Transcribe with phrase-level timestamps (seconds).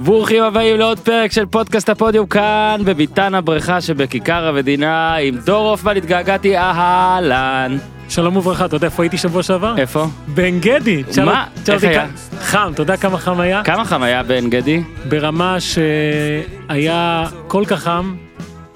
[0.00, 5.96] ברוכים הבאים לעוד פרק של פודקאסט הפודיום כאן בביתן הבריכה שבכיכר המדינה עם דור הופמן
[5.96, 7.78] התגעגעתי אהלן.
[8.08, 9.74] שלום וברכה, אתה יודע איפה הייתי שבוע שעבר?
[9.78, 10.06] איפה?
[10.26, 11.02] בעין גדי.
[11.24, 11.44] מה?
[11.68, 12.06] איך היה?
[12.40, 13.64] חם, אתה יודע כמה חם היה?
[13.64, 14.82] כמה חם היה בעין גדי?
[15.08, 18.14] ברמה שהיה כל כך חם,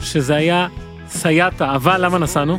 [0.00, 0.66] שזה היה
[1.08, 2.58] סייעתא, אבל למה נסענו?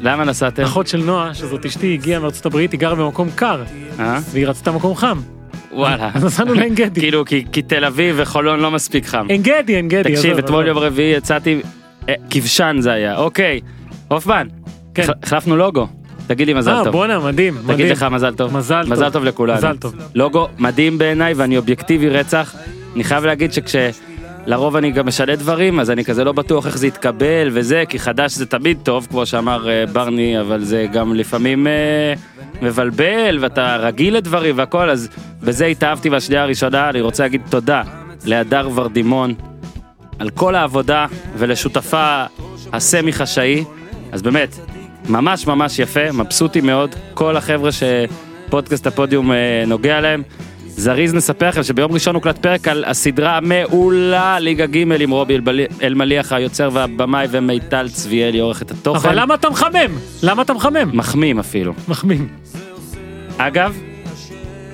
[0.00, 0.62] למה נסעתם?
[0.62, 3.62] אחות של נועה, שזאת אשתי, הגיעה מארצות הברית, היא גרה במקום קר,
[4.00, 4.18] אה?
[4.32, 5.20] והיא רצתה מקום חם.
[5.74, 6.10] וואלה.
[6.14, 7.00] אז נסענו לעין גדי.
[7.00, 9.26] כאילו כי כי תל אביב וחולון לא מספיק חם.
[9.28, 10.14] עין גדי, עין גדי.
[10.14, 10.66] תקשיב אתמול.
[10.66, 11.60] יום רביעי יצאתי
[12.08, 13.60] אה, כבשן זה היה אוקיי.
[14.08, 14.46] הופמן.
[14.94, 15.02] כן.
[15.02, 15.86] הח- החלפנו לוגו.
[16.26, 16.92] תגיד לי מזל אה, טוב.
[16.92, 17.88] בואנה, מדהים, תגיד מדהים.
[17.92, 18.56] לך מזל טוב.
[18.56, 18.92] מזל טוב.
[18.92, 19.58] מזל טוב לכולנו.
[19.58, 19.94] מזל טוב.
[20.14, 22.54] לוגו מדהים בעיניי ואני אובייקטיבי רצח.
[22.94, 23.52] אני חייב להגיד
[24.44, 27.98] שכשלרוב אני גם משנה דברים אז אני כזה לא בטוח איך זה יתקבל וזה כי
[27.98, 32.14] חדש זה תמיד טוב כמו שאמר אה, ברני אבל זה גם לפעמים אה,
[32.62, 35.08] מבלבל ואתה רגיל לדברים והכל אז
[35.42, 36.90] בזה התאהבתי בשנייה הראשונה.
[36.90, 37.82] אני רוצה להגיד תודה
[38.24, 39.34] להדר ורדימון
[40.18, 42.24] על כל העבודה ולשותפה
[42.72, 43.64] הסמי חשאי
[44.12, 44.58] אז באמת
[45.08, 46.94] ממש ממש יפה מבסוטי מאוד.
[47.14, 50.22] כל החבר'ה שפודקאסט הפודיום אה, נוגע להם.
[50.76, 55.38] זריז נספר לכם שביום ראשון הוקלט פרק על הסדרה המעולה ליגה ג' עם רובי
[55.82, 59.08] אלמליח היוצר והבמאי ומיטל צביאלי עורך את התוכן.
[59.08, 59.98] אבל למה אתה מחמם?
[60.22, 60.90] למה אתה מחמם?
[60.92, 61.72] מחמים אפילו.
[61.88, 62.28] מחמים.
[63.38, 63.78] אגב,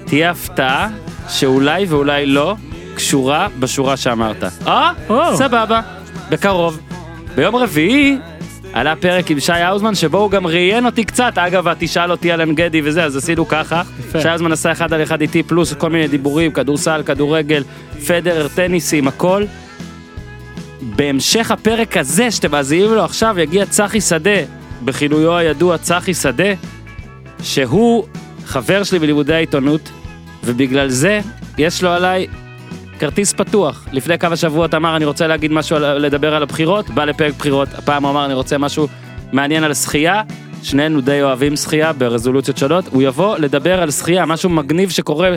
[0.05, 0.89] תהיה הפתעה
[1.29, 2.55] שאולי ואולי לא
[2.95, 4.45] קשורה בשורה שאמרת.
[4.67, 4.93] אה?
[5.35, 5.81] סבבה,
[6.31, 6.81] בקרוב.
[7.35, 8.19] ביום רביעי
[8.73, 12.41] עלה פרק עם שי האוזמן שבו הוא גם ראיין אותי קצת, אגב, תשאל אותי על
[12.41, 13.83] עין גדי וזה, אז עשינו ככה.
[14.23, 17.65] שי האוזמן עשה אחד על אחד איתי, פלוס כל מיני דיבורים, כדורסל, כדורגל,
[18.07, 19.45] פדרר, טניסים, הכל.
[20.83, 24.41] בהמשך הפרק הזה שאתם מאזינים לו עכשיו יגיע צחי שדה,
[24.85, 26.53] בכינויו הידוע צחי שדה,
[27.43, 28.05] שהוא
[28.47, 29.91] חבר שלי בלימודי העיתונות,
[30.45, 31.21] ובגלל זה
[31.59, 32.27] יש לו עליי
[33.01, 33.87] כרטיס פתוח.
[33.93, 38.03] לפני כמה שבועות אמר אני רוצה להגיד משהו, לדבר על הבחירות, בא לפרק בחירות, הפעם
[38.03, 38.87] הוא אמר אני רוצה משהו
[39.33, 40.23] מעניין על שחייה,
[40.63, 45.37] שנינו די אוהבים שחייה ברזולוציות שונות, הוא יבוא לדבר על שחייה, משהו מגניב שקורה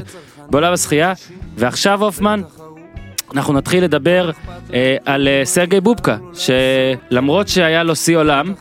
[0.50, 1.14] בעולם השחייה,
[1.58, 2.42] ועכשיו הופמן,
[3.34, 4.32] אנחנו נתחיל לדבר
[4.74, 8.54] אה, על אה, סרגי בובקה, שלמרות שהיה לו שיא עולם,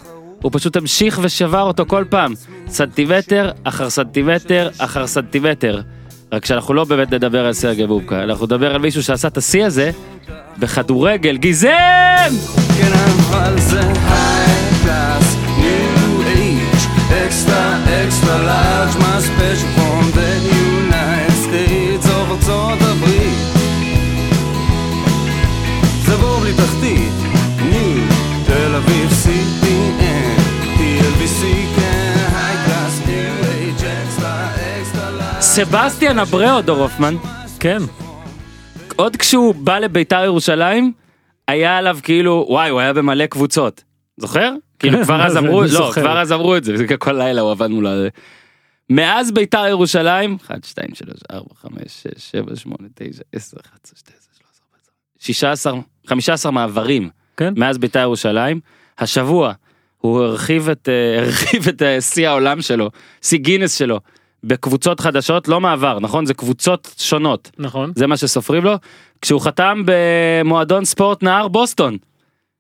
[0.43, 2.35] הוא פשוט המשיך ושבר אותו כל פעם,
[2.69, 5.81] סנטימטר אחר סנטימטר אחר סנטימטר.
[6.33, 9.65] רק שאנחנו לא באמת נדבר על סרגי בובקה, אנחנו נדבר על מישהו שעשה את השיא
[9.65, 9.91] הזה
[10.59, 11.69] בכדורגל, גיזם!
[12.79, 12.93] כן
[17.25, 17.63] extra
[18.03, 19.72] extra large, my special
[35.55, 37.15] סבסטיאן אבראו דור הופמן,
[37.61, 37.79] כן.
[38.97, 40.93] עוד כשהוא בא לביתר ירושלים,
[41.49, 43.85] היה עליו כאילו, וואי, הוא היה במלא קבוצות.
[44.17, 44.55] זוכר?
[44.79, 45.91] כאילו כן, כבר מה אז אמרו, לא.
[45.95, 47.91] כבר אז אמרו את זה, כל לילה הוא עבד מול ה...
[48.91, 54.19] מאז ביתר ירושלים, 1, 2, 3, 4, 5, 6, 7, 8, 9, 10, 11, 12,
[55.19, 57.55] 13, 16, 15 מעברים כן.
[57.57, 58.61] מאז ביתר ירושלים.
[58.99, 59.53] השבוע
[59.99, 62.91] הוא הרחיב את, אה, הרחיב את אה, שיא העולם שלו,
[63.23, 64.01] שיא גינס שלו,
[64.45, 66.27] בקבוצות חדשות, לא מעבר, נכון?
[66.27, 67.51] זה קבוצות שונות.
[67.59, 67.93] נכון.
[67.97, 68.75] זה מה שסופרים לו,
[69.21, 71.97] כשהוא חתם במועדון ספורט נהר בוסטון.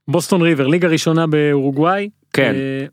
[0.08, 2.10] בוסטון ריבר, ליגה ראשונה באורוגוואי.
[2.32, 2.54] כן.
[2.54, 2.86] אה,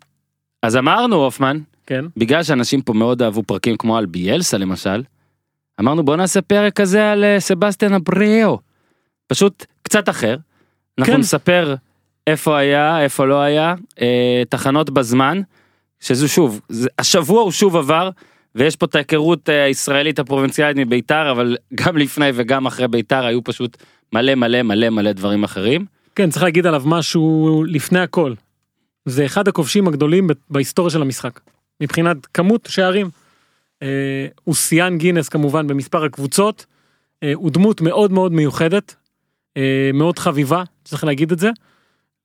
[0.64, 2.06] אז אמרנו הופמן, כן.
[2.18, 5.04] בגלל שאנשים פה מאוד אהבו פרקים כמו על ביאלסה למשל,
[5.80, 8.60] אמרנו בוא נעשה פרק כזה על אה, סבסטיאן אבריאו.
[9.28, 10.38] פשוט קצת אחר.
[11.00, 11.20] אנחנו כן.
[11.20, 11.76] נספר
[12.28, 15.42] איפה היה, איפה לא היה, אה, תחנות בזמן,
[16.00, 18.10] שזה שוב, זה, השבוע הוא שוב עבר,
[18.56, 23.44] ויש פה את ההיכרות אה, הישראלית הפרובינציאלית מביתר, אבל גם לפני וגם אחרי ביתר היו
[23.44, 23.78] פשוט
[24.14, 25.86] מלא מלא מלא מלא דברים אחרים.
[26.16, 28.34] כן, צריך להגיד עליו משהו לפני הכל.
[29.06, 31.40] זה אחד הכובשים הגדולים בהיסטוריה של המשחק.
[31.82, 33.10] מבחינת כמות שערים.
[33.84, 36.66] אה, הוא שיאן גינס כמובן במספר הקבוצות.
[37.24, 38.96] אה, הוא דמות מאוד מאוד מיוחדת.
[39.58, 41.50] אה, מאוד חביבה, צריך להגיד את זה.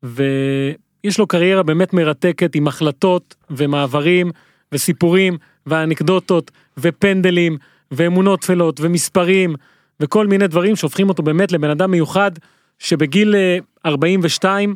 [0.03, 4.31] ויש לו קריירה באמת מרתקת עם החלטות ומעברים
[4.73, 7.59] וסיפורים ואנקדוטות ופנדלים
[7.91, 9.55] ואמונות טפלות ומספרים
[10.01, 12.31] וכל מיני דברים שהופכים אותו באמת לבן אדם מיוחד
[12.79, 14.75] שבגיל אה, 42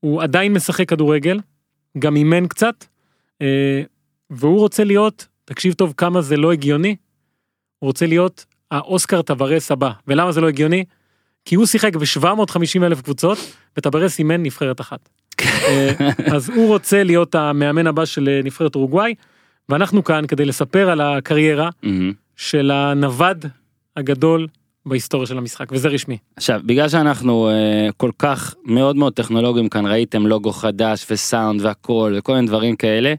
[0.00, 1.40] הוא עדיין משחק כדורגל,
[1.98, 2.84] גם אימן קצת,
[3.42, 3.82] אה,
[4.30, 6.96] והוא רוצה להיות, תקשיב טוב כמה זה לא הגיוני,
[7.78, 9.90] הוא רוצה להיות האוסקר טוורס הבא.
[10.08, 10.84] ולמה זה לא הגיוני?
[11.44, 13.38] כי הוא שיחק ב-750 אלף קבוצות,
[13.76, 15.08] וטוורס אימן נבחרת אחת.
[15.40, 15.92] אה,
[16.34, 19.14] אז הוא רוצה להיות המאמן הבא של אה, נבחרת אורוגוואי,
[19.70, 22.12] ואנחנו כאן כדי לספר על הקריירה מהמם.
[22.36, 23.44] של הנווד
[23.96, 24.46] הגדול
[24.86, 26.18] בהיסטוריה של המשחק וזה רשמי.
[26.36, 32.14] עכשיו, בגלל שאנחנו אה, כל כך מאוד מאוד טכנולוגיים כאן, ראיתם לוגו חדש וסאונד והכל
[32.18, 33.14] וכל מיני דברים כאלה,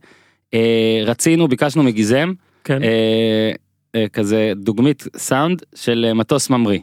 [0.53, 2.33] אה, רצינו, ביקשנו מגיזם,
[2.63, 2.83] כן.
[2.83, 3.51] אה,
[3.95, 6.79] אה, כזה דוגמית סאונד של מטוס ממריא.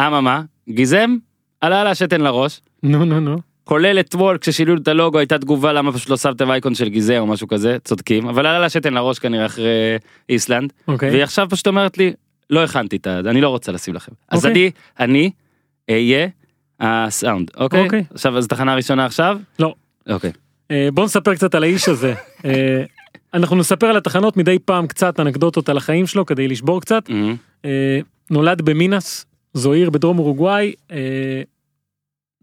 [0.00, 1.16] אממה, גיזם,
[1.60, 3.49] עלה לה השתן לראש, נו נו נו.
[3.70, 7.26] כולל אתמול כששינו את הלוגו הייתה תגובה למה פשוט לא שמתם אייקון של גיזם או
[7.26, 9.68] משהו כזה, צודקים, אבל עלה לה השתן לראש כנראה אחרי
[10.28, 11.10] איסלנד, אוקיי.
[11.10, 12.12] והיא עכשיו פשוט אומרת לי,
[12.50, 13.18] לא הכנתי את ה...
[13.18, 14.12] אני לא רוצה לשים לכם.
[14.28, 14.70] אז אוקיי.
[14.98, 15.30] אני,
[15.90, 16.28] אני אהיה
[16.80, 17.84] הסאונד, אוקיי?
[17.84, 18.04] אוקיי.
[18.14, 19.38] עכשיו, אז תחנה ראשונה עכשיו?
[19.58, 19.74] לא.
[20.08, 20.32] אוקיי.
[20.70, 22.14] אה, בוא נספר קצת על האיש הזה.
[22.44, 22.82] אה,
[23.34, 27.08] אנחנו נספר על התחנות מדי פעם קצת אנקדוטות על החיים שלו כדי לשבור קצת.
[27.08, 27.36] מהמם.
[27.64, 28.00] אה,
[28.30, 30.72] נולד במינס, זו עיר בדרום אורוגוואי.
[30.90, 31.42] אה,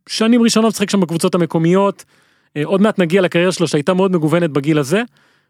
[0.08, 2.06] שנים ראשונות משחק שם בקבוצות המקומיות.
[2.58, 5.02] אה, עוד מעט נגיע לקריירה שלו שהייתה מאוד מגוונת בגיל הזה.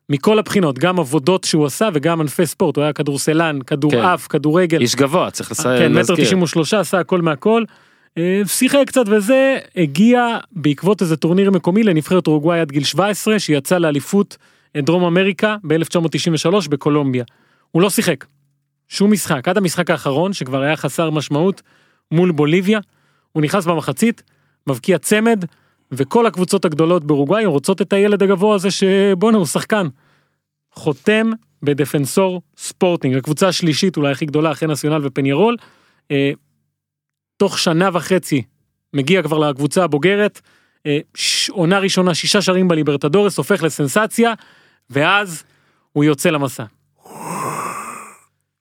[0.09, 3.63] מכל הבחינות, גם עבודות שהוא עשה וגם ענפי ספורט, הוא היה כדורסלן, כן.
[3.75, 4.81] כדורעף, כדורגל.
[4.81, 6.15] איש גבוה, צריך לס- כן, מטר להזכיר.
[6.25, 7.63] 93 עשה הכל מהכל.
[8.17, 13.77] אה, שיחק קצת וזה, הגיע בעקבות איזה טורניר מקומי לנבחרת אורוגוואי עד גיל 17, שיצא
[13.77, 14.37] לאליפות
[14.75, 17.23] אה, דרום אמריקה ב-1993 בקולומביה.
[17.71, 18.25] הוא לא שיחק.
[18.87, 21.61] שום משחק, עד המשחק האחרון, שכבר היה חסר משמעות,
[22.11, 22.79] מול בוליביה.
[23.31, 24.23] הוא נכנס במחצית,
[24.67, 25.45] מבקיע צמד,
[25.91, 29.87] וכל הקבוצות הגדולות באורוגוואי רוצות את הילד הגבוה הזה שבואנה הוא שחקן.
[30.73, 31.29] חותם
[31.63, 35.55] בדפנסור ספורטינג, הקבוצה השלישית אולי הכי גדולה אחרי נציונל ופניירול.
[36.11, 36.31] אה,
[37.37, 38.43] תוך שנה וחצי
[38.93, 40.41] מגיע כבר לקבוצה הבוגרת,
[40.85, 44.33] אה, ש- עונה ראשונה שישה שערים בליברטדורס, הופך לסנסציה,
[44.89, 45.43] ואז
[45.93, 46.63] הוא יוצא למסע.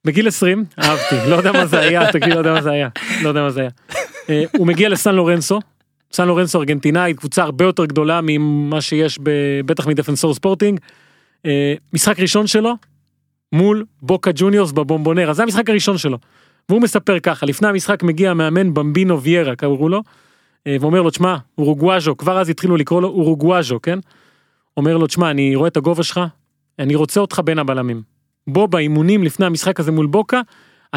[0.04, 2.88] בגיל 20, אהבתי, לא יודע מה זה היה, תגיד, לא יודע מה זה היה,
[3.22, 3.70] לא יודע מה זה היה.
[4.30, 5.60] אה, הוא מגיע לסן לורנסו,
[6.16, 9.18] סן לורנסו ארגנטינאית, קבוצה הרבה יותר גדולה ממה שיש
[9.66, 10.80] בטח מדפנסור ספורטינג.
[11.46, 12.74] אה, משחק ראשון שלו,
[13.52, 16.18] מול בוקה ג'וניורס בבומבונרה, זה המשחק הראשון שלו.
[16.68, 20.02] והוא מספר ככה, לפני המשחק מגיע המאמן במבינו ויירה, קראו לו,
[20.66, 23.98] אה, ואומר לו, תשמע, אורוגוואז'ו, כבר אז התחילו לקרוא לו אורוגוואז'ו, כן?
[24.76, 26.20] אומר לו, תשמע, אני רואה את הגובה שלך,
[26.78, 28.02] אני רוצה אותך בין הבלמים.
[28.46, 30.40] בוא באימונים לפני המשחק הזה מול בוקה,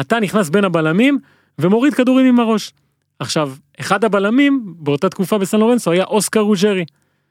[0.00, 1.18] אתה נכנס בין הבלמים
[1.58, 2.72] ומוריד כדורים עם הראש.
[3.18, 6.84] עכשיו, אחד הבלמים באותה תקופה בסן לורנסו היה אוסקר רוג'רי,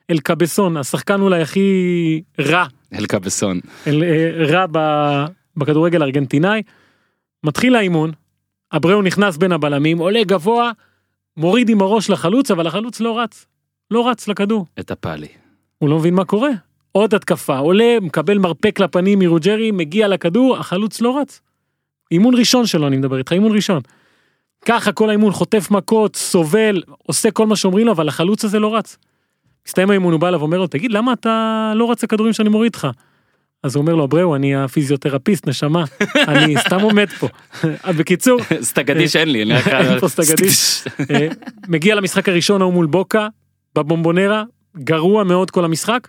[0.09, 3.59] אל קבסון, השחקן אולי הכי רע אל קבסון.
[3.87, 5.25] אל, אה, רע ב-
[5.57, 6.61] בכדורגל הארגנטינאי.
[7.43, 8.11] מתחיל האימון,
[8.75, 10.71] אבראו נכנס בין הבלמים, עולה גבוה,
[11.37, 13.45] מוריד עם הראש לחלוץ, אבל החלוץ לא רץ.
[13.91, 14.65] לא רץ לכדור.
[14.79, 15.27] את הפאלי.
[15.77, 16.49] הוא לא מבין מה קורה.
[16.91, 21.41] עוד התקפה, עולה, מקבל מרפק לפנים מרוג'רי, מגיע לכדור, החלוץ לא רץ.
[22.11, 23.81] אימון ראשון שלו, אני מדבר איתך, אימון ראשון.
[24.65, 28.75] ככה כל האימון, חוטף מכות, סובל, עושה כל מה שאומרים לו, אבל החלוץ הזה לא
[28.75, 28.97] רץ.
[29.67, 32.75] מסתיים האימון, הוא בא אליו ואומר לו, תגיד, למה אתה לא רץ לכדורים שאני מוריד
[32.75, 32.87] לך?
[33.63, 35.83] אז הוא אומר לו, אבראו, אני הפיזיותרפיסט, נשמה,
[36.27, 37.27] אני סתם עומד פה.
[37.97, 39.43] בקיצור, סטגדיש אין לי.
[39.43, 40.83] אני רק- אין פה סטגדיש.
[41.11, 41.27] אה,
[41.67, 43.27] מגיע למשחק הראשון ההוא מול בוקה,
[43.75, 44.43] בבומבונרה,
[44.77, 46.07] גרוע מאוד כל המשחק,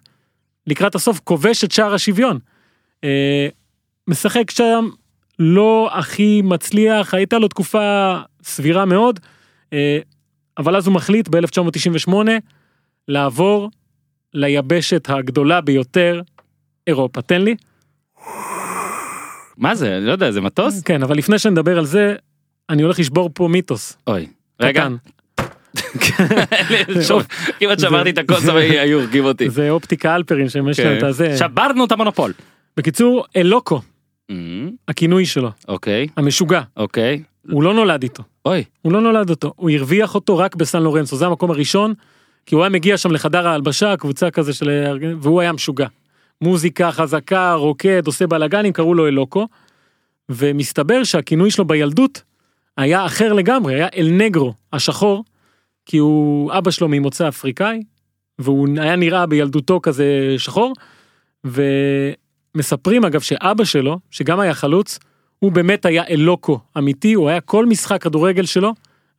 [0.67, 2.39] לקראת הסוף כובש את שער השוויון.
[3.05, 3.49] אה,
[4.09, 4.89] משחק שם
[5.41, 9.21] לא הכי מצליח, הייתה לו תקופה סבירה מאוד,
[9.73, 9.99] אה,
[10.59, 12.15] אבל אז הוא מחליט ב-1998
[13.09, 13.71] לעבור
[14.35, 16.23] ליבשת הגדולה ביותר,
[16.87, 17.23] אירופה.
[17.23, 17.55] תן לי.
[19.57, 19.97] מה זה?
[19.97, 20.83] אני לא יודע, זה מטוס?
[20.83, 22.15] כן, אבל לפני שנדבר על זה,
[22.71, 23.97] אני הולך לשבור פה מיתוס.
[24.07, 24.27] אוי.
[24.61, 24.89] רגע.
[27.59, 29.51] כמעט שברתי את הכוס אבל היו הורגים אותי.
[29.51, 31.27] זה אופטיקה אלפרין שיש להם את הזה.
[31.27, 31.37] כן.
[31.37, 32.33] שברנו את המונופול.
[32.77, 33.81] בקיצור, אלוקו,
[34.89, 37.23] הכינוי שלו, אוקיי, המשוגע, אוקיי.
[37.51, 38.23] הוא לא נולד איתו.
[38.45, 41.95] אוי, הוא לא נולד אותו, הוא הרוויח אותו רק בסן לורנסו, זה המקום הראשון,
[42.47, 44.71] כי הוא היה מגיע שם לחדר ההלבשה, קבוצה כזה של...
[45.21, 45.87] והוא היה משוגע.
[46.41, 49.49] מוזיקה חזקה, רוקד, עושה בלאגנים, קראו לו אלוקו,
[50.29, 52.23] ומסתבר שהכינוי שלו בילדות
[52.77, 55.25] היה אחר לגמרי, היה אל נגרו, השחור,
[55.87, 57.83] כי הוא אבא שלו ממוצא אפריקאי,
[58.39, 60.73] והוא היה נראה בילדותו כזה שחור,
[62.55, 64.99] ומספרים אגב שאבא שלו, שגם היה חלוץ,
[65.39, 68.75] הוא באמת היה אלוקו אמיתי, הוא היה כל משחק כדורגל שלו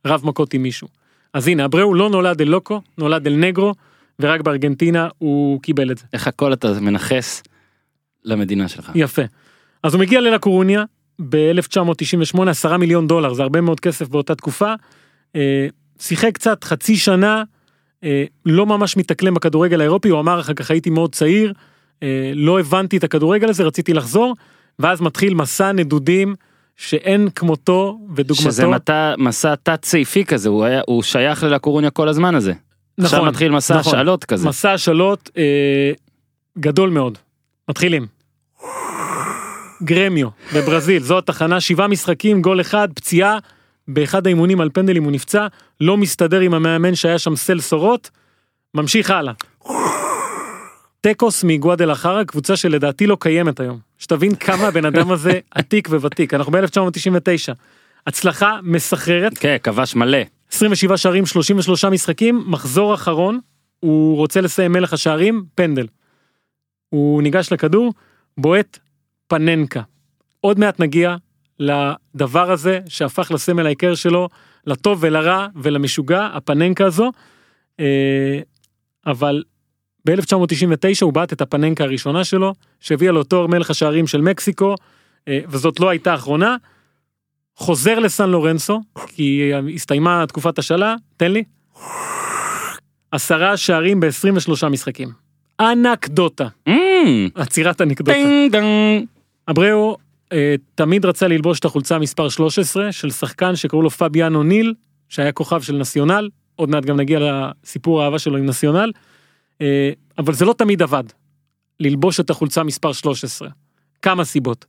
[0.06, 0.88] רב מכות עם מישהו.
[1.34, 3.74] אז הנה, אבראו לא נולד אלוקו, נולד אל נגרו,
[4.20, 6.04] ורק בארגנטינה הוא קיבל את זה.
[6.12, 7.42] איך הכל אתה מנכס
[8.24, 8.90] למדינה שלך.
[8.94, 9.22] יפה.
[9.82, 10.84] אז הוא מגיע ללה קורוניה
[11.28, 14.74] ב-1998, 10 מיליון דולר, זה הרבה מאוד כסף באותה תקופה.
[15.36, 15.66] אה,
[16.00, 17.42] שיחק קצת חצי שנה,
[18.04, 21.52] אה, לא ממש מתאקלם בכדורגל האירופי, הוא אמר אחר כך הייתי מאוד צעיר,
[22.34, 24.34] לא הבנתי את הכדורגל הזה, רציתי לחזור,
[24.78, 26.34] ואז מתחיל מסע נדודים
[26.76, 28.42] שאין כמותו ודוגמתו.
[28.42, 32.52] שזה מטע- מסע תת סעיפי כזה, הוא היה- הוא שייך ללקורוניה כל הזמן הזה.
[33.00, 33.92] עכשיו נכון, מתחיל מסע נכון.
[33.94, 34.48] השאלות כזה.
[34.48, 35.92] מסע השאלות אה,
[36.58, 37.18] גדול מאוד.
[37.68, 38.06] מתחילים.
[39.84, 43.38] גרמיו בברזיל זו התחנה שבעה משחקים גול אחד פציעה
[43.88, 45.46] באחד האימונים על פנדלים הוא נפצע,
[45.80, 48.10] לא מסתדר עם המאמן שהיה שם סל סורות,
[48.74, 49.32] ממשיך הלאה.
[51.02, 53.78] טקוס מגואדל אחרה, קבוצה שלדעתי לא קיימת היום.
[53.98, 57.54] שתבין כמה הבן אדם הזה עתיק וותיק, אנחנו ב-1999.
[58.06, 60.18] הצלחה מסחררת, כן, כבש מלא.
[60.52, 63.40] 27 שערים, 33 משחקים, מחזור אחרון,
[63.80, 65.86] הוא רוצה לסיים מלך השערים, פנדל.
[66.88, 67.92] הוא ניגש לכדור,
[68.38, 68.78] בועט
[69.26, 69.82] פננקה.
[70.40, 71.16] עוד מעט נגיע
[71.58, 74.28] לדבר הזה שהפך לסמל העיקר שלו,
[74.66, 77.10] לטוב ולרע ולמשוגע, הפננקה הזו.
[77.80, 78.40] אה,
[79.06, 79.42] אבל
[80.06, 84.74] ב-1999 הוא בעט את הפננקה הראשונה שלו, שהביאה לו תואר מלך השערים של מקסיקו,
[85.28, 86.56] אה, וזאת לא הייתה האחרונה.
[87.56, 91.44] חוזר לסן לורנסו, כי הסתיימה תקופת השאלה, תן לי.
[93.10, 95.08] עשרה שערים ב-23 משחקים.
[95.60, 98.18] אנקדוטה, אמ, עצירת אנקדוטה.
[99.50, 99.96] אבראו
[100.32, 104.74] אה, תמיד רצה ללבוש את החולצה מספר 13 של שחקן שקראו לו פביאנו ניל,
[105.08, 109.11] שהיה כוכב של נציונל, עוד מעט גם נגיע לסיפור האהבה שלו עם נציונל, אה,
[110.18, 111.04] אבל זה לא תמיד עבד,
[111.80, 113.48] ללבוש את החולצה מספר 13.
[114.02, 114.64] כמה סיבות.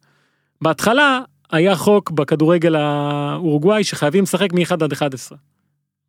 [0.62, 1.22] בהתחלה
[1.52, 5.38] היה חוק בכדורגל האורוגוואי שחייבים לשחק מ-1 עד 11,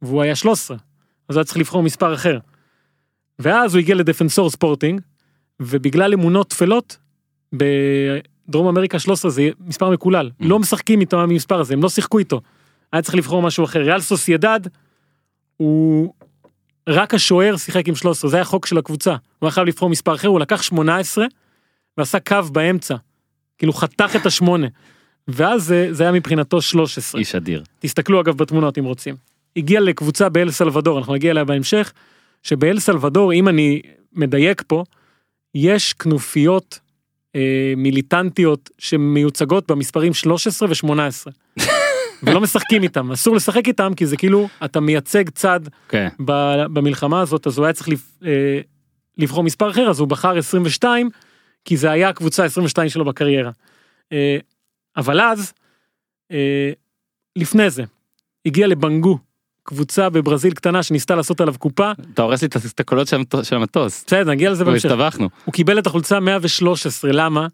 [0.03, 0.76] והוא היה 13,
[1.29, 2.38] אז היה צריך לבחור מספר אחר.
[3.38, 5.00] ואז הוא הגיע לדפנסור ספורטינג,
[5.61, 6.99] ובגלל אמונות טפלות,
[7.53, 12.41] בדרום אמריקה 13 זה מספר מקולל, לא משחקים איתו המספר הזה, הם לא שיחקו איתו.
[12.93, 13.81] היה צריך לבחור משהו אחר.
[13.81, 14.61] ריאל סוסיידד,
[15.57, 16.12] הוא...
[16.88, 19.11] רק השוער שיחק עם 13, זה היה חוק של הקבוצה.
[19.11, 21.26] הוא היה חייב לבחור מספר אחר, הוא לקח 18
[21.99, 22.97] ועשה קו באמצע.
[23.59, 24.67] כאילו חתך את השמונה.
[25.29, 27.19] ואז זה, זה היה מבחינתו 13.
[27.19, 27.64] איש אדיר.
[27.79, 29.17] תסתכלו אגב בתמונות אם רוצים.
[29.57, 31.93] הגיע לקבוצה באל סלבדור, אנחנו נגיע אליה בהמשך,
[32.43, 34.85] שבאל סלבדור, אם אני מדייק פה,
[35.55, 36.79] יש כנופיות
[37.37, 41.33] אה, מיליטנטיות שמיוצגות במספרים 13 ו-18.
[42.26, 46.09] ולא משחקים איתם, אסור לשחק איתם כי זה כאילו אתה מייצג צד כן.
[46.25, 47.88] ב- במלחמה הזאת, אז הוא היה צריך
[48.25, 48.61] אה,
[49.19, 51.11] לבחור מספר אחר, אז הוא בחר 22,
[51.64, 53.50] כי זה היה הקבוצה 22 שלו בקריירה.
[54.12, 54.37] אה,
[54.97, 55.52] אבל אז,
[56.33, 56.71] אה,
[57.37, 57.83] לפני זה,
[58.47, 59.19] הגיע לבנגו,
[59.62, 63.57] קבוצה בברזיל קטנה שניסתה לעשות עליו קופה, אתה הורס לי את- הקולות של המטוס- של
[63.57, 64.04] המטוס.
[64.07, 64.85] בסדר, נגיע לזה בהמשך.
[64.90, 65.28] הסתבכנו.
[65.45, 67.47] הוא קיבל את החולצה 113, למה?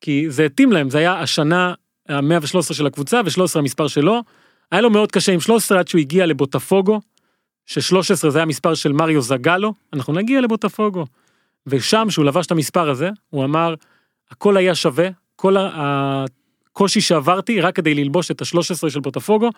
[0.00, 1.74] כי זה התאים להם, זה היה השנה
[2.08, 4.22] ה-113 של הקבוצה ו-13 המספר שלו.
[4.70, 7.00] היה לו מאוד קשה עם 13 עד שהוא הגיע לבוטפוגו,
[7.66, 11.04] ש-13 זה היה המספר של מריו זגלו, אנחנו נגיע לבוטפוגו.
[11.66, 13.74] ושם, שהוא לבש את המספר הזה, הוא אמר,
[14.30, 19.50] הכל היה שווה, כל הקושי שעברתי רק כדי ללבוש את ה-13 של בוטפוגו,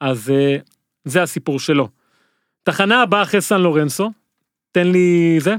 [0.00, 0.56] אז אה,
[1.04, 1.88] זה הסיפור שלו.
[2.62, 4.10] תחנה הבאה אחרי סן לורנסו,
[4.72, 5.54] תן לי זה.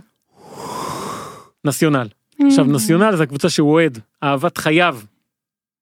[1.65, 2.07] נציונל.
[2.47, 4.97] עכשיו נציונל זה הקבוצה שהוא אוהד, אהבת חייו.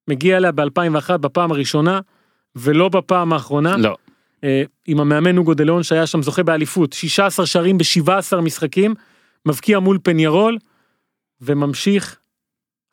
[0.08, 2.00] מגיע אליה ב-2001 בפעם הראשונה,
[2.56, 3.78] ולא בפעם האחרונה.
[3.78, 3.96] לא.
[4.44, 8.96] אה, עם המאמן אוגו דה ליאון שהיה שם זוכה באליפות, 16 שערים ב-17 משחקים,
[9.46, 10.58] מבקיע מול פניירול,
[11.42, 12.18] וממשיך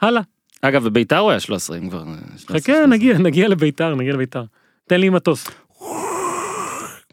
[0.02, 0.22] הלאה.
[0.62, 2.04] אגב, בביתר הוא היה 13, אם כבר...
[2.36, 4.44] 13, חכה, נגיע, נגיע לביתר, נגיע לביתר.
[4.88, 5.46] תן לי מטוס.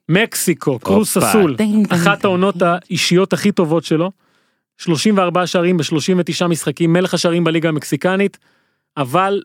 [0.10, 1.18] מקסיקו, קרוס.
[1.18, 1.56] אסול.
[1.90, 4.12] אחת העונות האישיות הכי טובות שלו,
[4.78, 8.38] 34 שערים ב-39 משחקים, מלך השערים בליגה המקסיקנית,
[8.98, 9.42] אבל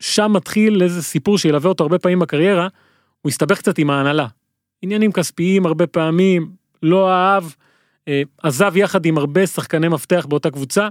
[0.00, 2.68] שם מתחיל איזה סיפור שילווה אותו הרבה פעמים בקריירה,
[3.22, 4.26] הוא הסתבך קצת עם ההנהלה.
[4.82, 6.50] עניינים כספיים הרבה פעמים,
[6.82, 7.44] לא אהב,
[8.08, 10.88] אה, עזב יחד עם הרבה שחקני מפתח באותה קבוצה,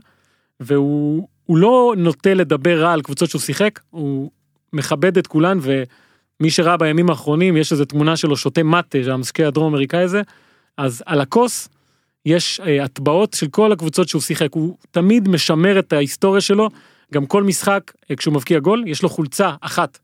[0.60, 4.32] והוא הוא לא נוטה לדבר רע על קבוצות שהוא שיחק, הוא
[4.74, 9.48] מכבד את כולן, ומי שראה בימים האחרונים, יש איזו תמונה שלו שותה מטה, זה המשקה
[9.48, 10.22] הדרום אמריקאי הזה,
[10.78, 11.70] אז על הכוס
[12.26, 16.70] יש אה, הטבעות של כל הקבוצות שהוא שיחק, הוא תמיד משמר את ההיסטוריה שלו,
[17.14, 20.00] גם כל משחק, אה, כשהוא מבקיע גול, יש לו חולצה אחת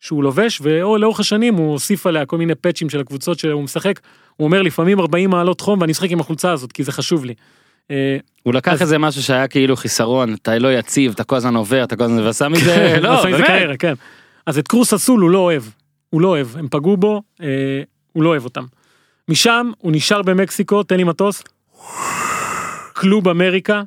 [0.00, 4.00] שהוא לובש, ולאורך השנים הוא הוסיף עליה כל מיני פאצ'ים של הקבוצות שהוא משחק,
[4.36, 7.34] הוא אומר לפעמים 40 מעלות חום ואני אשחק עם החולצה הזאת, כי זה חשוב לי.
[7.90, 11.84] אה, הוא לקח איזה משהו שהיה כאילו חיסרון, אתה לא יציב, אתה כל הזמן עובר,
[11.84, 13.80] אתה כל הזמן, ועשה מזה, לא, עשה מזה באמת.
[13.80, 13.94] כן.
[14.46, 15.62] אז את קרוס אסול הוא לא אוהב,
[16.10, 17.46] הוא לא אוהב, הם פגעו בו, אה,
[18.12, 18.64] הוא לא אוהב אותם.
[19.28, 21.42] משם הוא נשאר במקסיקו, תן לי מטוס,
[22.92, 23.82] קלוב אמריקה,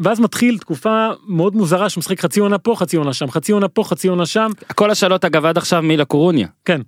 [0.00, 3.68] ואז מתחיל תקופה מאוד מוזרה שהוא משחק חצי עונה פה, חצי עונה שם, חצי עונה
[3.68, 6.48] פה, חצי עונה שם, כל השאלות אגב עד עכשיו מילה קורוניה.
[6.64, 6.80] כן.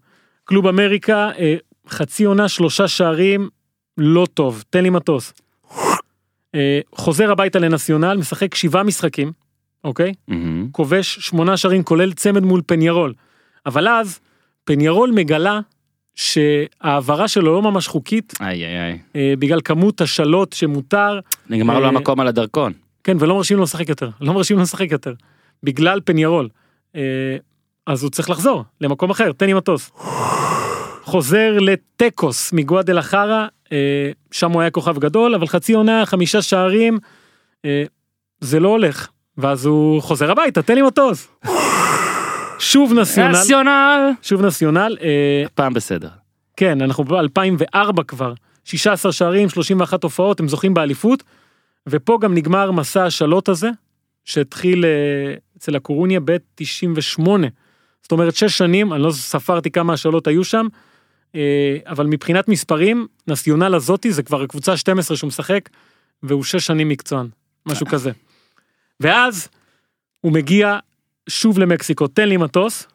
[0.45, 1.57] קלוב אמריקה, אה,
[1.88, 3.49] חצי עונה, שלושה שערים,
[3.99, 5.33] לא טוב, תן לי מטוס.
[6.54, 9.33] אה, חוזר הביתה לנציונל, משחק שבעה משחקים,
[9.85, 10.12] אוקיי?
[10.28, 10.69] מהמם.
[10.73, 13.12] כובש שמונה שערים כולל צמד מול פניירול.
[13.66, 14.21] אבל אז
[14.64, 15.61] פניירול מגלה
[16.14, 18.99] שההעברה שלו לא ממש חוקית איי איי איי.
[19.16, 22.73] אה, בגלל כמות השלות שמותר, נגמר לו אה, המקום על הדרכון.
[23.05, 25.15] כן ולא מרשים לו לשחק יותר, לא מרשים לו לשחק יותר,
[25.63, 26.49] בגלל פניירול.
[26.97, 27.01] אה,
[27.87, 29.91] אז הוא צריך לחזור למקום אחר, תן לי מטוס.
[31.03, 36.99] חוזר לטקוס מגואדלחרה, אה, שם הוא היה כוכב גדול, אבל חצי עונה, חמישה שערים,
[37.65, 37.85] אה,
[38.41, 39.09] זה לא הולך.
[39.39, 41.29] ואז הוא חוזר הביתה, תן לי מטוס.
[42.59, 44.11] שוב נסיונל, נציונל.
[44.23, 46.09] שוב נסיונל, אה, פעם בסדר.
[46.57, 48.33] כן, אנחנו ב-2004 כבר,
[48.65, 51.23] 16 שערים, 31 הופעות, הם זוכים באליפות,
[51.89, 53.71] ופה גם נגמר מסע השאלות הזה,
[54.25, 57.23] שהתחיל אה, אצל הקורוניה ב-98.
[58.03, 60.67] זאת אומרת, שש שנים, אני לא ספרתי כמה השאלות היו שם,
[61.35, 65.69] אה, אבל מבחינת מספרים, נסיונל הזאתי זה כבר הקבוצה 12 שהוא משחק,
[66.23, 67.29] והוא שש שנים מקצוען,
[67.67, 68.11] משהו כזה.
[69.01, 69.49] ואז
[70.21, 70.79] הוא מגיע
[71.29, 72.87] שוב למקסיקו, תן לי מטוס,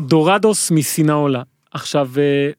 [0.00, 1.42] דורדוס מסינאולה.
[1.70, 2.50] עכשיו, אה,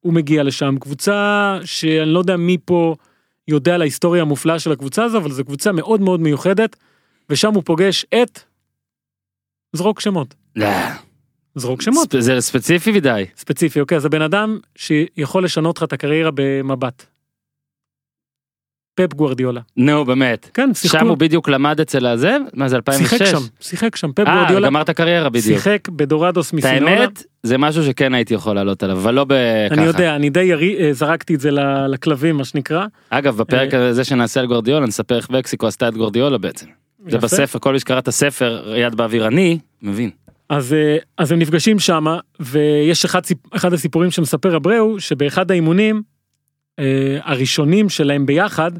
[0.00, 2.96] הוא מגיע לשם, קבוצה שאני לא יודע מי פה
[3.48, 6.76] יודע על ההיסטוריה המופלאה של הקבוצה הזו, אבל זו קבוצה מאוד מאוד מיוחדת,
[7.30, 8.40] ושם הוא פוגש את...
[9.72, 10.34] זרוק שמות.
[10.56, 10.68] לא.
[11.54, 12.14] זרוק שמות.
[12.14, 13.24] ספ- זה ספציפי מדי.
[13.36, 17.06] ספציפי, אוקיי, זה בן אדם שיכול לשנות לך את הקריירה במבט.
[18.96, 19.60] פפ גוורדיולה.
[19.76, 20.50] נו באמת.
[20.54, 20.98] כן, שיחקו.
[20.98, 22.36] שם הוא בדיוק למד אצל הזה?
[22.54, 23.10] מה זה 2006?
[23.10, 25.44] שיחק שם, שיחק שם, פפ אה, גוורדיולה גמר את הקריירה בדיוק.
[25.44, 26.90] שיחק בדורדוס את מסינולה.
[26.90, 29.74] האמת, זה משהו שכן הייתי יכול לעלות עליו, אבל לא בככה.
[29.74, 31.50] אני יודע, אני די ירי, אה, זרקתי את זה
[31.88, 32.86] לכלבים, מה שנקרא.
[33.10, 36.66] אגב, בפרק אה, הזה שנעשה על גורדיולה, נספר איך מקסיקו עשתה את גורדיולה בעצם.
[37.08, 37.18] זה.
[37.18, 40.10] בספר, כל מי שקרא את הספר, יד באוויר אני, מבין.
[40.48, 46.02] אז, אה, אז הם נפגשים שמה, ויש אחד, אחד הסיפורים שמספר אבראו, שבאחד האימונים,
[46.78, 48.70] אה, הראשונים שלהם ביחד,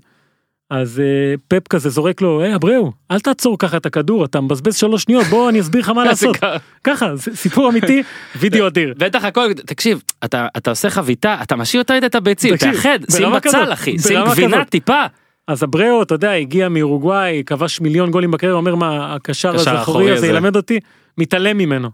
[0.71, 4.77] אז אה, פפ כזה זורק לו, היי אבראו, אל תעצור ככה את הכדור, אתה מבזבז
[4.77, 6.37] שלוש שניות, בוא אני אסביר לך מה לעשות.
[6.85, 8.03] ככה, סיפור אמיתי,
[8.39, 8.95] וידאו אדיר.
[8.99, 13.73] בטח הכל, תקשיב, אתה, אתה עושה חביתה, אתה משאיר יותר את הביצים, תאחד, שים בצל
[13.73, 14.65] אחי, שים גבינה.
[14.65, 15.05] טיפה.
[15.49, 20.05] אז אבראו, אתה יודע, הגיע מאורוגוואי, כבש מיליון גולים בקריירה, אומר מה, הקשר קשר הזכורי
[20.05, 20.81] הזה הזה." ילמד אותי,
[21.19, 21.91] מתעלם ממנו.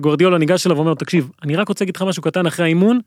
[0.00, 3.00] גורדיולה ניגש אליו ואומר, תקשיב, אני רק רוצה להגיד לך משהו קטן אחרי האימון,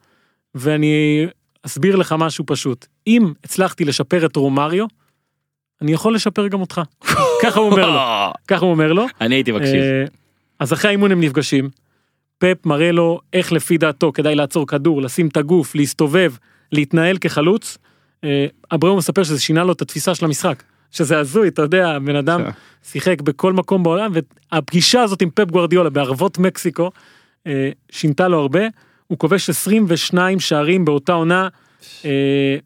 [0.56, 1.26] ואני
[1.64, 2.86] אסביר לך משהו פשוט.
[3.08, 4.86] אם הצלחתי לשפר את רומריו,
[5.82, 6.82] אני יכול לשפר גם אותך.
[7.44, 8.00] ככה הוא אומר לו,
[8.48, 9.06] ככה הוא אומר לו.
[9.22, 9.82] אני הייתי מקשיב.
[9.82, 10.06] אה,
[10.60, 11.70] אז אחרי האימון הם נפגשים.
[12.38, 16.34] פפ מראה לו איך לפי דעתו כדאי לעצור כדור, לשים את הגוף, להסתובב,
[16.72, 17.78] להתנהל כחלוץ.
[18.24, 20.64] אה, אבראו מספר שזה שינה לו את התפיסה של המשחק.
[20.92, 22.50] שזה הזוי, אתה יודע, בן אדם כן.
[22.84, 24.12] שיחק בכל מקום בעולם,
[24.52, 26.92] והפגישה הזאת עם פפ גוורדיולה בערבות מקסיקו,
[27.48, 28.62] אה, שינתה לו הרבה.
[29.08, 31.48] הוא כובש 22 שערים באותה עונה.
[32.06, 32.58] אה,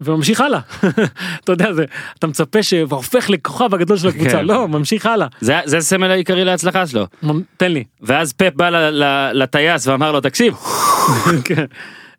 [0.00, 0.60] וממשיך הלאה.
[1.44, 1.84] אתה יודע, זה,
[2.18, 4.44] אתה מצפה שהופך לכוכב הגדול של הקבוצה, כן.
[4.44, 5.26] לא, ממשיך הלאה.
[5.40, 7.06] זה זה הסמל העיקרי להצלחה שלו.
[7.22, 7.84] מ- תן לי.
[8.00, 8.90] ואז פפ בא
[9.32, 10.54] לטייס ואמר לו, תקשיב,
[11.44, 11.64] כן.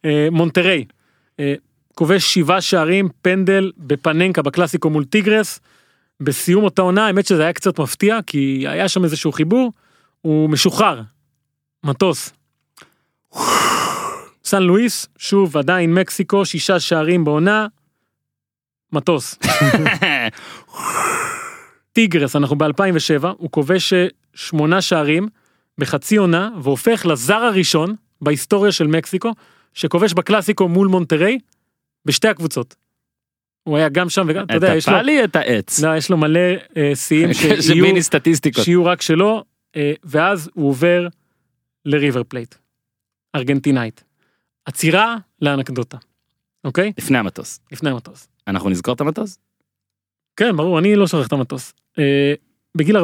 [0.05, 0.85] אה, מונטריי,
[1.39, 1.53] אה,
[1.95, 5.59] כובש שבעה שערים, פנדל בפננקה בקלאסיקו מול טיגרס.
[6.19, 9.71] בסיום אותה עונה, האמת שזה היה קצת מפתיע, כי היה שם איזשהו חיבור,
[10.21, 11.01] הוא משוחרר.
[11.83, 12.33] מטוס.
[14.47, 17.67] סן לואיס, שוב עדיין מקסיקו, שישה שערים בעונה.
[18.93, 19.39] מטוס.
[21.93, 25.27] טיגרס, אנחנו ב-2007, הוא כובש אה, שמונה שערים
[25.77, 29.31] בחצי עונה, והופך לזר הראשון בהיסטוריה של מקסיקו,
[29.73, 31.39] שכובש בקלאסיקו מול מונטריי,
[32.05, 32.75] בשתי הקבוצות.
[33.63, 35.79] הוא היה גם שם וגם, אתה את יודע, יש לו, הפאלי את העץ.
[35.79, 36.39] לא, יש לו מלא
[36.77, 38.63] אה, שיאים שיהיו, סטטיסטיקות.
[38.63, 39.43] שיהיו רק שלו,
[39.75, 41.07] אה, ואז הוא עובר
[41.85, 42.55] לריבר פלייט,
[43.35, 44.06] ארגנטינאית.
[44.67, 45.97] עצירה לאנקדוטה,
[46.63, 46.93] אוקיי?
[46.97, 47.59] לפני המטוס.
[47.71, 48.27] לפני המטוס.
[48.47, 49.39] אנחנו נזכור את המטוס?
[50.35, 51.73] כן, ברור, אני לא שוכח את המטוס.
[51.99, 52.33] אה,
[52.75, 53.01] בגיל 14-15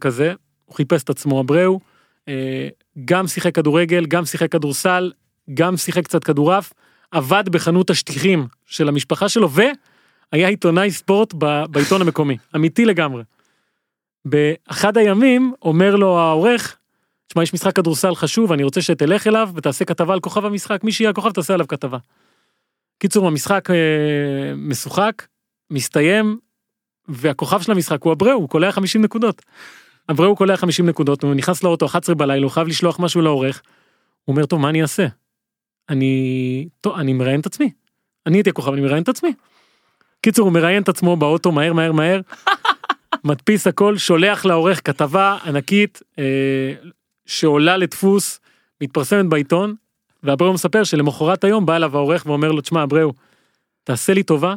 [0.00, 0.32] כזה,
[0.64, 1.80] הוא חיפש את עצמו אבראו,
[2.28, 2.68] אה,
[3.04, 5.12] גם שיחק כדורגל, גם שיחק כדורסל,
[5.54, 6.72] גם שיחק קצת כדורעף,
[7.10, 13.22] עבד בחנות השטיחים של המשפחה שלו, והיה עיתונאי ספורט ב- בעיתון המקומי, אמיתי לגמרי.
[14.24, 16.76] באחד הימים אומר לו העורך,
[17.26, 20.92] תשמע, יש משחק כדורסל חשוב, אני רוצה שתלך אליו ותעשה כתבה על כוכב המשחק, מי
[20.92, 21.98] שיהיה הכוכב תעשה עליו כתבה.
[22.98, 25.26] קיצור, המשחק אה, משוחק,
[25.70, 26.38] מסתיים,
[27.08, 29.42] והכוכב של המשחק הוא אבראו, הוא קולע 50 נקודות.
[30.10, 33.62] אבראו קולע 50 נקודות, הוא נכנס לאוטו 11 בלילה, הוא חייב לשלוח משהו לעורך.
[34.24, 35.06] הוא אומר, טוב, מה אני אעשה?
[35.88, 36.68] אני...
[36.80, 37.70] טוב, אני מראיין את עצמי.
[38.26, 39.34] אני הייתי הכוכב, אני מראיין את עצמי.
[40.20, 42.20] קיצור, הוא מראיין את עצמו באוטו מהר מהר מהר,
[43.24, 46.74] מדפיס הכל, שולח לעורך כתבה ענקית אה,
[47.26, 48.40] שעולה לדפוס,
[48.80, 49.74] מתפרסמת בעיתון,
[50.22, 53.12] ואבראו מספר שלמחרת היום בא אליו העורך ואומר לו, תשמע, אבראו,
[53.84, 54.54] תעשה לי טובה,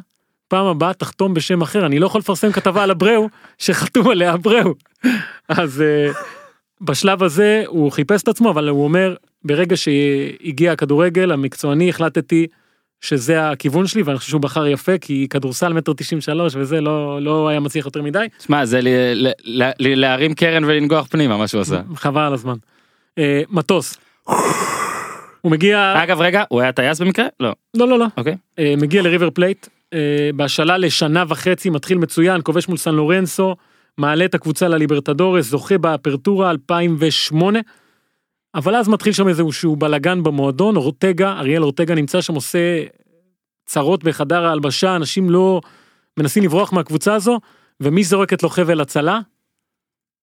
[0.47, 4.73] פעם הבאה תחתום בשם אחר, אני לא יכול לפרסם כתבה על אבראו שחתום עליה אבראו.
[5.49, 6.17] אז אה,
[6.81, 12.47] בשלב הזה הוא חיפש את עצמו, אבל הוא אומר, ברגע שהגיע הכדורגל המקצועני החלטתי
[13.01, 17.47] שזה הכיוון שלי ואני חושב שהוא בחר יפה כי כדורסל מטר 93 וזה לא לא
[17.47, 21.47] היה מצליח יותר מדי שמע זה ל- ל- ל- ל- להרים קרן ולנגוח פנימה מה
[21.47, 21.81] שהוא עשה.
[21.95, 22.55] חבל על הזמן.
[23.17, 23.97] אה, מטוס.
[25.41, 27.25] הוא מגיע אגב רגע הוא היה טייס במקרה?
[27.39, 27.53] לא.
[27.73, 28.35] לא לא לא אוקיי.
[28.59, 29.99] אה, מגיע לריבר פלייט אה,
[30.35, 33.55] בהשאלה לשנה וחצי מתחיל מצוין כובש מול סן לורנסו
[33.97, 37.59] מעלה את הקבוצה לליברטדורס זוכה באפרטורה 2008.
[38.55, 42.83] אבל אז מתחיל שם איזשהו בלאגן במועדון אורטגה אריאל אורטגה נמצא שם עושה
[43.65, 45.61] צרות בחדר ההלבשה אנשים לא
[46.17, 47.39] מנסים לברוח מהקבוצה הזו
[47.79, 49.19] ומי זורקת לו חבל הצלה?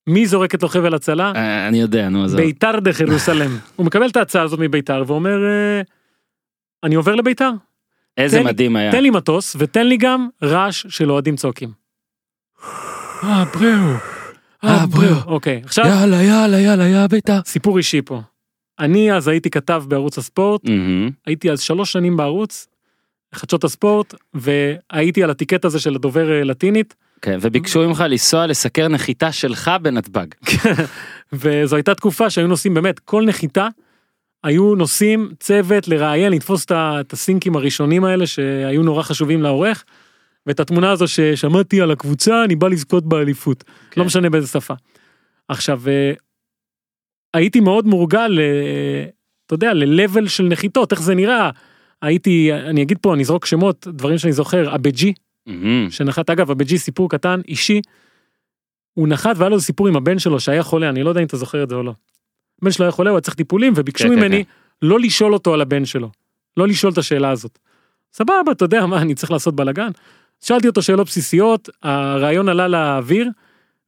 [0.06, 1.32] מי זורקת לו חבל הצלה?
[1.36, 2.40] אה, אני יודע נו עזוב.
[2.40, 3.58] ביתר דה ירוסלם.
[3.76, 5.80] הוא מקבל את ההצעה הזאת מביתר ואומר אה,
[6.84, 7.50] אני עובר לביתר
[8.16, 8.92] איזה מדהים היה.
[8.92, 11.70] תן לי מטוס ותן לי גם רעש של אוהדים צועקים.
[13.24, 14.15] אה בריאו.
[14.66, 15.16] אה, בריאו.
[15.26, 17.40] אוקיי עכשיו יאללה יאללה יאללה יא ביתר.
[17.44, 18.20] סיפור אישי פה.
[18.78, 20.62] אני אז הייתי כתב בערוץ הספורט.
[21.26, 22.66] הייתי אז שלוש שנים בערוץ.
[23.34, 28.88] חדשות הספורט והייתי על הטיקט הזה של הדובר אה, לטינית כן וביקשו ממך לנסוע לסקר
[28.88, 30.26] נחיתה שלך בנתב"ג.
[31.32, 33.68] וזו הייתה תקופה שהיו נוסעים באמת כל נחיתה.
[34.44, 39.84] היו נוסעים צוות לראיין לתפוס את הסינקים הראשונים האלה שהיו נורא חשובים לעורך.
[40.46, 44.00] ואת התמונה הזו ששמעתי על הקבוצה אני בא לזכות באליפות כן.
[44.00, 44.74] לא משנה באיזה שפה.
[45.48, 46.12] עכשיו אה,
[47.34, 49.04] הייתי מאוד מורגל אה,
[49.46, 51.50] אתה יודע ל-level של נחיתות איך זה נראה
[52.02, 55.12] הייתי אני אגיד פה אני אזרוק שמות דברים שאני זוכר אבג'י
[55.46, 55.90] מהמם.
[55.90, 57.80] שנחת אגב אבג'י סיפור קטן אישי.
[58.94, 61.36] הוא נחת והיה לו סיפור עם הבן שלו שהיה חולה אני לא יודע אם אתה
[61.36, 61.94] זוכר את זה או לא.
[62.62, 64.44] הבן שלו היה חולה הוא היה צריך טיפולים וביקשו כן, כן, ממני
[64.82, 66.10] לא לשאול אותו על הבן שלו.
[66.56, 67.58] לא לשאול את השאלה הזאת.
[68.12, 69.90] סבבה אתה יודע מה אני צריך לעשות בלאגן.
[70.40, 73.30] שאלתי אותו שאלות בסיסיות הרעיון עלה לאוויר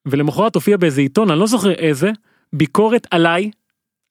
[0.07, 2.11] ולמחרת הופיע באיזה עיתון אני לא זוכר איזה
[2.53, 3.51] ביקורת עליי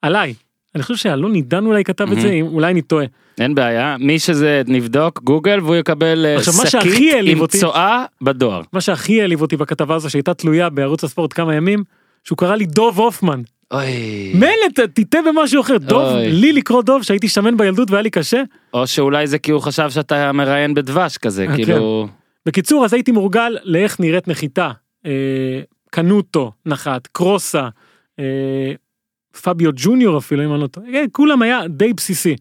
[0.01, 0.33] עליי.
[0.75, 2.39] אני חושב שאלון עידן אולי כתב את זה.
[2.41, 3.05] אולי אני טועה.
[3.39, 8.61] אין בעיה מי שזה נבדוק גוגל והוא יקבל אה, שקית עם צואה בדואר.
[8.73, 11.83] מה שהכי העליב אותי בכתבה הזו שהייתה תלויה בערוץ הספורט כמה ימים
[12.23, 13.41] שהוא קרא לי דוב הופמן.
[13.71, 14.31] אוי.
[14.33, 16.31] מילא תטעה במשהו אחר דוב אוי.
[16.31, 18.41] לי לקרוא דוב שהייתי שמן בילדות והיה לי קשה.
[18.73, 22.07] או שאולי זה כי הוא חשב שאתה מראיין בדבש כזה אה, כאילו.
[22.45, 24.71] בקיצור אז הייתי מורגל לאיך נראית נחיתה.
[25.05, 27.69] אה, קנוטו נחת קרוסה.
[28.19, 28.73] אה,
[29.41, 30.87] פביו ג'וניור אפילו אם אני לא טועה.
[30.93, 32.35] אה, כולם היה די בסיסי.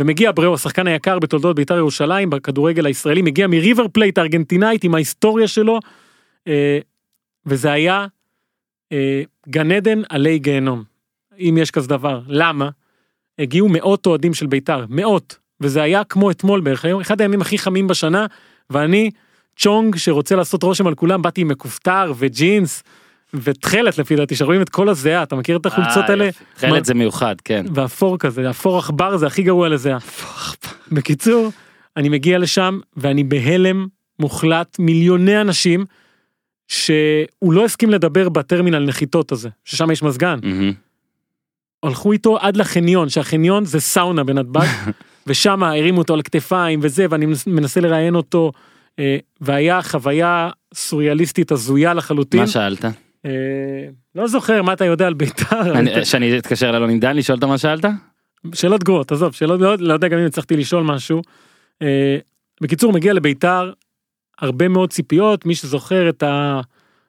[0.00, 5.48] ומגיע אבראו השחקן היקר בתולדות בית"ר ירושלים בכדורגל הישראלי מגיע מריבר פלייט הארגנטינאית עם ההיסטוריה
[5.48, 5.80] שלו.
[6.48, 6.78] אה,
[7.46, 8.06] וזה היה
[8.92, 10.84] אה, גן עדן עלי גיהנום.
[11.38, 12.70] אם יש כזה דבר למה
[13.38, 17.58] הגיעו מאות אוהדים של בית"ר מאות וזה היה כמו אתמול בערך היום אחד הימים הכי
[17.58, 18.26] חמים בשנה
[18.70, 19.10] ואני
[19.56, 22.82] צ'ונג שרוצה לעשות רושם על כולם באתי עם מכופתר וג'ינס
[23.34, 26.28] ותכלת לפי דעתי שרואים את כל הזיעה אתה מכיר את החולצות אה, האלה.
[26.56, 27.66] חלד זה מיוחד כן.
[27.74, 29.98] ואפור כזה אפור עכבר זה הכי גרוע לזיעה.
[30.92, 31.52] בקיצור
[31.96, 33.86] אני מגיע לשם ואני בהלם
[34.18, 35.84] מוחלט מיליוני אנשים
[36.68, 40.38] שהוא לא הסכים לדבר בטרמינל נחיתות הזה ששם יש מזגן.
[41.82, 44.66] הלכו איתו עד לחניון שהחניון זה סאונה בנתב"ג
[45.28, 48.52] ושם הרימו אותו על הכתפיים וזה ואני מנס- מנסה לראיין אותו
[48.98, 52.40] אה, והיה חוויה סוריאליסטית הזויה לחלוטין.
[52.40, 52.84] מה שאלת?
[53.26, 53.30] אה,
[54.14, 57.58] לא זוכר מה אתה יודע על בית"ר אני- שאני אתקשר לאלון עידן לשאול אותו מה
[57.58, 57.84] שאלת?
[58.54, 61.22] שאלות גרועות עזוב שאלות לא, לא יודע גם אם הצלחתי לשאול משהו.
[61.82, 62.16] אה,
[62.60, 63.70] בקיצור מגיע לבית"ר
[64.40, 66.22] הרבה מאוד ציפיות מי שזוכר את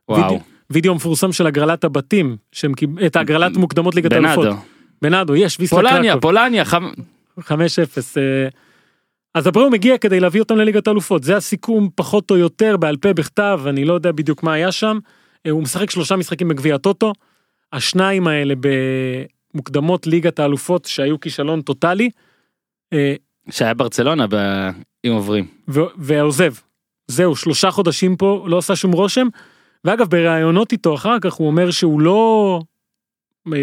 [0.10, 0.39] וואו.
[0.69, 2.71] הווידאו המפורסם של הגרלת הבתים שהם
[3.05, 4.45] את הגרלת מוקדמות ליגת האלופות.
[4.45, 4.58] בנאדו.
[5.01, 6.21] בנאדו יש ויסלה פולניה קרקוב.
[6.21, 6.63] פולניה.
[6.65, 6.93] חמ-
[7.41, 7.52] 5-0.
[8.17, 8.47] אה,
[9.36, 13.13] אז אבראו מגיע כדי להביא אותם לליגת האלופות זה הסיכום פחות או יותר בעל פה
[13.13, 14.99] בכתב אני לא יודע בדיוק מה היה שם.
[15.45, 17.13] אה, הוא משחק שלושה משחקים בגביע הטוטו.
[17.73, 22.10] השניים האלה במוקדמות ליגת האלופות שהיו כישלון טוטאלי.
[22.93, 23.15] אה,
[23.49, 24.69] שהיה ברצלונה ב-
[25.06, 25.47] אם עוברים.
[25.67, 26.54] ו- ועוזב.
[27.08, 29.28] זהו שלושה חודשים פה לא עשה שום רושם.
[29.86, 32.62] ואגב בראיונות איתו אחר כך הוא אומר שהוא לא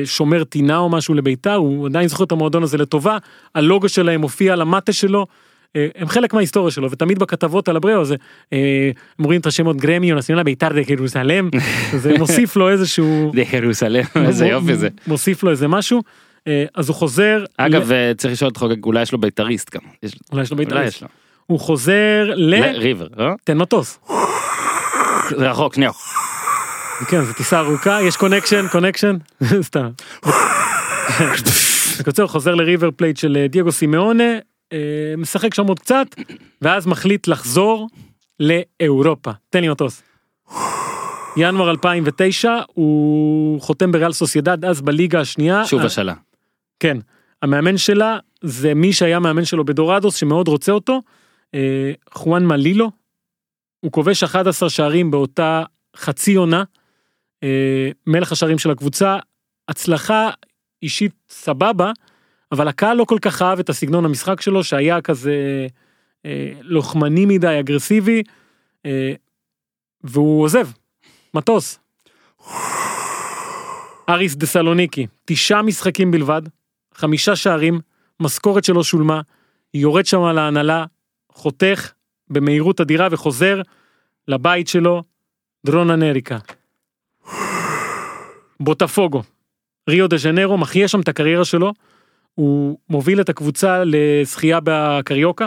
[0.04, 3.18] שומר טינה או משהו לביתר הוא עדיין זוכר את המועדון הזה לטובה
[3.54, 5.26] הלוגו שלהם מופיע על המטה שלו.
[5.76, 8.16] אה, הם חלק מההיסטוריה שלו ותמיד בכתבות על הבריאו הזה
[8.52, 11.50] אה, הם רואים את השמות גרמיו נציונל ביתר דה ירוסלם
[11.96, 14.88] זה מוסיף לו איזשהו ירוסלם איזה יופי זה.
[15.06, 16.02] מוסיף לו איזה משהו
[16.48, 19.80] אה, אז הוא חוזר אגב אה, צריך לשאול אותך אולי יש לו בית"ריסט גם.
[20.02, 21.08] יש- אולי יש לו אולי בית"ר יש לו.
[21.46, 22.54] הוא חוזר ל...
[22.54, 23.06] ריבר.
[23.16, 23.32] לא?
[23.44, 23.98] תן מטוס.
[25.36, 25.90] זה רחוק שנייה.
[27.08, 29.16] כן זו טיסה ארוכה יש connection connection
[29.68, 29.88] סתם.
[31.98, 34.38] בקיצור חוזר לריבר פלייט של דייגו סימאונה
[34.72, 36.06] אה, משחק שם עוד קצת
[36.62, 37.88] ואז מחליט לחזור
[38.40, 40.02] לאירופה תן לי מטוס.
[41.36, 46.14] ינואר 2009 הוא חותם בריאל סוסיידד אז בליגה השנייה שוב אה, השאלה.
[46.80, 46.98] כן
[47.42, 51.02] המאמן שלה זה מי שהיה מאמן שלו בדורדוס שמאוד רוצה אותו,
[51.54, 52.90] אה, חואן מלילו,
[53.80, 55.62] הוא כובש 11 שערים באותה
[55.96, 56.64] חצי עונה,
[58.06, 59.18] מלך השערים של הקבוצה,
[59.68, 60.30] הצלחה
[60.82, 61.92] אישית סבבה,
[62.52, 65.66] אבל הקהל לא כל כך אהב את הסגנון המשחק שלו שהיה כזה
[66.26, 68.22] אה, לוחמני מדי, אגרסיבי,
[68.86, 69.12] אה,
[70.04, 70.68] והוא עוזב,
[71.34, 71.78] מטוס.
[74.08, 76.42] אריס דה סלוניקי, תשעה משחקים בלבד,
[76.94, 77.80] חמישה שערים,
[78.20, 79.20] משכורת שלא שולמה,
[79.74, 80.84] יורד שם על ההנהלה,
[81.32, 81.92] חותך
[82.28, 83.62] במהירות אדירה וחוזר
[84.28, 85.02] לבית שלו,
[85.66, 86.38] דרון אנריקה.
[88.60, 89.22] בוטפוגו,
[89.88, 91.72] ריו דה ז'נרו, מחיה שם את הקריירה שלו,
[92.34, 95.46] הוא מוביל את הקבוצה לזכייה בקריוקה,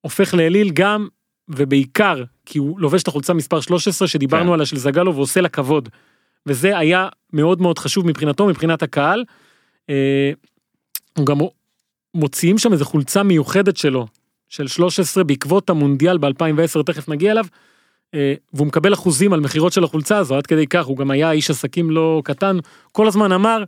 [0.00, 1.08] הופך לאליל גם
[1.48, 4.52] ובעיקר כי הוא לובש את החולצה מספר 13 שדיברנו כן.
[4.52, 5.88] עליה של זגלו ועושה לה כבוד.
[6.46, 9.24] וזה היה מאוד מאוד חשוב מבחינתו מבחינת הקהל.
[9.90, 10.32] אה,
[11.18, 11.38] הוא גם
[12.14, 14.06] מוציאים שם איזה חולצה מיוחדת שלו
[14.48, 17.44] של 13 בעקבות המונדיאל ב-2010 תכף נגיע אליו.
[18.14, 21.32] אה, והוא מקבל אחוזים על מכירות של החולצה הזו עד כדי כך הוא גם היה
[21.32, 22.56] איש עסקים לא קטן
[22.92, 23.64] כל הזמן אמר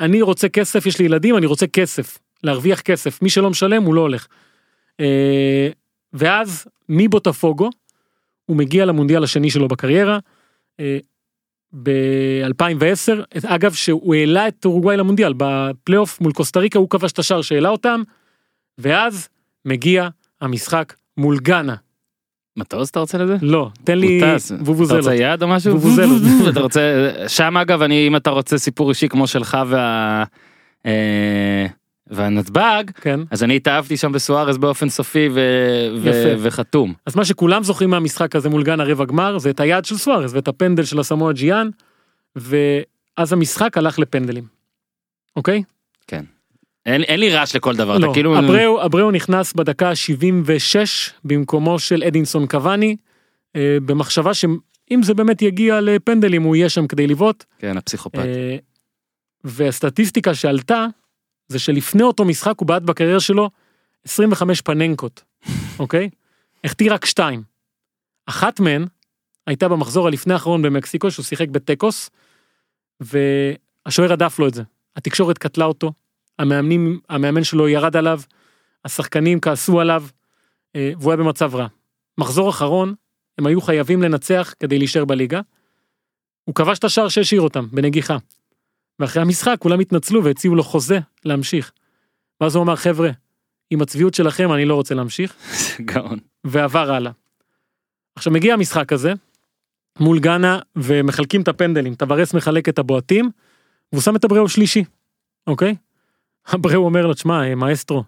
[0.00, 3.94] אני רוצה כסף יש לי ילדים אני רוצה כסף להרוויח כסף מי שלא משלם הוא
[3.94, 4.26] לא הולך.
[5.00, 5.68] אה,
[6.12, 7.70] ואז מבוטפוגו
[8.46, 10.18] הוא מגיע למונדיאל השני שלו בקריירה.
[10.80, 10.98] אה,
[11.82, 17.42] ב-2010 אגב שהוא העלה את אורוגוואי למונדיאל בפלייאוף מול קוסטה ריקה הוא כבש את השער
[17.42, 18.02] שהעלה אותם.
[18.78, 19.28] ואז
[19.64, 20.08] מגיע
[20.40, 21.74] המשחק מול גאנה
[22.56, 23.36] מטוס אתה רוצה לזה?
[23.42, 24.52] לא תן לי טס.
[24.52, 25.00] אתה בובוזלות.
[25.00, 25.72] רוצה יד או משהו?
[25.72, 26.22] בובוזלות.
[26.52, 30.24] אתה רוצה שם אגב אני אם אתה רוצה סיפור אישי כמו שלך וה...
[30.86, 31.66] אה,
[32.06, 35.40] והנתב"ג כן אז אני התאהבתי שם בסוארז באופן סופי ו...
[36.02, 36.34] ו...
[36.38, 36.94] וחתום.
[37.06, 40.34] אז מה שכולם זוכרים מהמשחק הזה מול גאנה רבע גמר זה את היד של סוארז
[40.34, 41.68] ואת הפנדל של הסמואל ג'יאן
[42.36, 44.44] ואז המשחק הלך לפנדלים.
[45.36, 45.62] אוקיי?
[46.86, 50.76] אין, אין לי רעש לכל דבר לא, אתה כאילו אבראו, אבראו נכנס בדקה ה-76
[51.24, 52.96] במקומו של אדינסון קוואני,
[53.56, 57.44] אה, במחשבה שאם זה באמת יגיע לפנדלים הוא יהיה שם כדי לבעוט.
[57.58, 58.18] כן הפסיכופת.
[58.18, 58.56] אה,
[59.44, 60.86] והסטטיסטיקה שעלתה
[61.48, 63.50] זה שלפני אותו משחק הוא בעט בקריירה שלו
[64.04, 65.22] 25 פננקות,
[65.78, 66.10] אוקיי?
[66.64, 67.42] החטיא רק שתיים.
[68.26, 68.86] אחת מהן
[69.46, 72.10] הייתה במחזור הלפני האחרון במקסיקו שהוא שיחק בטקוס
[73.00, 74.62] והשוער הדף לו את זה.
[74.96, 75.92] התקשורת קטלה אותו,
[76.38, 78.20] המאמנים, המאמן שלו ירד עליו,
[78.84, 80.04] השחקנים כעסו עליו
[80.76, 81.66] אה, והוא היה במצב רע.
[82.18, 82.94] מחזור אחרון
[83.38, 85.40] הם היו חייבים לנצח כדי להישאר בליגה.
[86.44, 88.16] הוא כבש את השער שהשאיר אותם בנגיחה.
[88.98, 91.72] ואחרי המשחק כולם התנצלו והציעו לו חוזה להמשיך.
[92.40, 93.10] ואז הוא אמר חבר'ה,
[93.70, 95.34] עם הצביעות שלכם אני לא רוצה להמשיך,
[95.90, 96.18] גאון.
[96.44, 97.12] ועבר הלאה.
[98.16, 99.12] עכשיו מגיע המשחק הזה,
[100.00, 103.30] מול גאנה, ומחלקים את הפנדלים, טוורס מחלק את הבועטים,
[103.92, 104.84] והוא שם את אבראו שלישי,
[105.46, 105.74] אוקיי?
[106.54, 108.04] אבראו אומר לו, תשמע, אה, מאסטרו,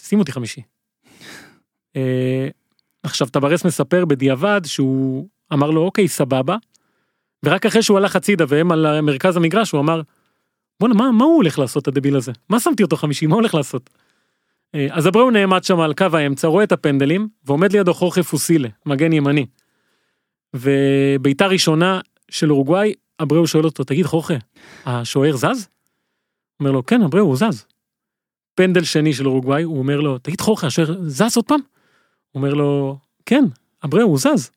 [0.00, 0.62] שים אותי חמישי.
[1.96, 2.48] אה,
[3.02, 6.56] עכשיו טוורס מספר בדיעבד שהוא אמר לו, אוקיי, סבבה,
[7.44, 10.02] ורק אחרי שהוא הלך הצידה והם על מרכז המגרש, הוא אמר,
[10.80, 12.32] בואנה, מה, מה הוא הולך לעשות הדביל הזה?
[12.48, 13.26] מה שמתי אותו חמישי?
[13.26, 13.90] מה הולך לעשות?
[14.74, 18.68] אה, אז אבראו נעמד שם על קו האמצע, רואה את הפנדלים, ועומד לידו חורכה פוסילה,
[18.86, 19.46] מגן ימני.
[20.54, 22.00] ובעיטה ראשונה
[22.30, 24.34] של אורוגוואי, אבראו שואל אותו, תגיד חורכה,
[24.86, 25.68] השוער זז?
[26.60, 27.64] אומר לו, כן, אבראו, הוא זז.
[28.54, 31.60] פנדל שני של אורוגוואי, הוא אומר לו, תגיד חורכה, השוער זז עוד פעם?
[32.30, 33.44] הוא אומר לו, כן,
[33.84, 34.50] אבראו, הוא זז.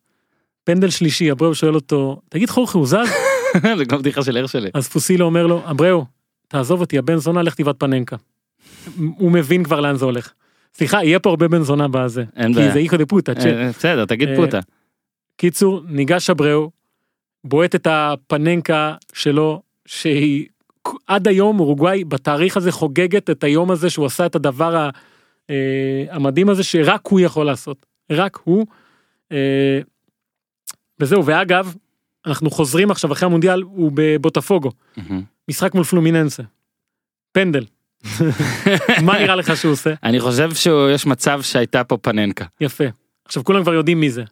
[0.64, 2.96] פנדל שלישי, אבראו שואל אותו, תגיד חורכה, הוא זז?
[3.78, 4.70] זה כמו בדיחה של הרשלה.
[4.74, 6.06] אז פוסילו אומר לו, אבראו,
[6.48, 8.16] תעזוב אותי, הבן זונה, לך תבעט פננקה.
[8.98, 10.34] הוא מבין כבר לאן זה הולך.
[10.74, 12.24] סליחה, יהיה פה הרבה בן זונה בזה.
[12.36, 12.74] אין כי בעיה.
[12.74, 13.36] זה איכו דה פוטה.
[13.36, 13.50] צ'ה.
[13.50, 14.60] אה, בסדר תגיד אה, פוטה.
[15.38, 16.72] קיצור, ניגש אבראו,
[17.44, 20.48] בועט את הפננקה שלו, שהיא
[21.08, 24.90] עד היום אורוגוואי בתאריך הזה חוגגת את היום הזה שהוא עשה את הדבר ה,
[25.50, 27.86] אה, המדהים הזה שרק הוא יכול לעשות.
[28.12, 28.66] רק הוא.
[29.32, 29.80] אה,
[31.00, 31.76] וזהו, ואגב,
[32.26, 34.72] אנחנו חוזרים עכשיו אחרי המונדיאל, הוא בבוטפוגו.
[34.98, 35.24] מהמם.
[35.50, 36.44] משחק מול פלומיננסה.
[37.32, 37.66] פנדל.
[39.06, 39.94] מה נראה לך שהוא עושה?
[40.04, 42.46] אני חושב שיש מצב שהייתה פה פננקה.
[42.62, 42.84] יפה.
[43.26, 44.24] עכשיו כולם כבר יודעים מי זה.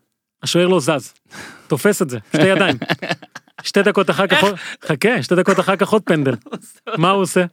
[0.44, 1.14] השוער לא זז.
[1.68, 2.78] תופס את זה, שתי ידיים.
[3.64, 4.44] שתי דקות אחר כך,
[4.86, 6.36] חכה, שתי דקות אחר כך עוד פנדל.
[6.98, 7.46] מה הוא עושה?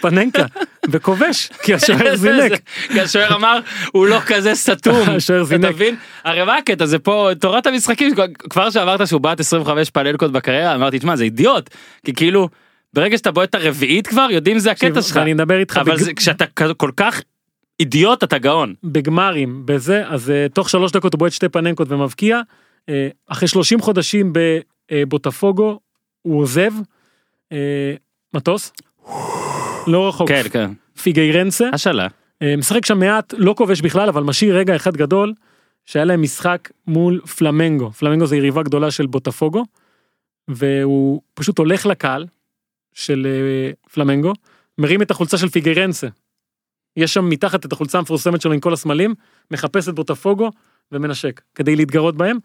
[0.00, 0.44] פננקה,
[0.90, 2.52] וכובש, כי השוער זינק.
[2.88, 3.58] כי השוער אמר
[3.92, 5.08] הוא לא כזה סתום.
[5.16, 5.64] השוער זינק.
[5.64, 5.96] אתה מבין?
[6.24, 8.14] הרי מה הקטע זה פה תורת המשחקים
[8.50, 11.70] כבר שאמרת שהוא בעט 25 פנלקות בקריירה אמרתי תשמע זה אידיוט
[12.06, 12.48] כי כאילו
[12.92, 16.44] ברגע שאתה בועט את הרביעית כבר יודעים זה הקטע שלך ואני מדבר איתך אבל כשאתה
[16.76, 17.22] כל כך
[17.80, 18.74] אידיוט אתה גאון.
[18.84, 22.40] בגמרים, בזה, אז אה, תוך שלוש דקות הוא בועט שתי פננקות ומבקיע.
[22.88, 24.32] אה, אחרי 30 חודשים
[24.92, 25.80] בבוטפוגו,
[26.22, 26.72] הוא עוזב.
[27.52, 27.94] אה,
[28.34, 28.72] מטוס?
[29.86, 30.28] לא רחוק.
[30.28, 30.70] כן כן.
[31.02, 32.06] פיגיירנסה, השאלה.
[32.42, 35.34] אה, משחק שם מעט, לא כובש בכלל, אבל משאיר רגע אחד גדול,
[35.84, 37.90] שהיה להם משחק מול פלמנגו.
[37.90, 39.64] פלמנגו זה יריבה גדולה של בוטפוגו,
[40.48, 42.26] והוא פשוט הולך לקהל
[42.94, 44.32] של אה, פלמנגו,
[44.78, 46.08] מרים את החולצה של פיגרנסה.
[46.96, 49.14] יש שם מתחת את החולצה המפורסמת שלו עם כל הסמלים,
[49.50, 50.50] מחפש את בוטפוגו
[50.92, 52.38] ומנשק, כדי להתגרות בהם.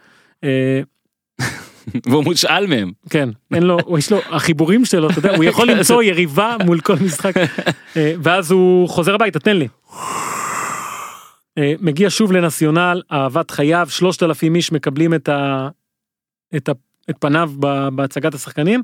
[2.06, 2.92] והוא מושאל מהם.
[3.10, 6.96] כן, אין לו, יש לו, החיבורים שלו, אתה יודע, הוא יכול למצוא יריבה מול כל
[7.06, 7.34] משחק,
[7.98, 9.68] אה, ואז הוא חוזר הביתה, תן לי.
[11.58, 15.68] אה, מגיע שוב לנציונל, אהבת חייו, 3,000 איש מקבלים את, ה,
[16.56, 16.72] את, ה,
[17.10, 18.82] את פניו ב- בהצגת השחקנים.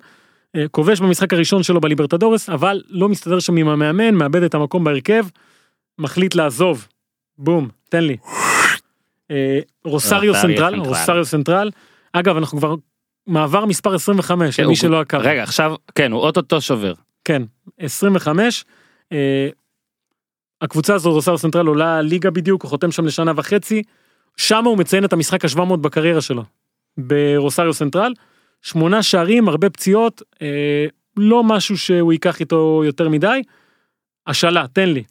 [0.55, 4.83] אה, כובש במשחק הראשון שלו בליברטדורס, אבל לא מסתדר שם עם המאמן, מאבד את המקום
[4.83, 5.25] בהרכב,
[5.99, 6.87] מחליט לעזוב.
[7.37, 8.17] בום, תן לי.
[9.85, 10.75] רוסריו סנטרל.
[10.79, 11.69] רוסריו סנטרל.
[12.13, 12.75] אגב, אנחנו כבר
[13.27, 15.17] מעבר מספר 25, כן, למי הוא- שלא עקב.
[15.17, 16.93] רגע, עכשיו, כן, הוא אוטוטו שובר.
[17.25, 17.41] כן,
[17.79, 18.65] 25.
[19.11, 19.49] אה,
[20.61, 23.83] הקבוצה הזו, רוסריו סנטרל, עולה ליגה בדיוק, הוא חותם שם לשנה וחצי.
[24.37, 26.43] שם הוא מציין את המשחק ה-700 בקריירה שלו.
[26.97, 28.13] ברוסריו סנטרל.
[28.61, 30.85] שמונה שערים, הרבה פציעות, אה,
[31.17, 33.41] לא משהו שהוא ייקח איתו יותר מדי.
[34.27, 35.03] השאלה, תן לי.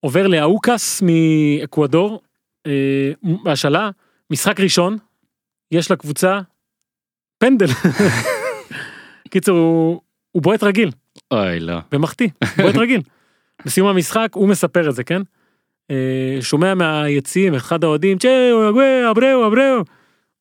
[0.00, 2.22] עובר לאאוקס מאקוודור,
[2.66, 3.12] אה,
[3.46, 3.90] השאלה,
[4.30, 4.96] משחק ראשון,
[5.72, 6.40] יש לקבוצה
[7.38, 7.66] פנדל.
[9.30, 10.00] קיצור, הוא,
[10.32, 10.90] הוא בועט רגיל,
[11.30, 11.78] אוי, לא.
[11.92, 13.02] ומחטיא, בועט רגיל.
[13.64, 15.22] בסיום המשחק הוא מספר את זה, כן?
[15.90, 19.82] אה, שומע מהיציעים, אחד האוהדים, צ'או, אבראו, אבראו, אבראו.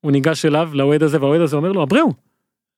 [0.01, 2.13] הוא ניגש אליו, לאוהד הזה, והאוהד הזה אומר לו, אבראו,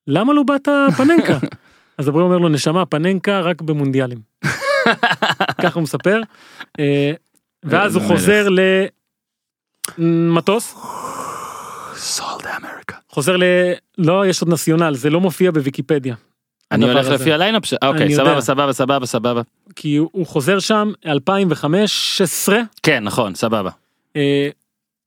[0.07, 1.37] למה לא באת פננקה?
[1.97, 4.19] אז אבראו אומר לו, נשמה, פננקה רק במונדיאלים.
[5.63, 6.21] ככה הוא מספר.
[6.79, 7.11] אה,
[7.63, 8.47] ואז הוא חוזר
[9.97, 10.75] למטוס.
[13.13, 13.43] חוזר ל...
[13.97, 16.15] לא, יש עוד נציונל, זה לא מופיע בוויקיפדיה.
[16.71, 17.13] אני הולך הזה.
[17.13, 17.75] לפי ה lineup של...
[17.83, 18.41] אוקיי, סבבה.
[18.41, 19.41] סבבה, סבבה, סבבה.
[19.75, 23.69] כי הוא חוזר שם 2015 כן, נכון, סבבה.
[24.15, 24.49] אה,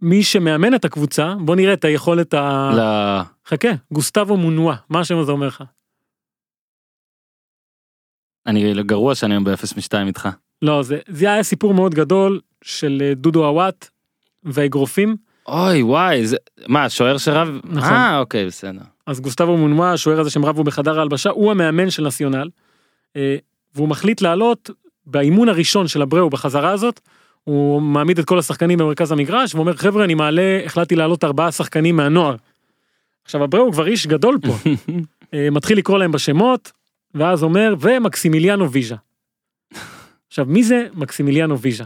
[0.02, 2.70] מי שמאמן את הקבוצה בוא נראה את היכולת ה...
[2.76, 2.80] ל...
[3.48, 5.64] חכה גוסטבו מונואה מה השם הזה אומר לך
[8.46, 10.28] אני גרוע שאני היום באפס משתיים איתך.
[10.62, 13.88] לא זה זה היה סיפור מאוד גדול של אה, דודו עוואט
[14.44, 15.16] והאגרופים
[15.48, 16.36] אוי, וואי, זה...
[16.68, 17.48] מה, שוער שרב?
[17.64, 17.92] נכון.
[17.92, 18.80] אה, אוקיי, בסדר.
[19.06, 22.48] אז גוסטבו מונואה השוער הזה שהם רבו בחדר ההלבשה הוא המאמן של נציונל.
[23.16, 23.36] אה,
[23.74, 24.70] והוא מחליט לעלות
[25.06, 27.00] באימון הראשון של אבראו בחזרה הזאת.
[27.44, 31.96] הוא מעמיד את כל השחקנים במרכז המגרש ואומר חבר'ה אני מעלה החלטתי לעלות ארבעה שחקנים
[31.96, 32.36] מהנוער.
[33.24, 34.54] עכשיו אבראו הוא כבר איש גדול פה.
[35.34, 36.72] אה, מתחיל לקרוא להם בשמות
[37.14, 38.96] ואז אומר ומקסימיליאנו ויז'ה.
[40.28, 41.84] עכשיו מי זה מקסימיליאנו ויז'ה?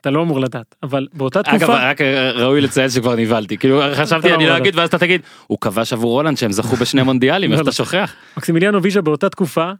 [0.00, 2.00] אתה לא אמור לדעת אבל באותה אגב, תקופה רק
[2.34, 3.56] ראוי לציין שכבר נבהלתי.
[3.56, 6.76] כאילו, חשבתי, לא אני לא אגיד, ואז אתה תגיד, הוא כבש עבור הולנד שהם זכו
[6.76, 7.72] בשני מונדיאלים, איך לא, אתה לא.
[7.72, 8.14] שוכח?
[8.36, 9.72] מקסימיליאנו ויז'ה באותה תקופה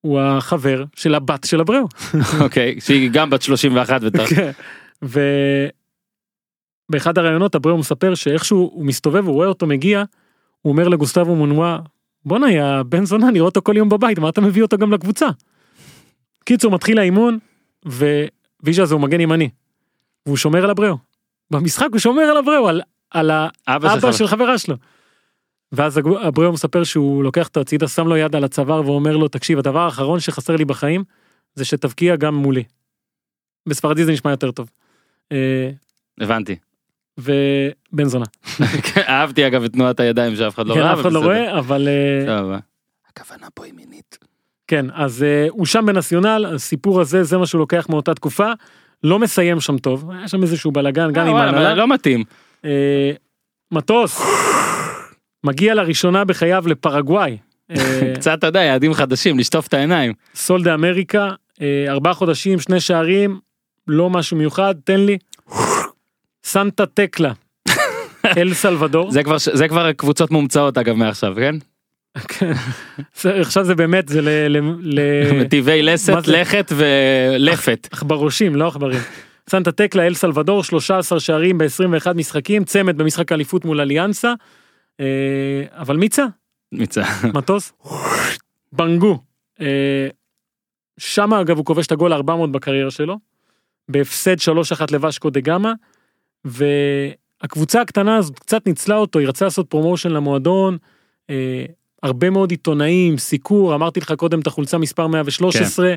[0.00, 1.88] הוא החבר של הבת של אבראו.
[2.44, 4.26] אוקיי, שהיא גם בת 31 ותר.
[4.26, 4.50] כן.
[6.88, 10.04] ובאחד הראיונות אבראו מספר שאיכשהו הוא מסתובב הוא רואה אותו מגיע
[10.62, 11.78] הוא אומר לגוסטבו מונואה
[12.24, 14.92] בואנה יא בן זונה אני רואה אותו כל יום בבית מה אתה מביא אותו גם
[14.92, 15.26] לקבוצה.
[16.44, 17.38] קיצור מתחיל האימון
[18.62, 19.48] וויז'ה זה הוא מגן ימני.
[20.26, 20.96] והוא שומר על אבראו.
[21.50, 23.30] במשחק הוא שומר על אבראו על, על
[23.68, 24.12] אבא האבא.
[24.12, 24.76] של חברה שלו.
[25.72, 29.58] ואז אבראו מספר שהוא לוקח אותו הצידה שם לו יד על הצוואר ואומר לו תקשיב
[29.58, 31.04] הדבר האחרון שחסר לי בחיים
[31.54, 32.64] זה שתבקיע גם מולי.
[33.68, 34.70] בספרדי זה נשמע יותר טוב.
[35.32, 35.70] אה,
[36.20, 36.56] הבנתי.
[37.18, 38.24] ובן זונה.
[39.08, 40.92] אהבתי אגב את תנועת הידיים שאף אחד לא כן, ראה.
[40.92, 41.18] אף אחד לא.
[41.18, 41.88] רואה אבל
[42.28, 42.58] אה.
[43.08, 44.25] הכוונה פה היא מינית.
[44.68, 48.52] כן אז אה, הוא שם בנציונל הסיפור הזה זה מה שהוא לוקח מאותה תקופה
[49.02, 51.74] לא מסיים שם טוב היה שם איזשהו בלאגן גם אה, עם ההנהלה.
[51.74, 52.24] לא מתאים.
[52.64, 53.10] אה,
[53.72, 54.22] מטוס
[55.44, 57.36] מגיע לראשונה בחייו לפרגוואי.
[58.14, 60.12] קצת, אתה יודע, יעדים חדשים, לשטוף את העיניים.
[60.34, 63.38] סולדה אמריקה, אה, ארבעה חודשים, שני שערים,
[63.88, 65.18] לא משהו מיוחד, תן לי.
[66.44, 67.32] סנטה טקלה,
[68.36, 69.10] אל סלבדור.
[69.10, 71.54] זה כבר, זה כבר קבוצות מומצאות אגב מעכשיו, כן?
[72.28, 72.52] כן.
[73.24, 74.28] עכשיו זה באמת, זה ל...
[75.82, 76.26] מה לסת?
[76.26, 77.88] לכת ולפת.
[77.92, 79.00] עכברושים, לא עכברים.
[79.50, 84.34] סנטה טקלה, אל סלבדור, 13 שערים ב-21 משחקים, צמד במשחק האליפות מול אליאנסה.
[85.00, 85.06] אה,
[85.70, 86.24] אבל מיצה,
[86.72, 87.02] מצא.
[87.34, 87.72] מטוס.
[88.72, 89.18] בנגו.
[89.60, 90.08] אה,
[90.98, 93.18] שם אגב הוא כובש את הגול 400 בקריירה שלו.
[93.88, 95.72] בהפסד 3-1 לוושקו דה גמא.
[96.44, 100.76] והקבוצה הקטנה הזאת קצת ניצלה אותו, היא רצה לעשות promotion למועדון.
[102.06, 105.94] הרבה מאוד עיתונאים, סיקור, אמרתי לך קודם את החולצה מספר 113.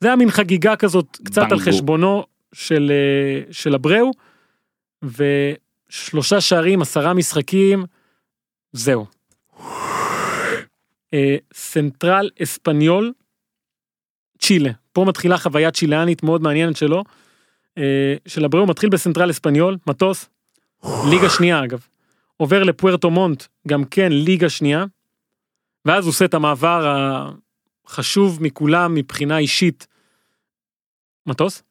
[0.00, 1.62] זה היה מין חגיגה כזאת, קצת על בנגו.
[1.62, 4.10] חשבונו של, אה, של אבראו.
[5.02, 7.84] ושלושה שערים, עשרה משחקים,
[8.72, 9.06] זהו.
[11.14, 13.12] אה, סנטרל אספניול,
[14.38, 14.70] צ'ילה.
[14.92, 17.04] פה מתחילה חוויה צ'יליאנית מאוד מעניינת שלו.
[17.78, 20.28] אה, של אבראו מתחיל בסנטרל אספניול, מטוס,
[21.10, 21.86] ליגה שנייה אגב.
[22.36, 24.84] עובר לפוארטו מונט, גם כן ליגה שנייה.
[25.84, 26.94] ואז הוא עושה את המעבר
[27.86, 29.86] החשוב מכולם מבחינה אישית.
[31.26, 31.62] מטוס?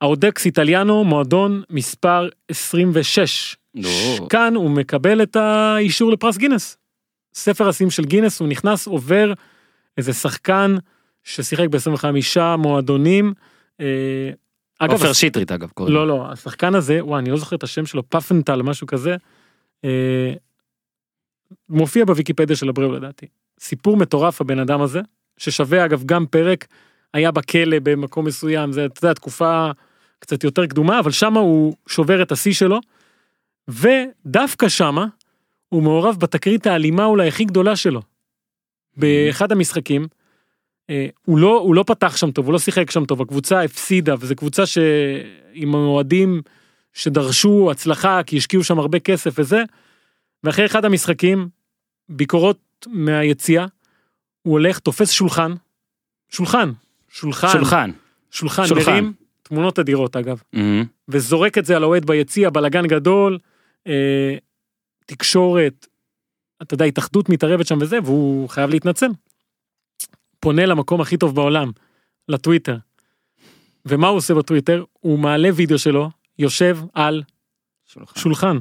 [0.00, 3.56] האודקס איטליאנו מועדון מספר 26.
[3.74, 3.88] נו.
[4.28, 6.76] כאן הוא מקבל את האישור לפרס גינס.
[7.34, 9.32] ספר השיאים של גינס הוא נכנס עובר
[9.98, 10.76] איזה שחקן
[11.22, 13.34] ששיחק ב-25 מועדונים.
[13.80, 14.30] אה,
[14.78, 15.68] אגב, עופר שטרית אגב.
[15.78, 19.16] לא לא השחקן הזה וואי אני לא זוכר את השם שלו פפנטל משהו כזה.
[21.68, 23.26] מופיע בוויקיפדיה של אבראו לדעתי.
[23.60, 25.00] סיפור מטורף הבן אדם הזה
[25.36, 26.66] ששווה אגב גם פרק
[27.14, 29.70] היה בכלא במקום מסוים זה אתה יודע תקופה
[30.18, 32.80] קצת יותר קדומה אבל שמה הוא שובר את השיא שלו.
[33.68, 35.06] ודווקא שמה
[35.68, 38.02] הוא מעורב בתקרית האלימה אולי הכי גדולה שלו.
[38.96, 40.06] באחד המשחקים.
[40.90, 44.14] אה, הוא לא הוא לא פתח שם טוב הוא לא שיחק שם טוב הקבוצה הפסידה
[44.18, 46.42] וזו קבוצה שעם אוהדים
[46.92, 49.62] שדרשו הצלחה כי השקיעו שם הרבה כסף וזה.
[50.44, 51.48] ואחרי אחד המשחקים
[52.08, 53.66] ביקורות מהיציאה
[54.42, 55.54] הוא הולך תופס שולחן
[56.28, 56.72] שולחן
[57.08, 57.90] שולחן שולחן.
[58.30, 58.90] שולחן, שולחן.
[58.90, 60.84] מרים תמונות אדירות אגב מהמם.
[61.08, 63.38] וזורק את זה על האוהד ביציע בלאגן גדול
[63.86, 64.36] אה,
[65.06, 65.86] תקשורת
[66.62, 69.08] אתה יודע התאחדות מתערבת שם וזה והוא חייב להתנצל.
[70.40, 71.70] פונה למקום הכי טוב בעולם
[72.28, 72.76] לטוויטר.
[73.86, 77.22] ומה הוא עושה בטוויטר הוא מעלה וידאו שלו יושב על
[77.86, 78.20] שולחן.
[78.20, 78.56] שולחן.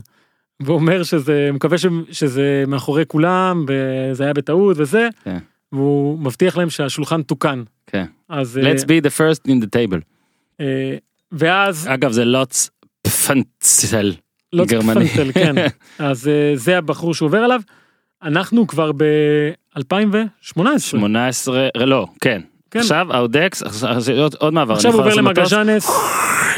[0.66, 5.38] ואומר שזה מקווה ש, שזה מאחורי כולם וזה היה בטעות וזה כן.
[5.72, 8.06] והוא מבטיח להם שהשולחן תוקן כן.
[8.30, 10.00] אז אה, Let's be the first in the table.
[10.60, 10.96] אה,
[11.32, 12.70] ואז אגב זה לוץ
[13.28, 14.14] פנצל.
[14.56, 15.08] גרמני.
[15.08, 15.56] פנטל, כן.
[16.10, 17.62] אז אה, זה הבחור שעובר עליו.
[18.24, 20.62] אנחנו כבר ב-2018.
[20.80, 22.42] 18 לא כן.
[22.74, 22.80] כן.
[22.80, 23.64] עכשיו האודקס
[24.18, 24.74] עוד- עוד מעבר.
[24.74, 25.16] עכשיו עובר?
[25.16, 25.90] למגז'אנס,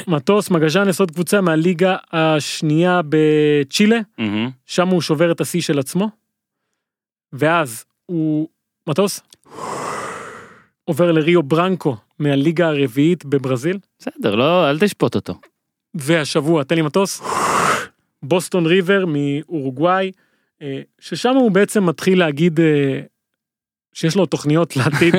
[0.08, 4.50] מטוס מגז'אנס עוד קבוצה מהליגה השנייה בצ'ילה, מהמם.
[4.66, 6.10] שם הוא שובר את השיא של עצמו.
[7.34, 8.48] ואז הוא
[8.90, 9.22] מטוס
[10.84, 15.34] עובר לריו ברנקו מהליגה הרביעית בברזיל, בסדר לא אל תשפוט אותו.
[15.94, 17.22] והשבוע תן לי מטוס
[18.24, 20.12] בוסטון ריבר מאורוגוואי
[20.62, 23.02] אה, ששם הוא בעצם מתחיל להגיד אה,
[23.96, 25.16] שיש לו תוכניות לעתיד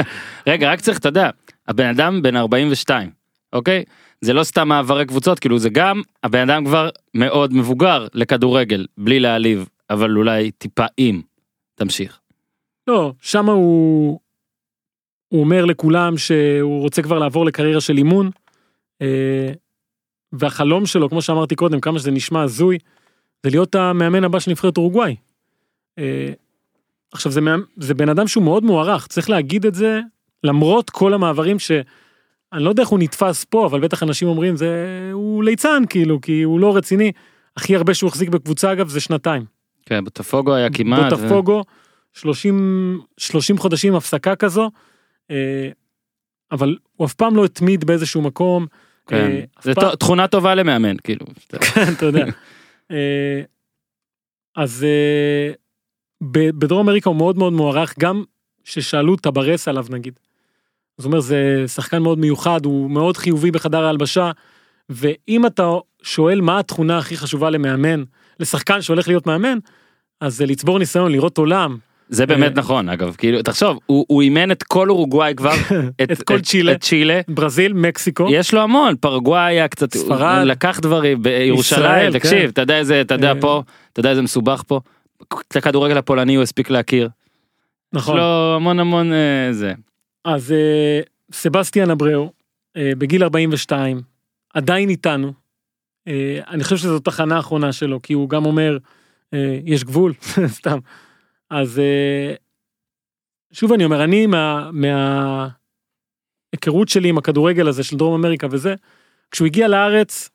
[0.48, 1.30] רגע רק צריך אתה יודע
[1.68, 3.10] הבן אדם בן 42
[3.52, 3.84] אוקיי
[4.20, 9.20] זה לא סתם מעברי קבוצות כאילו זה גם הבן אדם כבר מאוד מבוגר לכדורגל בלי
[9.20, 11.20] להעליב אבל אולי טיפה אם
[11.74, 12.20] תמשיך.
[12.86, 14.20] לא שם הוא
[15.28, 18.30] הוא אומר לכולם שהוא רוצה כבר לעבור לקריירה של אימון
[19.02, 19.52] אה,
[20.32, 22.78] והחלום שלו כמו שאמרתי קודם כמה שזה נשמע הזוי
[23.42, 25.16] זה להיות המאמן הבא של נבחרת אורוגוואי.
[25.98, 26.32] אה,
[27.12, 27.40] עכשיו זה,
[27.76, 30.00] זה בן אדם שהוא מאוד מוערך צריך להגיד את זה
[30.44, 31.70] למרות כל המעברים ש...
[32.52, 34.70] אני לא יודע איך הוא נתפס פה אבל בטח אנשים אומרים זה
[35.12, 37.12] הוא ליצן כאילו כי הוא לא רציני.
[37.56, 39.44] הכי הרבה שהוא החזיק בקבוצה אגב זה שנתיים.
[39.86, 41.12] כן בוטפוגו היה כמעט.
[41.12, 41.64] ו- בוטפוגו
[42.12, 44.70] 30 30 חודשים הפסקה כזו.
[45.30, 45.68] אה,
[46.52, 48.66] אבל הוא אף פעם לא התמיד באיזשהו מקום.
[49.06, 49.16] כן.
[49.16, 51.26] אה, זה פעם- תכונה טובה למאמן כאילו.
[51.74, 52.24] כן, אתה יודע.
[52.90, 53.40] אה,
[54.56, 54.86] אז
[56.22, 58.24] בדרום אמריקה הוא מאוד מאוד מוערך גם
[58.64, 60.18] ששאלו טברס עליו נגיד.
[60.98, 64.30] זאת אומרת זה שחקן מאוד מיוחד הוא מאוד חיובי בחדר ההלבשה
[64.88, 65.70] ואם אתה
[66.02, 68.02] שואל מה התכונה הכי חשובה למאמן
[68.40, 69.58] לשחקן שהולך להיות מאמן
[70.20, 71.76] אז זה לצבור ניסיון לראות עולם
[72.08, 75.54] זה באמת אה, נכון אגב כאילו תחשוב הוא הוא אימן את כל אורוגוואי כבר
[76.02, 76.72] את כל צ'ילה.
[76.72, 77.20] את צ'ילה.
[77.28, 80.42] ברזיל מקסיקו יש לו המון פרגוואי היה קצת ספרד.
[80.46, 82.18] לקח דברים בירושלים ישראל, כן.
[82.18, 83.40] תקשיב אתה יודע איזה אתה יודע אה.
[83.40, 83.62] פה
[83.92, 84.80] אתה יודע איזה מסובך פה.
[85.22, 87.04] את הכדורגל הפולני הוא הספיק להכיר.
[87.06, 87.10] יש
[87.92, 89.72] נכון לו המון המון אה, זה.
[90.24, 91.00] אז אה,
[91.32, 92.32] סבסטיאן אבראו
[92.76, 94.00] אה, בגיל 42
[94.54, 95.32] עדיין איתנו.
[96.08, 98.78] אה, אני חושב שזו תחנה האחרונה שלו כי הוא גם אומר
[99.34, 100.12] אה, יש גבול
[100.58, 100.78] סתם.
[101.50, 102.34] אז אה,
[103.52, 104.70] שוב אני אומר אני מה
[106.52, 108.74] מההיכרות שלי עם הכדורגל הזה של דרום אמריקה וזה
[109.30, 110.30] כשהוא הגיע לארץ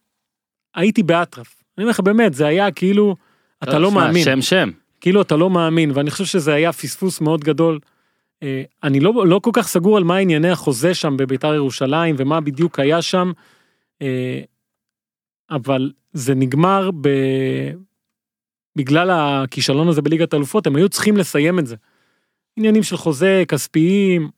[0.76, 1.64] הייתי באטרף.
[1.78, 3.16] אני אומר לך באמת זה היה כאילו
[3.64, 4.24] אתה לא מאמין.
[4.24, 4.70] שם שם.
[5.02, 7.80] כאילו אתה לא מאמין ואני חושב שזה היה פספוס מאוד גדול.
[8.44, 12.42] אה, אני לא לא כל כך סגור על מה ענייני החוזה שם בביתר ירושלים ומה
[12.42, 13.32] בדיוק היה שם.
[14.02, 14.42] אה,
[15.52, 17.10] אבל זה נגמר ב...
[18.76, 21.76] בגלל הכישלון הזה בליגת האלופות הם היו צריכים לסיים את זה.
[22.58, 24.30] עניינים של חוזה כספיים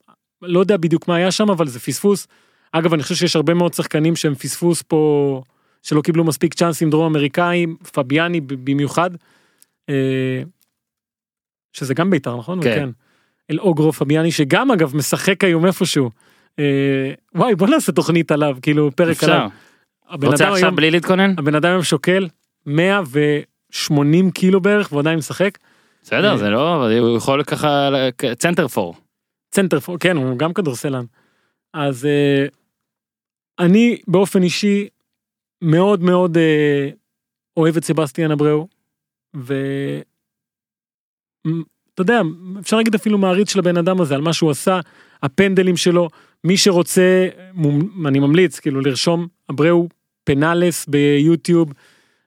[0.41, 2.27] לא יודע בדיוק מה היה שם אבל זה פספוס.
[2.71, 5.41] אגב אני חושב שיש הרבה מאוד שחקנים שהם פספוס פה
[5.83, 9.09] שלא קיבלו מספיק צ'אנסים דרום אמריקאים פביאני במיוחד.
[9.89, 10.43] אה,
[11.73, 12.63] שזה גם בית"ר נכון?
[12.63, 12.69] כן.
[12.69, 12.89] וכן.
[13.51, 16.09] אלאוגרו פביאני שגם אגב משחק היום איפשהו.
[16.59, 19.31] אה, וואי בוא נעשה תוכנית עליו כאילו פרק אפשר.
[19.33, 19.49] עליו.
[20.09, 21.33] הבן רוצה עכשיו היום- בלי להתכונן?
[21.37, 22.27] הבן אדם היום שוקל
[22.65, 25.57] 180 קילו בערך והוא עדיין משחק.
[26.03, 27.89] בסדר, זה לא, הוא יכול ככה,
[28.37, 28.95] צנטר פור.
[29.51, 31.05] צנטר פור, כן הוא גם כדורסלן.
[31.73, 32.45] אז אה,
[33.59, 34.87] אני באופן אישי
[35.63, 36.89] מאוד מאוד אה,
[37.57, 38.67] אוהב את סבסטיאן אבראו.
[39.33, 40.03] ואתה
[41.99, 42.21] יודע
[42.59, 44.79] אפשר להגיד אפילו מעריץ של הבן אדם הזה על מה שהוא עשה
[45.23, 46.09] הפנדלים שלו
[46.43, 49.87] מי שרוצה מומ- אני ממליץ כאילו לרשום אבראו
[50.23, 51.73] פנאלס ביוטיוב.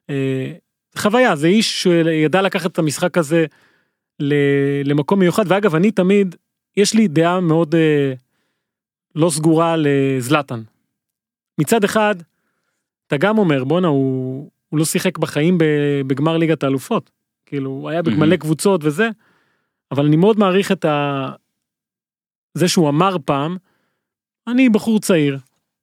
[0.09, 0.53] אה,
[0.97, 3.45] חוויה זה איש שידע לקחת את המשחק הזה
[4.19, 6.35] ל- למקום מיוחד ואגב אני תמיד
[6.77, 8.13] יש לי דעה מאוד אה,
[9.15, 10.61] לא סגורה לזלאטן.
[11.59, 12.15] מצד אחד
[13.07, 15.57] אתה גם אומר בואנה הוא, הוא לא שיחק בחיים
[16.07, 17.11] בגמר ליגת האלופות.
[17.45, 18.37] כאילו הוא היה במלא מהמם.
[18.37, 19.09] קבוצות וזה
[19.91, 21.29] אבל אני מאוד מעריך את ה...
[22.53, 23.57] זה שהוא אמר פעם
[24.47, 25.37] אני בחור צעיר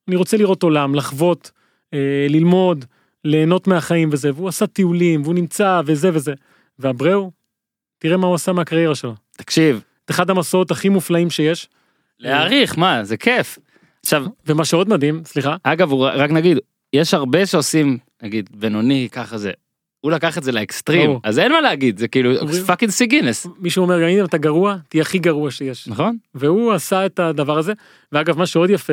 [0.09, 1.51] אני רוצה לראות עולם לחוות
[1.95, 2.85] אה, ללמוד
[3.25, 6.35] ליהנות מהחיים וזה והוא עשה טיולים והוא נמצא וזה וזה.
[6.79, 7.31] ואבראו
[7.99, 9.14] תראה מה הוא עשה מהקריירה שלו.
[9.33, 11.68] תקשיב, את אחד המסעות הכי מופלאים שיש.
[12.18, 13.59] להעריך, מה, זה כיף.
[14.01, 15.57] עכשיו, ומה שעוד מדהים סליחה.
[15.62, 16.59] אגב, הוא- רק נגיד,
[16.95, 19.51] יש הרבה שעושים, נגיד, בינוני, ככה זה.
[20.01, 21.20] הוא לקח את זה לאקסטרים, ברור.
[21.24, 22.30] אז אין מה להגיד, זה כאילו
[22.66, 26.16] פאקינג סי גינס, מישהו אומר גם אם אתה גרוע תהיה הכי גרוע שיש נכון?
[26.34, 27.72] והוא עשה את הדבר הזה
[28.12, 28.92] ואגב מה שעוד יפה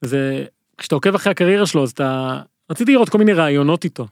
[0.00, 0.44] זה
[0.78, 2.40] כשאתה עוקב אחרי הקריירה שלו אז אתה
[2.70, 4.06] רציתי לראות כל מיני רעיונות איתו.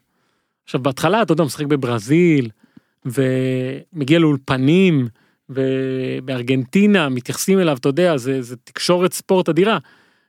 [0.65, 2.51] עכשיו בהתחלה אתה יודע משחק בברזיל
[3.05, 5.09] ומגיע לאולפנים
[5.49, 9.79] ובארגנטינה מתייחסים אליו אתה יודע זה, זה תקשורת ספורט אדירה.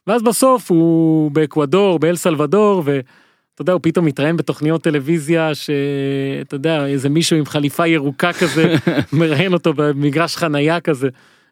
[0.08, 6.86] ואז בסוף הוא באקוודור באל סלבדור ואתה יודע הוא פתאום מתראיין בתוכניות טלוויזיה שאתה יודע
[6.86, 8.76] איזה מישהו עם חליפה ירוקה כזה
[9.20, 11.10] מראיין אותו במגרש חנייה כזה.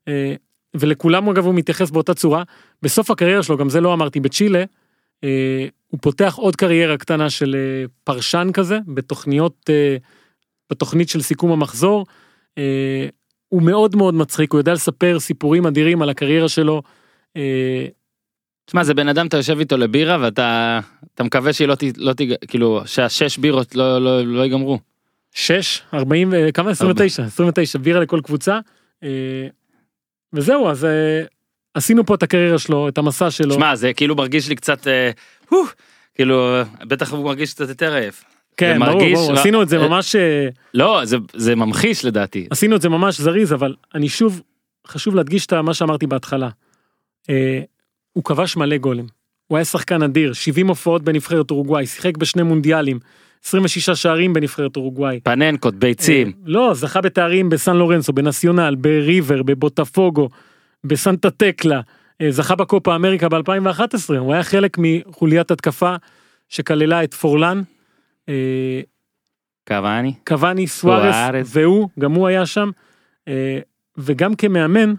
[0.08, 0.34] אה,
[0.76, 2.44] ולכולם אגב הוא מתייחס באותה צורה.
[2.82, 4.64] בסוף הקריירה שלו גם זה לא אמרתי בצ'ילה.
[5.24, 9.70] אה, הוא פותח עוד קריירה קטנה של אה, פרשן כזה בתוכניות
[10.72, 12.06] בתוכנית של סיכום המחזור.
[13.50, 16.82] הוא מאוד מאוד מצחיק הוא יודע לספר סיפורים אדירים על הקריירה שלו.
[18.70, 20.80] אה, תשמע, זה בן אדם, אתה יושב איתו לבירה ואתה
[21.16, 21.84] אתה מקווה שהיא לא ת...
[21.98, 22.34] לא תיג...
[22.48, 24.80] כאילו, שהשש בירות לא, לא, לא ייגמרו.
[25.32, 28.60] 6 40 ו- כמה 29 29 בירה לכל קבוצה.
[29.04, 29.48] אה,
[30.34, 31.24] וזהו אז אה,
[31.74, 33.54] עשינו פה את הקריירה שלו את המסע שלו.
[33.54, 35.12] שמע, זה כאילו מרגיש לי קצת, אה,
[36.16, 38.24] כאילו, בטח הוא מרגיש קצת יותר עייף.
[38.58, 40.16] כן ברור מרגיש ברור לא- עשינו את זה אה, ממש.
[40.16, 42.48] אה, לא, זה, זה ממחיש לדעתי.
[42.50, 44.42] עשינו את זה ממש זריז אבל אני שוב
[44.88, 46.50] חשוב להדגיש את מה שאמרתי בהתחלה.
[48.14, 49.08] הוא כבש מלא גולים.
[49.48, 53.00] הוא היה שחקן אדיר 70 הופעות בנבחרת אורוגוואי שיחק בשני מונדיאלים
[53.44, 55.20] 26 שערים בנבחרת אורוגוואי.
[55.24, 56.28] פננקות, ביצים.
[56.28, 60.30] אה, לא זכה בתארים בסן לורנסו בנציונל בריבר בבוטפוגו
[60.84, 61.82] בסנטה טקלה
[62.22, 65.96] אה, זכה בקופה אמריקה ב2011 הוא היה חלק מחוליית התקפה
[66.50, 67.62] שכללה את פורלן.
[68.30, 68.82] אה,
[69.68, 70.14] קוואני.
[70.28, 71.16] קוואני סוארס.
[71.46, 72.70] והוא גם הוא היה שם
[73.98, 74.94] וגם כמאמן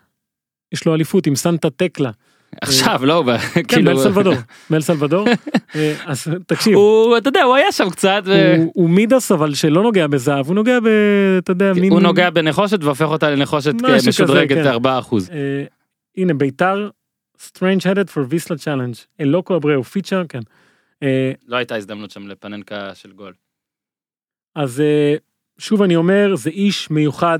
[0.72, 2.10] יש לו אליפות עם סנטה טקלה
[2.62, 3.24] עכשיו, לא,
[3.54, 4.34] כן כאילו, באל סלבדור
[4.70, 5.28] באל סלבדור
[5.76, 8.22] אה, אז תקשיב הוא, אתה יודע, הוא היה שם קצת,
[8.74, 10.86] הוא- מידס אבל שלא נוגע בזהב הוא נוגע ב...
[11.38, 13.72] אתה יודע מין הוא נוגע בנחושת והופך אותה לנחושת
[14.08, 14.66] משודרגת כן.
[14.66, 15.30] 4 אחוז.
[15.30, 15.64] אה,
[16.16, 16.88] הנה ביתר
[17.38, 20.40] strange headed for ויסלה צ'אלנג' אלוקו אבראו פיצ'ר כן.
[21.02, 23.32] אה, לא הייתה הזדמנות שם לפננקה של גול.
[24.54, 24.82] אז
[25.58, 27.38] שוב אני אומר זה איש מיוחד.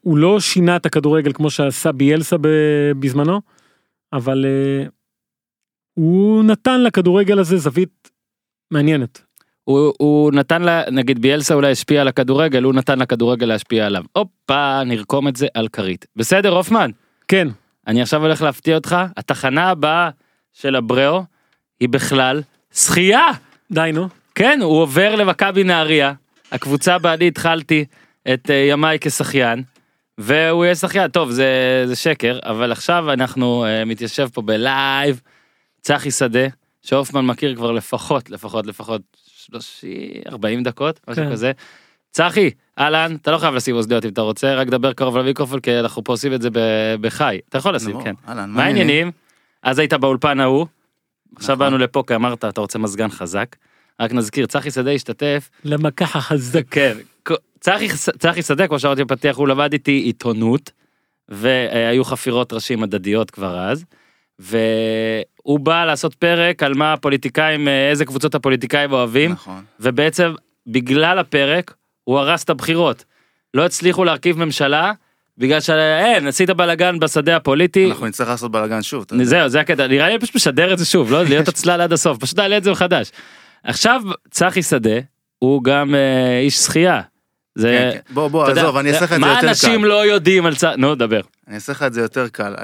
[0.00, 2.36] הוא לא שינה את הכדורגל כמו שעשה ביאלסה
[2.98, 3.40] בזמנו
[4.12, 4.86] אבל אה,
[5.94, 8.10] הוא נתן לכדורגל הזה זווית
[8.70, 9.22] מעניינת.
[9.64, 14.04] הוא, הוא נתן לה, נגיד ביאלסה אולי השפיע על הכדורגל, הוא נתן לכדורגל להשפיע עליו.
[14.12, 16.06] הופה, נרקום את זה על כרית.
[16.16, 16.90] בסדר, הופמן?
[17.28, 17.48] כן
[17.86, 20.10] אני עכשיו הולך להפתיע אותך, התחנה הבאה
[20.52, 21.24] של הבראו
[21.80, 22.42] היא בכלל
[22.74, 23.26] שחייה.
[23.70, 24.08] די נו.
[24.34, 26.12] כן, הוא עובר למכבי נהריה,
[26.52, 27.84] הקבוצה אני התחלתי
[28.32, 29.62] את אה, ימיי כשחיין,
[30.22, 35.20] והוא יהיה שחיין, טוב זה, זה שקר, אבל עכשיו אנחנו uh, מתיישב פה בלייב,
[35.80, 36.46] צחי שדה,
[36.82, 39.90] שהופמן מכיר כבר לפחות, לפחות, לפחות 30,
[40.28, 41.32] 40 דקות, משהו כן.
[41.32, 41.52] כזה.
[42.10, 45.78] צחי, אהלן, אתה לא חייב לשים אוזניות אם אתה רוצה, רק דבר קרוב למיקרופון, כי
[45.78, 47.38] אנחנו פה עושים את זה ב- בחי.
[47.48, 48.14] אתה יכול לשים, כן.
[48.28, 49.10] אהלן, מה העניינים?
[49.62, 50.66] אז היית באולפן ההוא,
[51.36, 51.66] עכשיו נכון.
[51.66, 53.56] באנו לפה כי אמרת אתה רוצה מזגן חזק.
[54.00, 56.64] רק נזכיר צחי שדה השתתף למקח החזק.
[56.70, 56.96] כן
[58.18, 60.70] צחי שדה כמו שאמרתי בפתיח הוא למד איתי עיתונות
[61.28, 63.84] והיו חפירות ראשים הדדיות כבר אז.
[64.38, 69.64] והוא בא לעשות פרק על מה הפוליטיקאים אה, איזה קבוצות הפוליטיקאים אוהבים נכון.
[69.80, 70.34] ובעצם
[70.66, 73.04] בגלל הפרק הוא הרס את הבחירות.
[73.54, 74.92] לא הצליחו להרכיב ממשלה,
[75.38, 77.90] בגלל שאין, עשית בלאגן בשדה הפוליטי.
[77.90, 79.04] אנחנו נצטרך לעשות בלאגן שוב.
[79.22, 82.18] זהו, זה הקטע, נראה לי פשוט משדר את זה שוב, לא להיות עצלן עד הסוף,
[82.18, 83.10] פשוט נעלה את זה מחדש.
[83.64, 84.98] עכשיו, צחי שדה,
[85.38, 87.00] הוא גם אה, איש שחייה.
[87.54, 88.14] זה, כן, כן.
[88.14, 89.42] בוא, בוא, עזוב, אני אעשה לך את זה יותר קל.
[89.42, 91.20] מה אנשים לא יודעים על צחי, נו, דבר.
[91.48, 92.54] אני אעשה לך את זה יותר קל.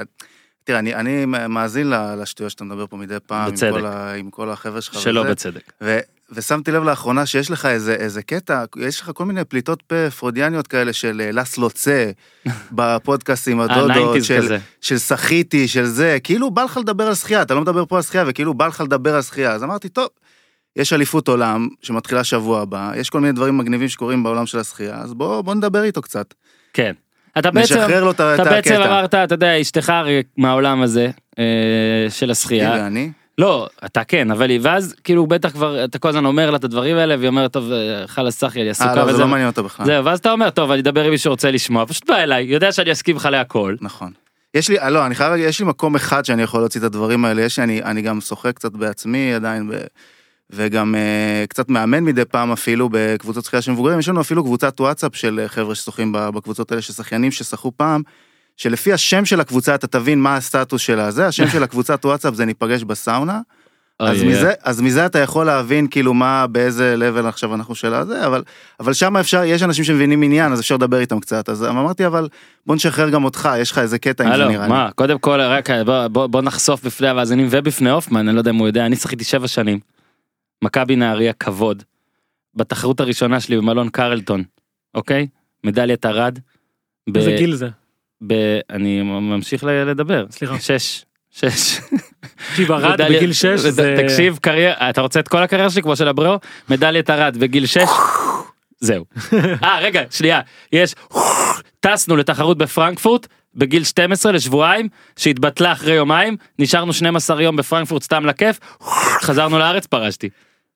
[0.63, 3.71] תראה, אני, אני מאזין לשטויות שאתה מדבר פה מדי פעם, עם בצדק.
[3.71, 4.93] כל, ה, עם כל החבר'ה שלך.
[5.01, 5.71] שלא וזה, בצדק.
[5.81, 5.99] ו,
[6.31, 10.67] ושמתי לב לאחרונה שיש לך איזה, איזה קטע, יש לך כל מיני פליטות פה פרודיאניות
[10.67, 12.11] כאלה של אה, לס לוצה,
[13.59, 14.57] הדודות, ה-90s של, אה, כזה.
[14.81, 18.01] של שחיתי, של זה, כאילו בא לך לדבר על שחייה, אתה לא מדבר פה על
[18.01, 20.07] שחייה, וכאילו בא לך לדבר על שחייה, אז אמרתי, טוב,
[20.79, 24.95] יש אליפות עולם שמתחילה שבוע הבא, יש כל מיני דברים מגניבים שקורים בעולם של השחייה,
[24.95, 26.33] אז בוא, בוא נדבר איתו קצת.
[26.73, 26.93] כן.
[27.37, 28.85] אתה בעצם, לו את אתה בעצם הקטע.
[28.85, 31.09] אמרת, אתה יודע, אשתך הרי מהעולם הזה,
[31.39, 31.43] אה,
[32.09, 32.73] של השחייה.
[32.73, 36.51] היא ואני, לא, אתה כן, אבל היא, ואז כאילו בטח כבר, אתה כל הזמן אומר
[36.51, 39.17] לה את הדברים האלה, והיא אומרת, טוב, אה, חלאס צחי, אני עסוקה אה, לא, זה.
[39.17, 39.85] לא מעניין אותה בכלל.
[39.85, 42.71] זהו, ואז אתה אומר, טוב, אני אדבר עם מי שרוצה לשמוע, פשוט בא אליי, יודע
[42.71, 43.75] שאני אסכים לך להכל.
[43.81, 44.11] נכון.
[44.53, 47.25] יש לי, לא, אני חייב להגיד, יש לי מקום אחד שאני יכול להוציא את הדברים
[47.25, 49.73] האלה, יש לי, אני, אני גם שוחה קצת בעצמי עדיין, ב,
[50.51, 54.81] וגם uh, קצת מאמן מדי פעם אפילו בקבוצות שחייה של מבוגרים, יש לנו אפילו קבוצת
[54.81, 58.01] וואטסאפ של אה, חבר'ה ששוחים בקבוצות האלה, של שחיינים ששחו פעם,
[58.57, 62.45] שלפי השם של הקבוצה אתה תבין מה הסטטוס שלה, זה השם של הקבוצת וואטסאפ זה
[62.45, 63.39] ניפגש בסאונה,
[63.99, 67.93] אז אוי, מזה, אז מזה אתה יכול להבין כאילו מה, באיזה level עכשיו אנחנו של
[67.93, 68.43] הזה, אבל,
[68.79, 72.27] אבל שם אפשר, יש אנשים שמבינים עניין, אז אפשר לדבר איתם קצת, אז אמרתי, אבל
[72.65, 74.69] בוא נשחרר גם אותך, יש לך איזה קטע עם זה נראה לי.
[74.69, 78.51] מה, קודם כל, רק בוא- בוא בוא נחשוף בפני המאזינים ובפני הופמן, אני לא יודע
[78.51, 79.79] אם הוא יודע, אני שחיתי שבע שנים.
[80.63, 81.83] מכבי נהריה כבוד.
[82.55, 84.43] בתחרות הראשונה שלי במלון קרלטון,
[84.95, 85.27] אוקיי?
[85.63, 86.39] מדליית ארד.
[87.15, 87.69] איזה גיל זה?
[88.27, 90.25] ב- אני ממשיך לדבר.
[90.31, 90.59] סליחה.
[90.59, 91.05] שש.
[91.31, 91.79] שש.
[92.49, 93.95] תקשיב, ארד בגיל 6 וד- זה...
[94.03, 96.35] תקשיב, קריירה, אתה רוצה את כל הקריירה שלי כמו של הבריאו?
[96.69, 97.77] מדליית ארד בגיל 6.
[98.79, 99.05] זהו.
[99.63, 100.41] אה, רגע, שנייה.
[100.71, 100.95] יש...
[101.79, 104.87] טסנו לתחרות בפרנקפורט בגיל 12 לשבועיים,
[105.17, 108.59] שהתבטלה אחרי יומיים, נשארנו 12 יום בפרנקפורט סתם לכיף,
[109.21, 110.29] חזרנו לארץ, פרשתי.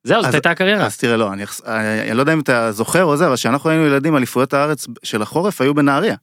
[0.04, 0.86] זהו, זאת הייתה הקריירה.
[0.86, 3.86] אז תראה, לא, אני, אני לא יודע אם אתה זוכר או זה, אבל כשאנחנו היינו
[3.86, 6.16] ילדים, אליפויות הארץ של החורף היו בנהריה.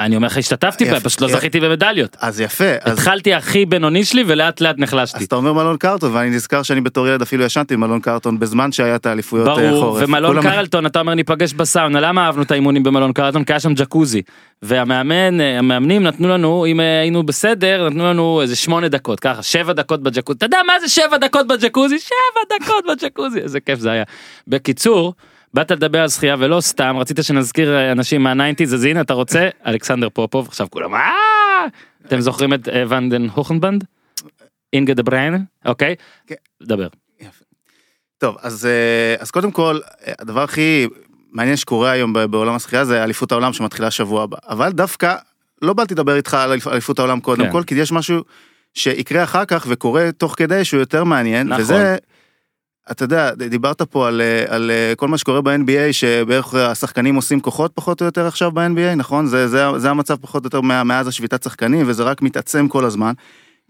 [0.00, 1.28] אני אומר לך, השתתפתי בהם, פשוט לא.
[1.28, 2.16] זכיתי במדליות.
[2.20, 5.18] אז יפה, התחלתי הכי בינוני שלי ולאט לאט נחלשתי.
[5.18, 8.72] אז אתה אומר מלון קרטון, ואני נזכר שאני בתור ילד אפילו ישנתי במלון קרטון בזמן
[8.72, 10.02] שהיה את האליפויות אה, ברור, חורף.
[10.04, 13.44] ומלון כולם- קרלטון, אתה אומר ניפגש בסאונה, למה אהבנו את האימונים במלון קרלטון?
[13.44, 14.22] כי היה שם ג'קוזי.
[14.62, 19.42] והמאמן, אה, המאמנים נתנו לנו, אם אה, היינו בסדר, נתנו לנו איזה שמונה דקות, ככה,
[19.42, 20.36] שבע דקות בג'קוזי.
[20.36, 21.98] אתה יודע מה זה שבע דקות בג'קוזי?
[21.98, 24.04] שבע דקות בג'קוזי, איזה כיף זה היה.
[24.48, 25.14] בקיצור,
[25.54, 29.14] באת לדבר על שחייה ולא סתם, רצית שנזכיר אה, אנשים מה nineties, אז הנה אתה
[29.14, 31.66] רוצה, אלכסנדר פופוב, עכשיו כולם, אה!
[32.06, 33.84] אתם זוכרים את אה, ואן דן הוגנבנד?
[34.72, 35.44] אינגה דה ברוין?
[35.66, 35.94] אוקיי?
[36.26, 36.34] כן.
[36.62, 36.88] דבר.
[38.18, 38.68] טוב, אז,
[39.18, 39.78] אז קודם כל,
[40.18, 40.86] הדבר הכי
[41.32, 44.36] מעניין שקורה היום בעולם השחייה זה אליפות העולם שמתחילה שבוע הבא.
[44.48, 45.14] אבל דווקא,
[45.62, 47.52] לא באתי לדבר איתך על אליפ- אליפות העולם קודם כן.
[47.52, 48.22] כל, כי יש משהו
[48.74, 51.62] שיקרה אחר כך וקורה תוך כדי שהוא יותר מעניין, נכון.
[51.62, 51.96] וזה,
[52.90, 57.40] אתה יודע, דיברת פה על, אה, על אה, כל מה שקורה ב-NBA, שבערך השחקנים עושים
[57.40, 59.26] כוחות פחות או יותר עכשיו ב-NBA, נכון?
[59.26, 63.12] זה, זה, זה המצב פחות או יותר מאז השביתת שחקנים, וזה רק מתעצם כל הזמן,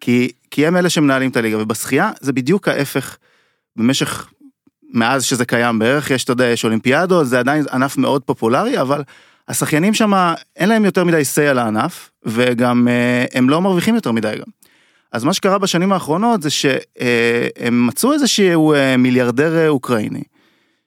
[0.00, 3.16] כי, כי הם אלה שמנהלים את הליגה, ובשחייה זה בדיוק ההפך
[3.76, 4.28] במשך
[4.92, 9.02] מאז שזה קיים בערך, יש, אתה יודע, יש אולימפיאדות, זה עדיין ענף מאוד פופולרי, אבל
[9.48, 14.12] השחיינים שם, אין להם יותר מדי say על הענף, וגם אה, הם לא מרוויחים יותר
[14.12, 14.57] מדי גם.
[15.12, 20.22] אז מה שקרה בשנים האחרונות זה שהם מצאו איזשהו אה, מיליארדר אה, אוקראיני,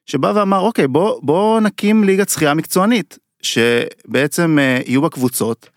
[0.06, 5.70] שבא ואמר, אוקיי, בוא, בוא נקים ליגת שחייה מקצוענית, שבעצם אה, יהיו בה קבוצות,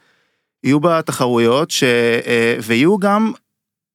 [0.64, 1.84] יהיו בה תחרויות, ש,
[2.62, 3.32] ויהיו גם,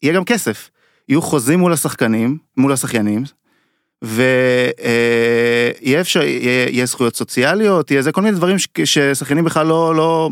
[0.04, 0.70] יהיה גם כסף.
[1.10, 3.24] יהיו חוזים מול השחקנים, מול השחיינים,
[4.02, 9.96] ויהיה אפשר, יהיה, יהיה זכויות סוציאליות, יהיה זה כל מיני דברים ש- ששחיינים בכלל לא,
[9.96, 10.30] לא,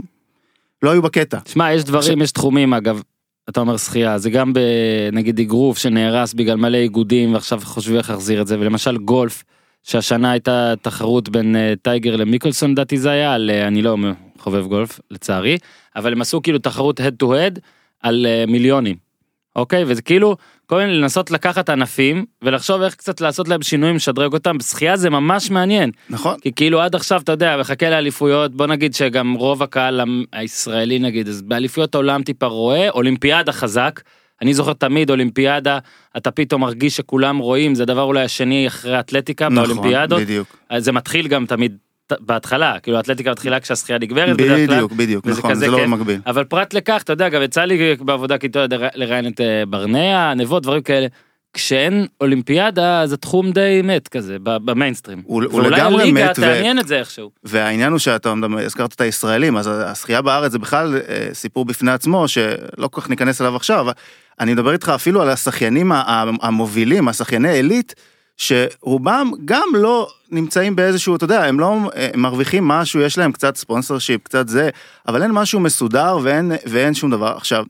[0.81, 1.39] לא היו בקטע.
[1.45, 3.01] שמע, יש דברים, יש תחומים אגב,
[3.49, 8.41] אתה אומר שחייה, זה גם בנגיד אגרוף שנהרס בגלל מלא איגודים ועכשיו חושבים איך להחזיר
[8.41, 9.43] את זה, ולמשל גולף,
[9.83, 13.97] שהשנה הייתה תחרות בין אה, טייגר למיקלסון לדעתי זה היה, על, אה, אני לא
[14.39, 15.57] חובב גולף לצערי,
[15.95, 17.59] אבל הם עשו כאילו תחרות הד טו הד
[18.01, 18.95] על אה, מיליונים,
[19.57, 19.83] אוקיי?
[19.87, 24.57] וזה כאילו, כל מיני לנסות לקחת ענפים ולחשוב איך קצת לעשות להם שינויים, לשדרג אותם,
[24.57, 25.91] בשחייה זה ממש מעניין.
[26.09, 26.39] נכון?
[26.41, 30.01] כי כאילו עד עכשיו אתה יודע מחכה לאליפויות בוא נגיד שגם רוב הקהל
[30.33, 34.01] הישראלי נגיד אז באליפויות העולם טיפה רואה אולימפיאדה חזק.
[34.41, 35.79] אני זוכר תמיד אולימפיאדה
[36.17, 40.57] אתה פתאום מרגיש שכולם רואים זה הדבר אולי השני אחרי אתלטיקה באולימפיאדות נכון, בדיוק.
[40.69, 41.77] אז זה מתחיל גם תמיד
[42.19, 44.37] בהתחלה כאילו האתלטיקה מתחילה כשהשחייה נגמרת.
[44.37, 45.85] בדיוק, בדיוק, נכון, זה לא כיף.
[45.85, 46.19] במקביל.
[46.25, 48.61] אבל פרט לכך אתה יודע גם יצא לי בעבודה כאילו
[48.95, 51.07] לראיין את אה, ברנע נבו דברים כאלה
[51.53, 55.21] כשאין אולימפיאדה אז התחום די מת כזה במיינסטרים.
[55.25, 57.31] הוא- הוא לגמרי הליגה מת, ו- תעניין את זה איכשהו.
[57.43, 58.33] והעניין הוא שאתה
[58.65, 63.09] הזכרת את הישראלים, אז השחייה בארץ זה בכלל אה, סיפור בפני עצמו, שלא כל כך
[63.09, 63.85] ניכנס אליו עכשיו,
[64.39, 65.91] אני מדבר איתך אפילו על השחיינים
[66.41, 67.95] המובילים, השחייני עילית,
[68.37, 73.55] שרובם גם לא נמצאים באיזשהו, אתה יודע, הם לא הם מרוויחים משהו, יש להם קצת
[73.57, 74.69] ספונסר שיפ, קצת זה,
[75.07, 77.33] אבל אין משהו מסודר ואין, ואין שום דבר.
[77.37, 77.65] עכשיו,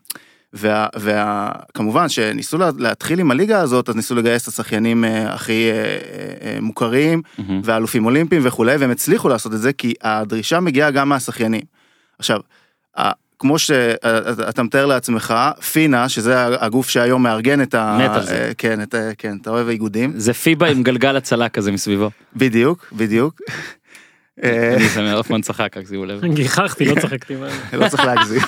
[0.53, 5.33] וה, וה, כמובן שניסו לה- להתחיל עם הליגה הזאת, אז ניסו לגייס את השחיינים אה,
[5.33, 5.87] הכי אה, אה,
[6.41, 7.61] אה, מוכרים, מהמם.
[7.63, 11.61] ואלופים אולימפיים וכולי, והם הצליחו לעשות את זה כי הדרישה מגיעה גם מהשחיינים.
[12.19, 12.39] עכשיו,
[13.39, 15.33] כמו שאתה מתאר לעצמך,
[15.71, 17.97] פינה, שזה הגוף שהיום מארגן את ה...
[18.01, 18.45] מת על זה.
[18.47, 20.13] אה, כן, את, כן, אתה אוהב האיגודים.
[20.15, 22.09] זה פיבה עם גלגל הצלה כזה מסביבו.
[22.35, 23.41] בדיוק, בדיוק.
[24.43, 26.25] אה, אני שמח, הופמן צחק, רק שימו לב.
[26.25, 27.35] גיחכתי, לא צחקתי.
[27.73, 28.41] לא צריך להגזים.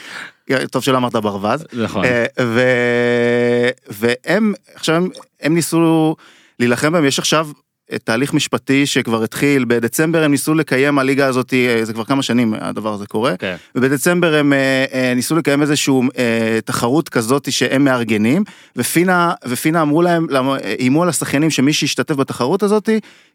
[0.70, 1.64] טוב שלא אמרת ברווז.
[1.72, 2.04] נכון.
[2.04, 2.26] אה,
[3.88, 5.04] והם עכשיו
[5.40, 6.16] הם, ניסו
[6.60, 7.52] להילחם בהם יש עכשיו אה,
[8.04, 12.54] תהליך משפטי שכבר התחיל בדצמבר הם ניסו לקיים הליגה הזאת אה, זה כבר כמה שנים
[12.60, 13.56] הדבר הזה קורה כן.
[13.74, 18.44] ובדצמבר הם אה, אה, ניסו לקיים איזשהו אה, תחרות כזאת שהם מארגנים
[18.76, 20.26] ופינה ופינה אמרו להם
[20.78, 22.88] איימו על השחיינים שמי שישתתף בתחרות הזאת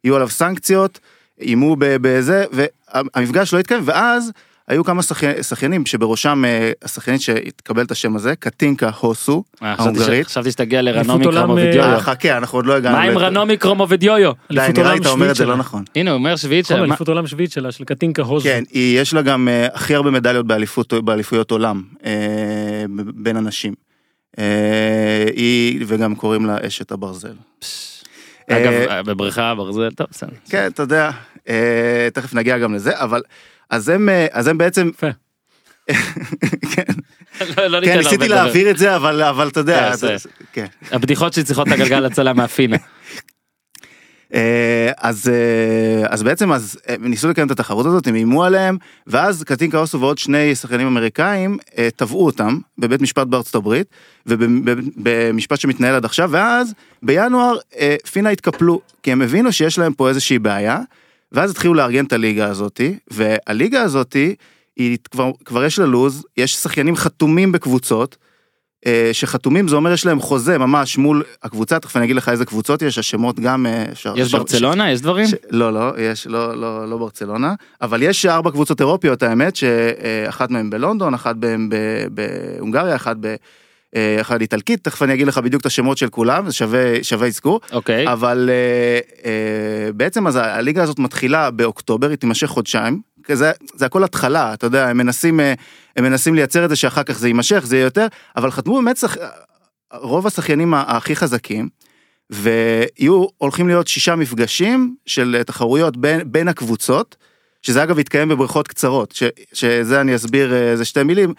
[0.04, 1.00] יהיו עליו סנקציות
[1.42, 4.32] איימו בזה והמפגש לא התקיים ואז.
[4.68, 10.28] היו כמה שחי- שחיינים שבראשם אה, השחיינית שהתקבל את השם הזה קטינקה הוסו אה, ההונגרית.
[10.28, 11.84] חשבתי שתגיע לרנומי קרומובידיויו.
[11.94, 12.98] אה, חכה אנחנו עוד לא הגענו.
[12.98, 14.32] מה עם רנומי קרומובידיויו?
[14.52, 15.60] די אליפות נראה לי אתה אומר את זה לא שלה.
[15.60, 15.84] נכון.
[15.96, 16.84] הנה הוא אומר שביעית נכון, של...
[16.84, 18.44] אליפות עולם שביעית שלה, של קטינקה הוזו.
[18.44, 20.46] כן, יש לה גם הכי הרבה מדליות
[21.04, 21.82] באליפויות עולם
[22.96, 23.74] ב- בין הנשים.
[24.40, 24.44] אה,
[25.36, 27.34] היא וגם קוראים לה אשת הברזל.
[28.50, 28.72] אגב,
[29.06, 30.30] בבריכה ברזל, טוב בסדר.
[30.50, 31.12] כן אתה יודע
[32.14, 33.22] תכף נגיע גם לזה אבל
[33.72, 35.08] אז הם אה, אז הם בעצם יפה.
[35.90, 35.96] לא
[36.76, 36.84] כן
[37.72, 38.28] לא כן, ניסיתי.
[38.28, 40.16] להעביר את זה אבל אבל אתה יודע כן, אתה-
[40.54, 40.66] כן.
[40.92, 42.78] הבדיחות שצריכות את הגלגל הצלה מהפינה.
[44.34, 48.78] אה, אז אה, אז בעצם אז הם ניסו לקיים את התחרות הזאת הם איימו עליהם
[49.08, 53.88] ואז קטינקה אוסו ועוד שני שחקנים אמריקאים אה, תבעו אותם בבית משפט בארצות הברית
[54.26, 60.10] ובמשפט שמתנהל עד עכשיו ואז בינואר אה, פינה התקפלו כי הם הבינו שיש להם פה
[60.10, 60.80] איזושהי בעיה
[61.32, 64.36] ואז התחילו לארגן את הליגה הזאתי והליגה הזאתי
[64.78, 68.18] היא כבר כבר יש לה לוז יש שחיינים חתומים בקבוצות.
[68.86, 72.46] אה, שחתומים זה אומר יש להם חוזה ממש מול הקבוצה תכף אני אגיד לך איזה
[72.46, 74.92] קבוצות יש השמות גם אה, אפשר יש ש- ברצלונה?
[74.92, 75.28] יש דברים?
[75.28, 75.34] ש...
[75.50, 80.70] לא לא יש לא לא לא ברצלונה אבל יש ארבע קבוצות אירופיות האמת שאחת מהן
[80.70, 81.70] בלונדון אחת מהן
[82.12, 83.36] בהונגריה אחת ב...
[83.96, 87.28] אה, אחת איטלקית תכף אני אגיד לך בדיוק את השמות של כולם זה שווה שווה
[87.28, 88.08] אזכור אוקיי.
[88.08, 93.02] אבל אה, אה, בעצם אז הליגה הזאת מתחילה באוקטובר היא תימשך חודשיים
[93.34, 95.54] זה זה הכל התחלה אתה יודע הם מנסים אה,
[95.96, 98.98] הם מנסים לייצר את זה שאחר כך זה יימשך זה יהיה יותר אבל חתמו באמת
[98.98, 99.18] שח...
[99.94, 101.70] רוב השחיינים הכי חזקים.
[102.30, 107.16] ויהיו הולכים להיות שישה מפגשים של תחרויות בין, בין הקבוצות,
[107.62, 109.24] שזה אגב יתקיים בבריכות קצרות, ש,
[109.54, 111.34] שזה אני אסביר אה, איזה שתי מילים.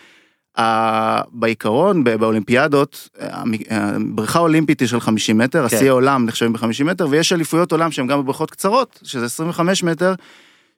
[1.33, 5.77] בעיקרון באולימפיאדות המ- הבריכה האולימפית היא של 50 מטר, כן.
[5.77, 10.15] השיא העולם נחשבים ב-50 מטר ויש אליפויות עולם שהן גם בבריכות קצרות שזה 25 מטר.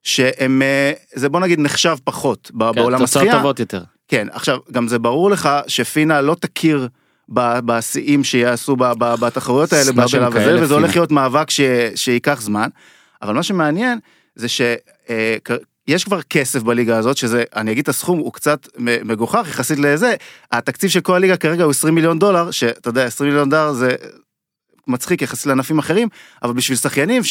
[0.06, 3.32] שהם אה, זה בוא נגיד נחשב פחות כן, בעולם תוצאות השחייה.
[3.36, 3.82] טובות יותר.
[4.08, 6.88] כן, עכשיו, גם זה ברור לך שפינה לא תכיר
[7.28, 8.76] בשיאים שיעשו
[9.20, 10.96] בתחרויות האלה בשלב הזה, וזה הולך.
[10.96, 11.60] להיות מאבק ש-
[11.94, 12.68] שייקח זמן.
[13.22, 13.98] אבל מה שמעניין
[14.34, 14.46] זה
[15.88, 20.14] שיש כבר כסף בליגה הזאת, שזה, אני אגיד את הסכום, הוא קצת מגוחך יחסית לזה,
[20.52, 23.90] התקציב של כל הליגה כרגע הוא 20 מיליון דולר, שאתה יודע, 20 מיליון דולר זה
[24.86, 26.08] מצחיק יחסית לענפים אחרים,
[26.42, 27.22] אבל בשביל שחיינים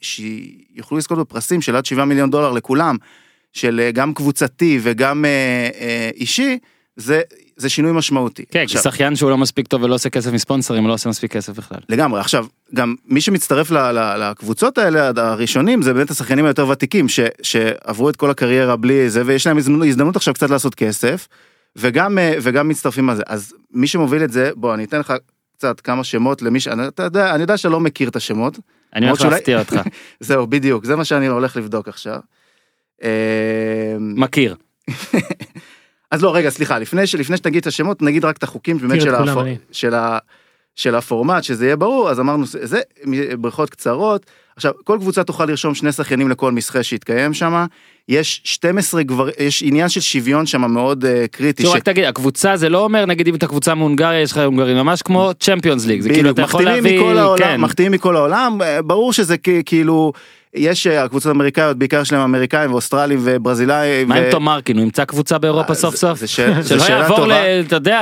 [0.00, 2.96] שיוכלו לזכות בפרסים של עד 7 מיליון דולר לכולם,
[3.52, 6.58] של אה, גם קבוצתי וגם אה, אה, אישי,
[6.96, 7.20] זה,
[7.62, 8.44] זה שינוי משמעותי.
[8.50, 11.32] כן, כי עכשיו, שחיין שהוא לא מספיק טוב ולא עושה כסף מספונסרים, לא עושה מספיק
[11.32, 11.78] כסף בכלל.
[11.88, 17.08] לגמרי, עכשיו, גם מי שמצטרף ל, ל, לקבוצות האלה, הראשונים, זה באמת השחיינים היותר ותיקים,
[17.08, 21.28] ש, שעברו את כל הקריירה בלי זה, ויש להם הזדמנות, הזדמנות עכשיו קצת לעשות כסף,
[21.76, 23.22] וגם, אה, וגם מצטרפים על זה.
[23.26, 25.12] אז מי שמוביל את זה, בוא, אני אתן לך
[25.56, 26.68] קצת כמה שמות למי ש...
[26.68, 28.58] אתה יודע, אני יודע שאתה לא מכיר את השמות,
[28.96, 29.80] אני הולך שאולי- להפתיע אותך.
[30.20, 32.20] זהו, בדיוק, זה מה שאני הולך לבדוק עכשיו.
[33.04, 33.08] אה,
[34.00, 34.54] מכיר.
[36.12, 39.14] אז לא רגע סליחה לפני שלפני שתגיד את השמות נגיד רק את החוקים באמת של,
[39.14, 39.56] אני.
[39.72, 40.18] של, ה,
[40.76, 42.80] של הפורמט שזה יהיה ברור אז אמרנו זה
[43.38, 47.64] בריכות קצרות עכשיו כל קבוצה תוכל לרשום שני שחיינים לכל מסחה שיתקיים שם
[48.08, 51.62] יש 12 כבר יש עניין של שוויון שם מאוד uh, קריטי.
[51.62, 54.38] תראו, ש- רק תגיד, הקבוצה זה לא אומר, נגיד אם אתה קבוצה מהונגריה, יש לך
[54.38, 57.92] הונגרים, ממש כמו צ'מפיונס ליג, זה כאילו אתה יכול מחתימים להביא, מכל העולם, כן, מחתימים
[57.92, 59.36] מכל העולם, אה, ברור שזה
[59.66, 60.12] כאילו,
[60.54, 64.08] יש אה, הקבוצות האמריקאיות, בעיקר שלהם אמריקאים ואוסטרלים וברזילאים.
[64.08, 66.18] מה עם תום מרקין, הוא ימצא קבוצה באירופה אה, סוף זה- סוף?
[66.18, 67.26] זה ש- זה שלא יעבור.
[67.66, 68.00] אתה יודע,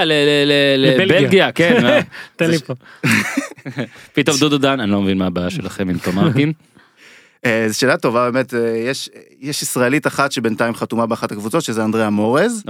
[0.78, 1.53] לבלגיה.
[1.53, 1.82] כן.
[1.82, 1.90] מה?
[2.36, 2.74] תן לי פה.
[4.14, 6.53] פתאום דודו דן, אני לא מבין מה הבעיה שלכם עם תום מרקין.
[7.46, 11.84] אה, זו שאלה טובה באמת, אה, יש, יש ישראלית אחת שבינתיים חתומה באחת הקבוצות, שזה
[11.84, 12.62] אנדריאה מורז,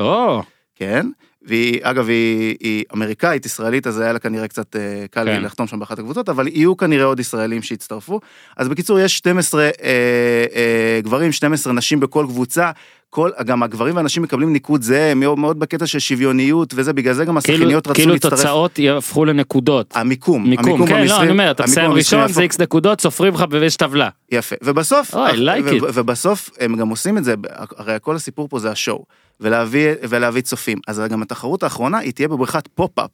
[0.76, 1.06] כן,
[1.42, 5.42] והיא, אגב, היא, היא אמריקאית, ישראלית, אז היה לה כנראה קצת אה, קל כן.
[5.42, 8.20] לחתום שם באחת הקבוצות, אבל יהיו כנראה עוד ישראלים שיצטרפו.
[8.56, 12.70] אז בקיצור, יש 12 אה, אה, גברים, 12 נשים בכל קבוצה.
[13.10, 17.24] כל, גם הגברים והנשים מקבלים ניקוד זהה, מאוד, מאוד בקטע של שוויוניות וזה, בגלל זה
[17.24, 18.32] גם כאילו השחקניות רצו כאילו להצטרף.
[18.32, 19.92] תוצאות יהפכו לנקודות.
[19.96, 23.34] המיקום, מיקום, כן, לא, המצרי- אני אומר, אתה מסיים המיקום ראשון, זה איקס נקודות, סופרים
[23.34, 24.08] לך ויש טבלה.
[24.32, 27.34] יפה, ובסוף, Oh, like ובסוף הם גם עושים את זה,
[27.76, 29.04] הרי כל הסיפור פה זה ה show,
[29.40, 30.78] ולהביא, ולהביא צופים.
[30.88, 33.10] אז גם התחרות האחרונה היא תהיה בבריכת pop-up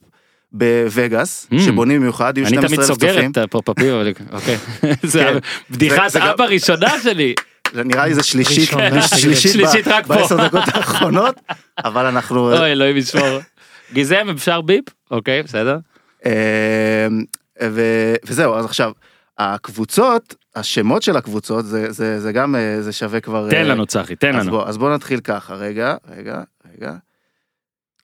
[0.51, 1.59] בווגאס, Mm.
[1.59, 3.31] שבונים במיוחד, יהיו אני תמיד 12,000 סוגר צופים.
[3.31, 4.57] את הפופ-אפים, אבל- אוקיי.
[5.03, 5.37] זה כן.
[5.69, 7.33] בדיחת אבא ראשונה שלי.
[7.73, 8.69] זה נראה לי זה שלישית,
[9.51, 10.15] שלישית, רק פה.
[10.15, 11.35] בעשר דקות האחרונות,
[11.77, 13.39] אבל אנחנו, אוי, אלוהים ישמור.
[13.93, 14.83] גיזם אפשר ביפ?
[15.11, 15.77] אוקיי, בסדר.
[16.25, 17.07] אה,
[18.27, 18.91] וזהו, אז עכשיו,
[19.39, 23.49] הקבוצות, השמות של הקבוצות, זה, זה, זה גם, אה, זה שווה כבר...
[23.49, 24.51] תן אה, לנו צחי, תן אז לנו.
[24.51, 26.41] בוא, אז בוא נתחיל ככה, רגע, רגע,
[26.73, 26.93] רגע.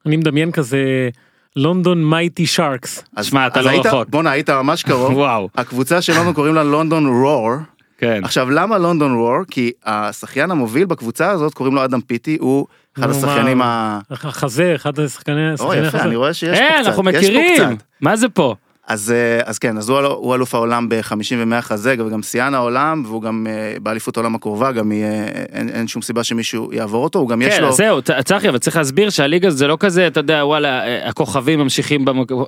[0.06, 1.10] אני מדמיין כזה
[1.56, 3.04] לונדון מייטי שרקס.
[3.22, 4.10] שמע, אתה לא היית, רחוק.
[4.10, 5.14] בואנה, היית ממש קרוב.
[5.18, 7.52] וואו, הקבוצה שלנו קוראים לה לונדון רור.
[7.98, 8.22] כן.
[8.24, 9.38] עכשיו, למה לונדון רור?
[9.52, 12.68] כי השחיין המוביל בקבוצה הזאת, קוראים לו אדם פיטי, הוא
[13.00, 13.08] אחד
[13.56, 14.00] מה?
[14.10, 14.14] ה...
[14.14, 16.02] החזה, אחד השחקני או, השחקני יפה.
[16.02, 16.88] אני רואה שיש פה אין, קצת.
[16.88, 17.78] אנחנו יש פה מכירים.
[18.02, 18.56] מה זה פה?
[18.88, 23.04] אז, אה, אז כן, אז הוא, הוא אלוף העולם ב-50 ו-100 חזה, וגם שיאן העולם,
[23.06, 27.20] והוא גם אה, באליפות העולם הקרובה, גם יהיה, אין, אין שום סיבה שמישהו יעבור אותו,
[27.20, 27.70] הוא גם יש כן, לו...
[27.70, 31.60] אז זהו, צחי, אבל צריך להסביר שהליגה זה לא כזה, אתה יודע, וואלה, אה, הכוכבים
[31.60, 32.06] ממשיכים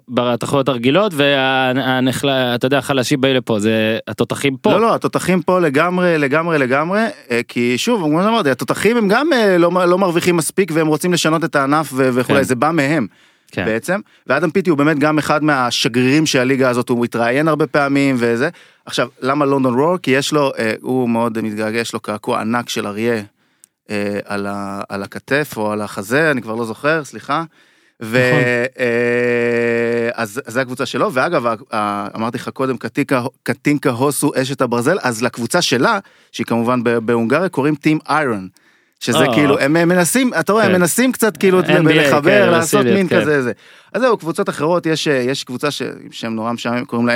[0.10, 4.72] בתחרויות הרגילות, והנחלה, אתה יודע, החלשים באים לפה, זה התותחים פה.
[4.72, 7.02] לא, לא, התותחים פה לגמרי, לגמרי, לגמרי,
[7.48, 9.30] כי שוב, כמו שאמרתי, התותחים הם גם
[9.60, 12.44] לא, לא מרוויחים מספיק והם רוצים לשנות את הענף וכולי, כן.
[12.44, 13.08] זה בא מהם.
[13.56, 13.66] כן.
[13.66, 18.16] בעצם, ואדם פיטי הוא באמת גם אחד מהשגרירים של הליגה הזאת, הוא מתראיין הרבה פעמים
[18.20, 18.50] וזה.
[18.86, 19.98] עכשיו, למה לונדון רור?
[19.98, 23.24] כי יש לו, אה, הוא מאוד מתגעגע, יש לו קעקוע ענק של אריה
[23.90, 27.44] אה, על, ה, על הכתף או על החזה, אני כבר לא זוכר, סליחה.
[28.02, 28.18] ו...
[28.18, 28.44] נכון.
[28.80, 31.46] אה, אז זה הקבוצה שלו, ואגב,
[32.16, 36.00] אמרתי לך קודם, קטינקה, קטינקה הוסו אשת הברזל, אז לקבוצה שלה,
[36.32, 38.48] שהיא כמובן בהונגריה, קוראים טים איירון.
[39.00, 39.34] שזה אה.
[39.34, 40.78] כאילו, הם מנסים, אתה רואה, הם כן.
[40.80, 43.22] מנסים קצת כאילו NBA, כן, לחבר, לעשות אגרסיביות, מין כן.
[43.22, 43.52] כזה זה.
[43.94, 45.82] אז זהו, קבוצות אחרות, יש, יש קבוצה ש-
[46.12, 47.14] שם נורא משעמם, קוראים לה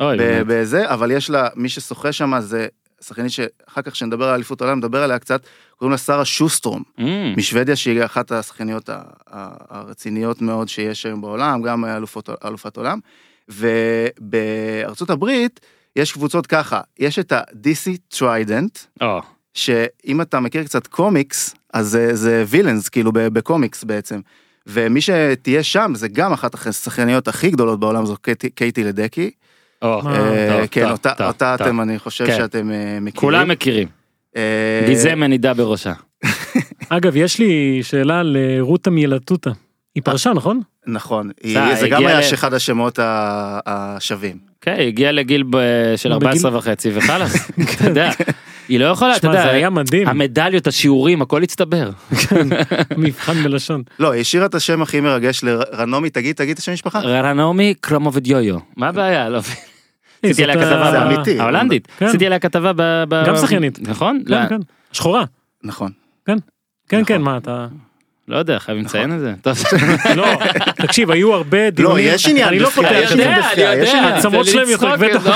[0.00, 0.46] אוי, באמת.
[0.46, 2.66] בזה, אבל יש לה, מי ששוחה שם זה
[3.00, 5.40] שחקנית שאחר כך כשנדבר על אליפות העולם, נדבר עליה קצת,
[5.76, 7.02] קוראים לה שרה שוסטרום, Mm,
[7.36, 8.90] משוודיה שהיא אחת השחקניות
[9.70, 12.98] הרציניות מאוד שיש היום בעולם, גם אלופות, אלופת עולם.
[13.48, 15.60] ובארצות הברית
[15.96, 19.20] יש קבוצות ככה, יש את ה-DC Trident, או,
[19.54, 24.20] שאם אתה מכיר קצת קומיקס, אז זה, זה וילאנס, כאילו ב- בקומיקס בעצם.
[24.66, 29.30] ומי שתהיה שם זה גם אחת השחקניות הכי גדולות בעולם, זו קייטי, קייטי לדקי.
[29.82, 30.90] אה, כן,
[31.20, 31.54] אותה.
[31.54, 32.36] אתם, אני חושב כן.
[32.36, 33.20] שאתם אה, מכירים.
[33.20, 33.88] כולם מכירים.
[34.36, 35.92] אה, גיזם מנידה בראשה.
[36.88, 39.50] אגב, יש לי שאלה לרותה מיילטוטה.
[39.94, 40.60] היא פרשה, נכון?
[40.86, 41.30] נכון,
[41.80, 42.98] זה גם היה אחד השמות
[43.66, 44.36] השווים.
[44.60, 45.56] כן, היא הגיעה לגיל ב-
[45.96, 48.10] של מה, בגיל- 14 וחצי וחלאס, אתה יודע.
[48.68, 50.08] היא לא יכולה, אתה יודע, זה היה מדהים.
[50.08, 51.90] המדליות, השיעורים, הכל הצטבר.
[52.96, 53.82] מבחן בלשון.
[53.98, 57.00] לא, היא השאירה את השם הכי מרגש לרנומי, תגיד, תגיד את השם משפחה.
[57.00, 58.58] רנומי קרמובדיויו.
[58.76, 59.28] מה הבעיה?
[59.28, 59.36] לא.
[59.36, 59.42] אה,
[60.30, 61.40] עשיתי עליה כתבה, זה אמיתי.
[61.40, 61.88] ההולנדית.
[61.98, 62.06] כן.
[62.06, 63.24] עשיתי עליה כתבה ב...
[63.26, 63.78] גם שחיינית.
[63.88, 64.22] נכון?
[64.28, 64.60] כן, כן.
[64.92, 65.24] שחורה.
[65.64, 65.92] נכון.
[66.26, 66.36] כן,
[66.88, 67.04] כן.
[67.06, 67.66] כן, מה אתה...
[68.28, 69.32] לא יודע, חייבים לציין את זה.
[70.16, 70.26] לא,
[70.76, 72.04] תקשיב, היו הרבה דיונים.
[72.08, 73.12] יש עניין אני לא פותח יש.
[73.12, 74.04] עניין בבחירה, יש עניין.
[74.04, 75.22] העצמות שלהם יותר כבדות.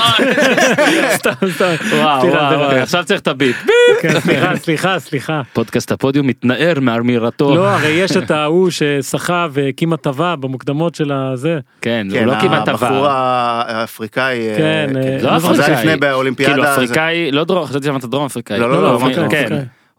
[1.15, 1.73] סתם, סתם.
[1.91, 2.27] וואו.
[2.61, 3.55] עכשיו צריך את הביט.
[4.01, 5.41] כן, סליחה, סליחה, סליחה.
[5.53, 7.55] פודקאסט הפודיום מתנער מאמירתו.
[7.55, 11.59] לא, הרי יש את ההוא ששחה והקים הטבה במוקדמות של הזה.
[11.81, 13.07] כן, הוא כן, לא כמעט הבחור עבר.
[13.09, 14.49] האפריקאי.
[14.49, 15.73] אה, כן, אה, לא לא זה היה אפריקאי.
[15.73, 16.53] לפני באולימפיאדה.
[16.53, 18.59] כאילו אפריקאי, לא דרום, חשבתי שאמרת דרום אפריקאי.
[18.59, 18.99] לא, לא, לא,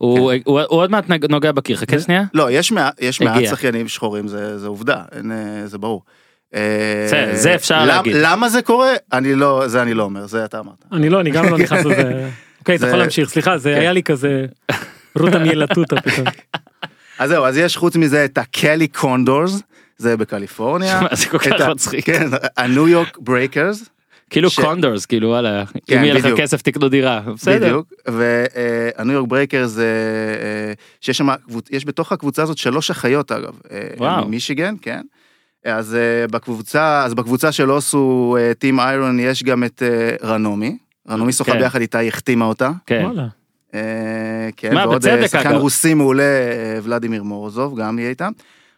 [0.01, 0.07] כן.
[0.45, 2.23] הוא עוד מעט נוגע בקיר, חכה שנייה.
[2.35, 3.43] לא, יש מעט- יש מעט.
[3.51, 6.03] שחיינים שחורים, זה זה עובדה, אין, אה, זה ברור.
[6.55, 8.17] אה, זה- זה אפשר להגיד.
[8.17, 8.91] למה זה קורה?
[9.13, 10.85] אני לא, זה אני לא אומר, זה אתה אמרת.
[10.93, 12.29] אני לא, אני גם לא נכנס לזה.
[12.61, 13.81] אוקיי, אתה זה- יכול להמשיך, סליחה, זה כן.
[13.81, 14.47] היה לי כזה
[15.19, 16.27] רותה מיילוטיטה פתאום.
[17.19, 19.63] אז זהו, אז יש חוץ מזה את הקלי קונדורס,
[19.99, 21.01] זה בקליפורניה.
[21.13, 22.07] זה כל כך מצחיק.
[22.07, 22.27] כן,
[22.57, 23.85] הניו יורק ברייקרס.
[24.31, 26.27] כאילו ש- קונדורס, כאילו וואלה, כן, אם יהיה לך.
[26.37, 27.21] כסף תקנו דירה.
[27.35, 27.57] בסדר.
[27.67, 31.29] בדיוק, והניו יורק ברייקרס, אה, אה, שיש שם,
[31.71, 34.29] יש בתוך הקבוצה הזאת שלוש אחיות אגב, אה, וואו.
[34.29, 35.01] מישיגן, כן.
[35.65, 39.83] אז אה, בקבוצה, אז בקבוצה של אוסו, טים איירון, יש גם את
[40.25, 40.77] רנומי,
[41.11, 41.59] רנו מיסוחה כן.
[41.59, 42.71] ביחד איתה, היא החתימה אותה.
[42.87, 43.03] כן.
[43.05, 43.27] וואלה.
[44.57, 45.55] כן, ועוד שחקן.
[45.55, 46.23] רוסי מעולה,
[46.83, 48.31] ולדימיר מורוזוב, גם יהיה איתם.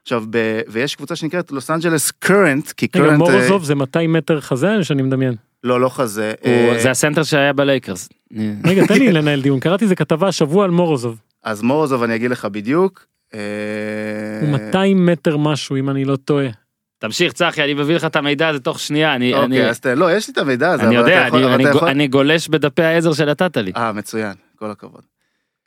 [0.03, 3.19] עכשיו, ב- ויש קבוצה שנקראת לוס אנג'לס קרנט, כי רגע, קרנט...
[3.19, 5.35] מורוזוב זה 200 מטר חזה שאני מדמיין.
[5.65, 6.33] לא, לא חזה.
[6.45, 8.09] אה, זה הסנטר שהיה בלייקרס.
[8.65, 11.19] רגע, תן לי לנהל דיון, קראתי איזה כתבה השבוע על מורוזוב.
[11.45, 13.07] אז מורוזוב, אני אגיד לך בדיוק.
[13.35, 13.41] אה,
[14.41, 16.47] הוא 200 מטר משהו, אם אני לא טועה.
[16.99, 19.87] תמשיך צחי, אני מביא לך את המידע הזה תוך שנייה, אני, אני, אוקיי, אז ת-
[19.87, 22.83] לא, יש לי את המידע הזה, אני יודע, יכול- אני, אני, יכול- אני גולש בדפי
[22.83, 23.73] העזר שנתת לי.
[23.77, 25.03] אה, מצוין, כל הכבוד.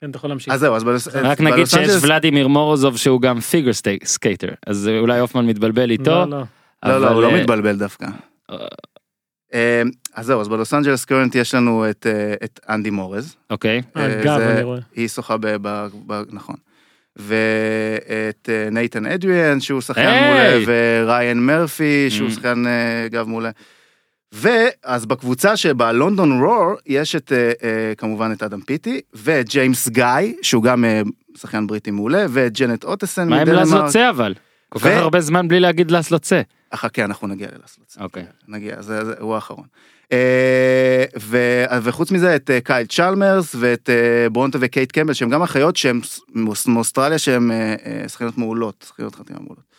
[0.01, 0.53] כן, אתה יכול להמשיך.
[0.53, 3.71] אז זהו, אז בלוס רק נגיד שיש ולדימיר מורוזוב שהוא גם פיגר
[4.03, 6.11] סקייטר, אז אולי הופמן מתבלבל איתו.
[6.11, 6.43] לא, לא.
[6.85, 8.05] לא, לא, אבל, הוא לא אה, מתבלבל דווקא.
[8.51, 8.55] אה,
[9.53, 9.81] אה,
[10.15, 13.35] אז זהו, אז בלוס אנג'לס קרנט יש לנו את, אה, את אנדי מורז.
[13.49, 13.81] אוקיי.
[14.23, 14.79] גב, זה- אני רואה.
[14.95, 15.47] היא שוחה ב...
[15.61, 16.55] ב, ב נכון.
[17.15, 20.29] ואת נייתן אדריאן שהוא שחקן היי!
[20.29, 20.63] מעולה,
[21.05, 22.31] וריין מרפי שהוא Mm.
[22.31, 22.63] שחקן
[23.11, 23.49] גב מעולה.
[24.35, 29.01] ואז בקבוצה שבלונדון רור יש את אה, אה, כמובן את אדם פיטי
[29.43, 30.05] ג'יימס גיא
[30.41, 31.01] שהוא גם אה,
[31.37, 34.33] שחקן בריטי מעולה וג'נט אוטסן מה עם לסלוצה אבל?
[34.69, 36.41] כל כך הרבה זמן בלי להגיד לסלוצה.
[36.73, 38.03] חכה אנחנו נגיע ללסלוצה.
[38.03, 38.23] אוקיי.
[38.47, 39.65] נגיע זה, הוא האחרון.
[41.19, 41.37] ו,
[41.81, 43.89] וחוץ מזה את קייל צ'למרס ואת
[44.31, 46.01] ברונטה וקייט קמבל שהם גם אחיות שהם
[46.65, 49.74] מאוסטרליה שהם אה, שחקניות מעולות, שחקניות חתירה מעולות.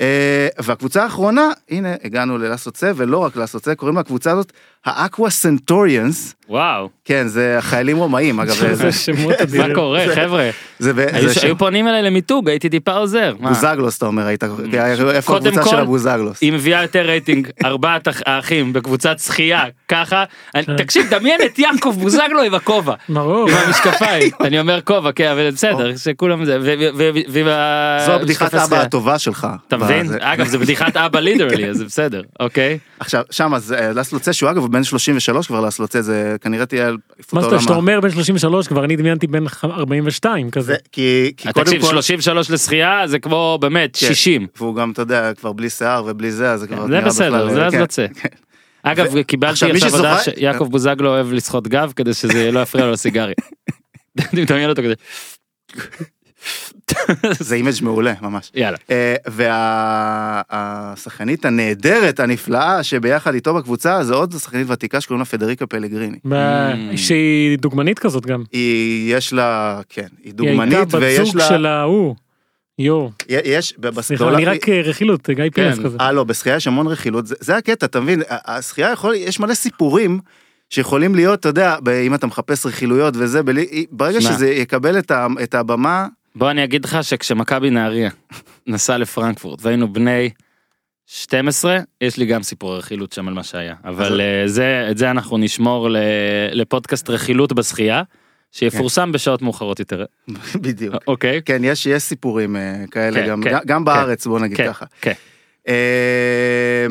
[0.00, 4.52] אה, והקבוצה האחרונה, הנה הגענו ללסוצה ולא רק לסוצה, קוראים לקבוצה הזאת
[4.84, 9.74] האקווה סנטוריאנס, וואו, כן זה חיילים רומאים אגב, זה, שמות מה אדירים.
[9.74, 10.50] קורה חבר'ה?
[11.42, 13.34] היו- פונים אליי למיתוג, הייתי טיפה עוזר.
[13.40, 13.48] מה?
[13.48, 14.44] בוזגלוס אתה אומר, היית,
[15.10, 16.40] איפה הקבוצה של הבוזגלוס?
[16.40, 20.24] היא מביאה יותר רייטינג, ארבעת האח- האחים בקבוצת שחייה, ככה.
[20.54, 22.94] אני- תקשיב, דמיין את יעקב בוזגלו עם הכובע.
[23.08, 23.50] ברור.
[23.50, 27.98] עם המשקפיים, אני אומר כובע, כן, אבל בסדר, שכולם זה, ו- ו- ו- ועם ה...
[28.06, 28.80] זו משקפי אבא.
[28.80, 29.46] הטובה שלך.
[29.68, 30.06] אתה מבין?
[30.20, 32.78] אגב, זה בדיחת אבא ליטרלי, אז זה בסדר, אוקיי?
[33.00, 37.32] עכשיו, שם אז אה, לסלוצה שהוא אגב בן 33 כבר לסלוצה זה כנראה תהיה אליפות
[37.32, 37.56] מה העולם.
[37.58, 40.66] זאת שאתה אומר בן 33 כבר אני דמיינתי בן 42 כזה.
[40.66, 44.06] זה כי, כי קודם תקשיב, כל, 33 לשחייה זה כמו באמת כן.
[44.06, 44.46] 60.
[44.56, 47.28] והוא גם אתה יודע כבר בלי שיער ובלי זה אז זה כבר זה נראה בסדר,
[47.44, 47.78] בכלל, זה אז כן.
[47.80, 48.06] יוצא.
[48.82, 52.92] אגב, ו- קיבלתי עכשיו, שזוכר- שיעקב בוזגלו אוהב לשחות גב כדי שזה לא יפריע לו
[52.92, 53.34] לסיגריה.
[54.32, 54.94] אני מדמיין אותו כזה.
[57.40, 58.50] זה image מעולה ממש.
[58.54, 58.76] יאללה.
[60.50, 66.18] והשחקנית הנהדרת הנפלאה שביחד איתו בקבוצה זה עוד שחקנית ותיקה שקוראים לה פדריקה פלגריני.
[66.24, 66.96] ב- Mm.
[66.96, 68.42] שהיא דוגמנית כזאת גם.
[68.52, 72.14] היא יש לה כן היא היא דוגמנית הייתה בת ויש זוג לה של ההוא.
[72.78, 73.10] יואו.
[73.28, 75.84] יש סליחה בעולם- אני רק אה, רכילות גיא פינס כן.
[75.84, 75.96] כזה.
[76.00, 78.22] אה לא, בשחייה יש המון רכילות, זה, הקטע, אתה מבין?
[78.28, 80.18] השחייה יכול, יש מלא סיפורים
[80.70, 81.76] שיכולים להיות, אתה יודע,
[82.06, 84.20] אם אתה מחפש רכילויות וזה, בלי, ברגע.
[84.20, 86.06] שזה יקבל את, ה, את הבמה,
[86.36, 88.10] בוא אני אגיד לך שכשמכבי נהריה
[88.66, 90.30] נסע לפרנקפורט והיינו בני
[91.06, 93.74] 12 יש לי גם סיפור רכילות שם על מה שהיה.
[93.84, 95.96] אבל אה, זה את זה אנחנו נשמור ל-
[96.52, 98.02] לפודקאסט רכילות בשחייה
[98.52, 100.04] שיפורסם בשעות מאוחרות יותר.
[100.62, 100.94] בדיוק.
[101.06, 101.42] אוקיי.
[101.44, 104.66] כן, יש, יש סיפורים אה, כאלה כן, גם, כן, גם, גם בארץ, בוא נגיד כן
[104.68, 104.86] ככה.
[105.00, 105.12] כן.
[105.68, 106.86] אה,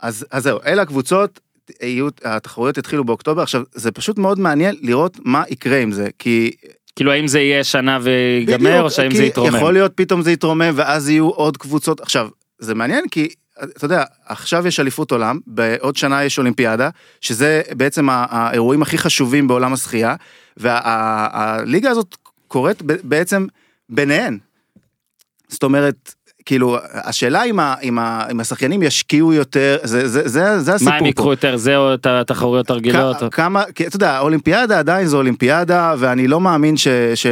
[0.00, 1.40] אז, אז זהו, אלה הקבוצות,
[1.82, 6.50] יהיו, התחרויות יתחילו באוקטובר, עכשיו, זה פשוט מאוד מעניין לראות מה יקרה עם זה, כי
[6.96, 9.56] כאילו האם זה יהיה שנה ויגמר או שהאם זה יתרומם.
[9.56, 12.00] יכול להיות פתאום זה יתרומם ואז יהיו עוד קבוצות.
[12.00, 12.28] עכשיו,
[12.58, 13.28] זה מעניין כי,
[13.62, 16.88] אתה יודע, עכשיו יש אליפות עולם, בעוד שנה יש אולימפיאדה,
[17.20, 20.14] שזה בעצם האירועים הכי חשובים בעולם השחייה,
[20.56, 22.16] והליגה הזאת
[22.48, 23.46] קורית בעצם
[23.88, 24.38] ביניהן.
[25.48, 26.14] זאת אומרת,
[26.46, 30.92] כאילו, השאלה אם, ה, אם, ה, אם השחקנים ישקיעו יותר, זה, זה, זה, זה הסיפור
[30.92, 31.08] מה הם פה.
[31.08, 33.16] יקחו יותר זה או את התחרויות הרגילות.
[33.16, 37.28] כ- כמה, כי אתה יודע, האולימפיאדה עדיין זו אולימפיאדה, ואני לא מאמין שזה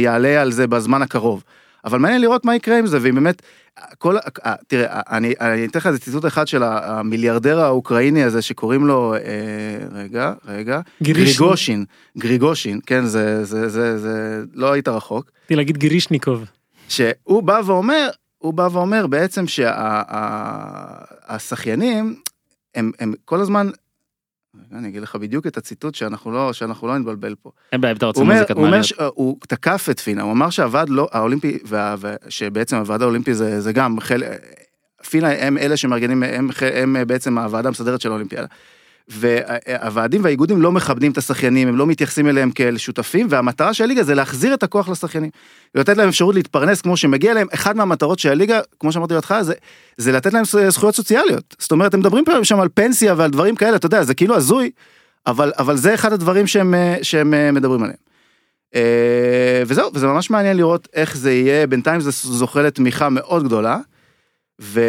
[0.00, 1.42] יעלה על זה בזמן הקרוב.
[1.84, 3.42] אבל מעניין לראות מה יקרה עם זה, ואם באמת,
[3.98, 8.86] כל, אה, תראה, אני, אני אתן לך איזה ציטוט אחד של המיליארדר האוקראיני הזה שקוראים
[8.86, 9.20] לו, אה,
[10.02, 11.36] רגע, רגע, גירישין.
[11.38, 11.84] גריגושין,
[12.18, 15.30] גריגושין, כן, זה, זה, זה, זה, לא היית רחוק.
[15.38, 16.44] רציתי להגיד גירישניקוב.
[16.88, 18.08] שהוא בא ואומר,
[18.38, 19.44] הוא בא ואומר בעצם
[21.28, 22.20] שהשחיינים
[22.74, 23.70] הם, הם כל הזמן,
[24.72, 27.50] אני אגיד לך בדיוק את הציטוט שאנחנו לא, שאנחנו לא נתבלבל פה.
[27.72, 28.84] אין בעיה אם אתה רוצה מוזיקת מעליות.
[28.84, 31.94] ש, הוא תקף את פינה, הוא אמר שהוועד לא, האולימפי, וה,
[32.28, 34.28] שבעצם הוועד האולימפי זה, זה גם חלק,
[35.10, 38.46] פינה הם אלה שמארגנים, הם, הם, הם בעצם הוועדה המסדרת של האולימפיאדה.
[39.08, 44.02] והוועדים והאיגודים לא מכבדים את השחיינים, הם לא מתייחסים אליהם כאל שותפים, והמטרה של הליגה
[44.02, 45.30] זה להחזיר את הכוח לשחיינים.
[45.74, 49.54] לתת להם אפשרות להתפרנס כמו שמגיע להם, אחד מהמטרות של הליגה, כמו שאמרתי בהתחלה, זה,
[49.96, 51.56] זה לתת להם זכויות סוציאליות.
[51.58, 54.36] זאת אומרת, הם מדברים פה שם על פנסיה ועל דברים כאלה, אתה יודע, זה כאילו
[54.36, 54.70] הזוי,
[55.26, 57.98] אבל, אבל זה אחד הדברים שהם, אה, שהם אה, מדברים עליהם.
[58.74, 63.78] אה, וזהו, וזה ממש מעניין לראות איך זה יהיה, בינתיים זה זוכה לתמיכה מאוד גדולה.
[64.60, 64.80] ו...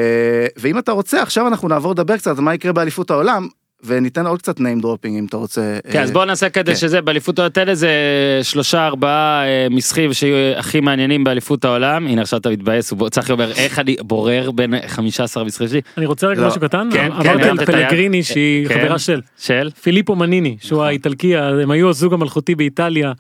[0.57, 3.47] ואם אתה רוצה, עכשיו אנחנו נעבור לדבר קצת מה יקרה באליפות העולם,
[3.85, 5.77] וניתן עוד קצת name dropping אם אתה רוצה.
[5.91, 6.77] כן, אז אה, בואו נעשה כדי כן.
[6.77, 7.89] שזה, באליפות העולות האלה זה
[8.43, 12.07] שלושה ארבעה אה, משחקים שיהיו הכי מעניינים באליפות העולם.
[12.07, 15.81] הנה עכשיו אתה מתבאס, הוא- צחי אומר איך אני בורר בין 15 משחקים שלי.
[15.97, 16.47] אני רוצה רגע לא.
[16.47, 17.65] משהו קטן, כן, כן, אמרת.
[17.65, 18.73] פלגריני שהיא כן.
[18.85, 19.69] חברה של של?
[19.81, 20.87] פיליפו מניני שהוא נכון.
[20.87, 23.11] האיטלקי הם היו הזוג המלכותי באיטליה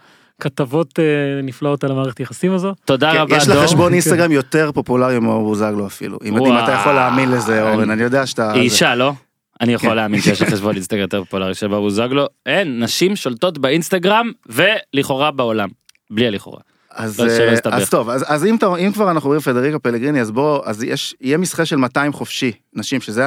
[0.41, 1.03] כתבות אה,
[1.43, 2.73] נפלאות על המערכת יחסים הזו.
[2.85, 3.55] תודה כן, רבה יש דור.
[3.55, 6.17] לך חשבון אינסטגרם יותר פופולרי מבוזגלו אפילו.
[6.25, 7.71] אם אתה יכול להאמין לזה.
[7.71, 8.51] אורן, אני יודע שאתה...
[8.53, 9.13] היא אישה לא?
[9.61, 9.95] אני יכול כן.
[9.95, 12.25] להאמין שיש לך חשבון אינסטגרם יותר פופולרי של בבוזגלו.
[12.45, 15.69] אין, נשים שולטות באינסטגרם ולכאורה בעולם.
[16.09, 16.59] בלי הלכאורה.
[16.91, 17.77] אז, שלא אה.
[17.77, 21.15] אז טוב, אז, אז אם, אם כבר אנחנו רואים פדריקה פלגריני, אז בוא, אז יש,
[21.21, 23.23] יהיה מסחה של 200 חופשי, נשים, שזה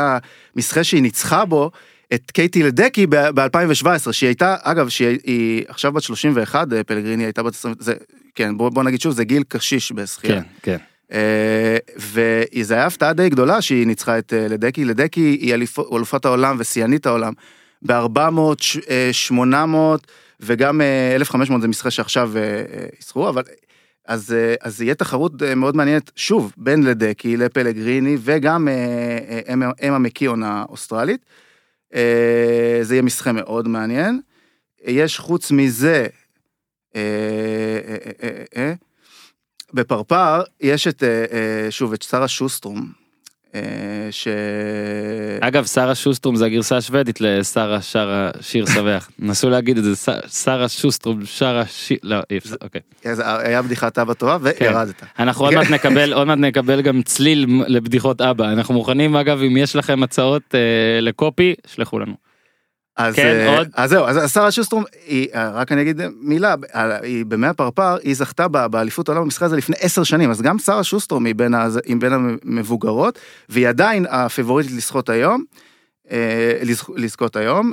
[0.57, 1.71] המסחה שהיא ניצחה בו
[2.15, 7.43] את קייטי לדקי ב-2017, שהיא הייתה, אגב, שהיא היא עכשיו בת 31, אה, פלגריני הייתה
[7.43, 7.95] בת 20, זה,
[8.35, 10.43] כן, בוא, בוא נגיד שוב, זה גיל קשיש בשחייה.
[10.43, 10.77] כן, כן.
[11.13, 15.55] אה, וזה היה הפתעה די גדולה שהיא ניצחה את אה, לדקי, לדקי היא
[15.93, 17.33] אלופת העולם ושיאנית העולם
[17.83, 18.63] ב-400,
[19.13, 20.07] 800
[20.41, 23.43] וגם אה, 1500 זה מסחה שעכשיו אה, אה, יסחרו, אבל
[24.07, 28.75] אז, אה, אז יהיה תחרות אה, מאוד מעניינת שוב בין לדקי לפלגריני וגם אה,
[29.49, 29.55] אה,
[29.89, 31.21] אמה- מקיון האוסטרלית.
[31.95, 34.21] אה, זה יהיה מסחה מאוד מעניין.
[34.85, 36.07] יש חוץ מזה,
[36.97, 37.01] אה,
[37.89, 38.73] אה, אה, אה, אה,
[39.75, 42.93] בפרפר יש את, אה, אה, שוב, את שרה שוסטרום,
[43.55, 43.61] אה,
[44.11, 44.29] ש...
[45.41, 49.11] אגב, שרה שוסטרום זה הגרסה השוודית לשרה שרה שיר שמח.
[49.19, 50.13] נסו להגיד את זה,
[50.45, 52.81] שרה שוסטרום שרה שיר, לא, אי אפשר, אוקיי.
[53.25, 54.65] היה בדיחת אבא טובה כן.
[54.65, 55.03] וירדת.
[55.19, 58.53] אנחנו עוד מעט נקבל, עוד מעט נקבל גם צליל לבדיחות אבא.
[58.53, 60.55] אנחנו מוכנים, אגב, אם יש לכם הצעות
[61.01, 62.30] לקופי, שלחו לנו.
[62.97, 63.69] אז, כן, אה, עוד?
[63.75, 67.97] אז זהו, אז שרה שוסטרום, היא, אה, רק אני אגיד מילה, אה, היא במאה הפרפר,
[68.03, 71.55] היא זכתה באליפות העולם במשחק הזה לפני עשר שנים, אז גם שרה שוסטרום היא בין,
[71.55, 73.19] הז- היא בין המבוגרות,
[73.49, 75.45] והיא עדיין הפבוריטית לזכות היום,
[76.63, 77.73] לזכ- לזכות היום,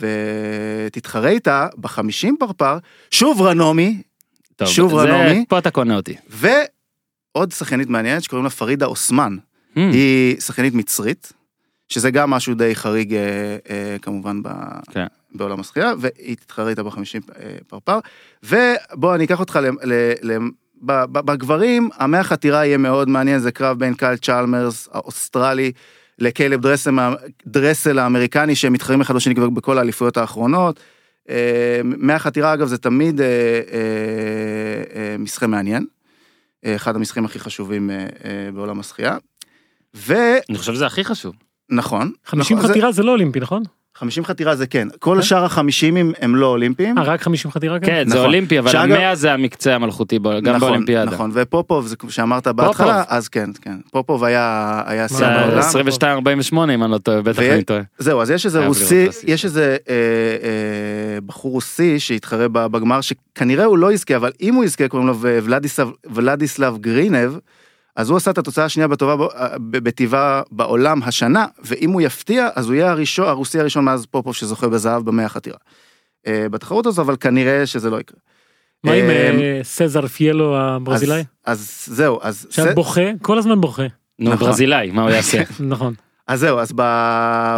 [0.00, 2.78] ותתחרה איתה בחמישים פרפר,
[3.10, 4.02] שוב רנומי,
[4.56, 5.44] טוב, שוב זה- רנומי.
[5.48, 6.14] פה אתה קונה אותי.
[6.28, 9.36] ועוד שחקנית מעניינת שקוראים לה פרידה אוסמן.
[9.76, 11.32] Hmm, היא שחקנית מצרית,
[11.90, 14.48] שזה גם משהו די חריג אה, אה, כמובן ב...
[14.90, 15.06] כן.
[15.34, 17.98] בעולם השחייה, והיא תתחרה איתה בחמישים אה, פרפר.
[18.42, 19.68] ובוא אני אקח אותך ל...
[19.92, 20.38] ל, ל
[21.12, 25.72] בגברים, המאה חתירה יהיה מאוד מעניין, זה קרב בין קייל צ'למרס האוסטרלי
[26.18, 26.90] לקלב דרסל,
[27.46, 30.80] דרסל האמריקני, שהם מתחרים אחד בשני כבר בכל האליפויות האחרונות.
[31.30, 33.32] אה, מאה חתירה אגב זה תמיד אה, אה,
[34.94, 35.86] אה, משחה מעניין.
[36.64, 39.16] אחד המשחקים הכי חשובים אה, אה, בעולם השחייה.
[40.50, 41.34] אני חושב שזה הכי חשוב.
[41.70, 42.10] ונכון.
[42.26, 43.62] 50 נכון, זה- חתירה זה לא אולימפי נכון?
[43.94, 44.88] 50 חתירה זה כן.
[44.98, 46.98] כל השאר החמישים הם לא אולימפיים.
[46.98, 48.26] אה רק 50 חתירה כן, זה נכון.
[48.26, 51.10] אולימפי, אבל שאגב- המאה זה המקצה המלכותי, בו- גם נכון, באולימפיאדה.
[51.10, 53.76] נכון, ופופוב, זה כמו שאמרת בהתחלה, אז כן, כן.
[53.90, 55.58] פופוב היה היה זה שיאן בעולם.
[55.58, 57.80] 22-48 אם אני לא טועה, בטח ו- אני טועה.
[57.98, 59.06] זהו, אז יש איזה רוסי.
[59.26, 64.64] יש איזה אה, אה, בחור רוסי שהתחרה בגמר, שכנראה הוא לא יזכה, אבל אם הוא
[64.64, 65.14] יזכה, קוראים לו
[66.14, 67.30] ולדיסלב גרינב,
[68.00, 72.66] אז הוא עשה את התוצאה השנייה בטובה ב- בטבעה בעולם השנה, ואם הוא יפתיע, אז
[72.66, 75.56] הוא יהיה הראשון, הרוסי הראשון מאז פופוב שזוכה בזהב במאה החתירה.
[76.26, 78.18] אה, בתחרות הזו, אבל כנראה שזה לא יקרה.
[78.84, 81.24] מה עם אה, אה, סזר פיאלו הברזילאי?
[81.46, 83.82] אז, זהו, אז, שהיה זה- בוכה כל הזמן בוכה
[84.18, 84.46] נו, נכון.
[84.46, 85.42] ברזילאי, מה הוא יעשה?
[85.60, 85.94] נכון
[86.30, 86.82] אז זהו, אז ב,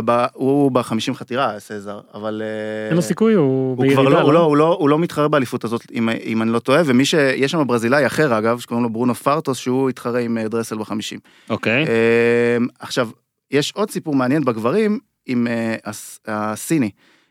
[0.04, 2.42] ב, הוא בחמישים חתירה, סזר, אבל...
[2.44, 4.98] אה, אין לו סיכוי הוא הוא כבר בירידה לא, הוא לא, הוא לא, הוא לא
[4.98, 7.14] מתחרה באליפות הזאת, אם, אם אני לא טועה, ומי ש...
[7.14, 11.18] יש שם ברזילאי אחר אגב, שקוראים לו ברונו פרטוס, שהוא התחרה עם אה, דרסל בחמישים.
[11.50, 11.86] אוקיי.
[11.86, 13.08] אה, עכשיו,
[13.50, 16.90] יש עוד סיפור מעניין בגברים עם אה, הס- הסיני,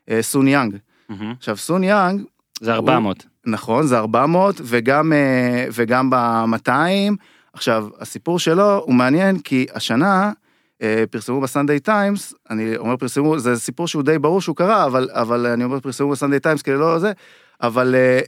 [0.10, 0.76] אה, סון יאנג.
[1.10, 1.34] מהמם.
[1.38, 2.22] עכשיו, סון יאנג,
[2.62, 3.26] זה 400.
[3.46, 6.72] נכון, זה 400, וגם, אה, וגם ב-200.
[7.54, 10.32] עכשיו, הסיפור שלו הוא מעניין, כי השנה
[11.12, 15.45] פרסמו בסנדיי טיימס, אני אומר פרסמו, זה סיפור שהוא די ברור שהוא קרה, אבל, אבל
[15.45, 17.12] אני אומר פרסמו בסנדיי טיימס, כאילו לא זה,
[17.62, 18.20] אבל אה,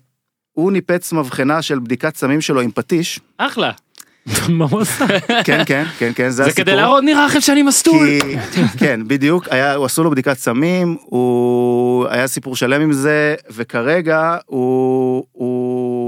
[0.51, 3.71] הוא ניפץ מבחנה של בדיקת סמים שלו עם פטיש, אחלה.
[4.49, 5.05] מה הוא עשה?
[5.43, 6.63] כן, כן, כן, כן, זה זה הסיפור.
[6.63, 8.07] כדי להראות נראה לכם שאני מסטול.
[8.53, 13.35] כי, כן, בדיוק, היה, הוא עשו לו בדיקת סמים, הוא, היה סיפור שלם עם זה,
[13.49, 16.02] וכרגע הוא, הוא,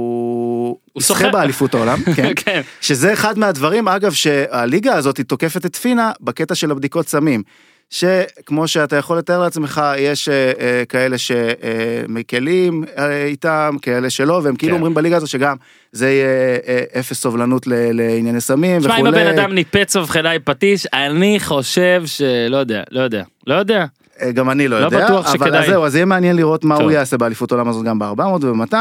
[0.95, 1.29] הוא שוחה.
[1.29, 2.61] באליפות העולם, כן, כן.
[2.81, 7.43] שזה אחד מהדברים, אגב, שהליגה הזאת תוקפת את פינה בקטע של הבדיקות סמים.
[7.89, 14.55] שכמו שאתה יכול לתאר לעצמך, יש אה, אה, כאלה שמקלים אה, איתם, כאלה שלא, והם
[14.55, 14.75] כאילו כן.
[14.77, 15.55] אומרים בליגה הזאת שגם
[15.91, 16.27] זה יהיה
[16.67, 19.09] אה, אפס סובלנות ל- לענייני סמים תשמע, וכולי.
[19.09, 23.85] אם הבן אדם ניפץ מבחנה עם פטיש, אני חושב שלא יודע, לא יודע, לא יודע.
[24.21, 25.59] אה, גם אני לא לא יודע, בטוח אבל שכדאי.
[25.59, 26.83] אז זהו, אז יהיה מעניין לראות מה טוב.
[26.83, 28.75] הוא יעשה באליפות העולם הזאת גם ב-400 וב-200,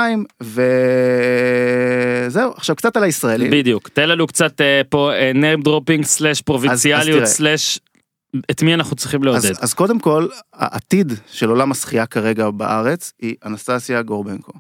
[2.27, 3.51] וזהו, עכשיו קצת על הישראלים.
[3.51, 3.89] בדיוק.
[3.89, 7.25] תן לנו קצת אה, פה name dropping סלאש פרובינציאליות.
[7.25, 7.79] סלאש
[8.51, 9.39] את מי אנחנו צריכים לעודד?
[9.39, 14.53] אז, אז קודם כל, העתיד של עולם השחייה כרגע בארץ היא אנסטסיה גורבנקו.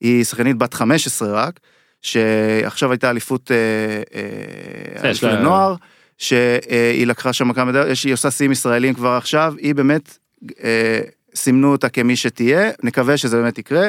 [0.00, 1.60] היא שחקנית בת 15 רק,
[2.02, 5.74] שעכשיו הייתה אליפות לה- אליפות לנוער,
[6.18, 10.18] שהיא לקחה שם כמה יש- היא עושה שיאים ישראלים כבר עכשיו, היא באמת,
[10.64, 11.00] אה,
[11.34, 13.88] סימנו אותה כמי שתהיה, נקווה שזה באמת יקרה.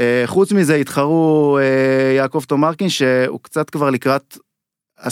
[0.00, 4.38] אה, חוץ מזה התחרו אה, יעקב תומרקין שהוא קצת כבר לקראת,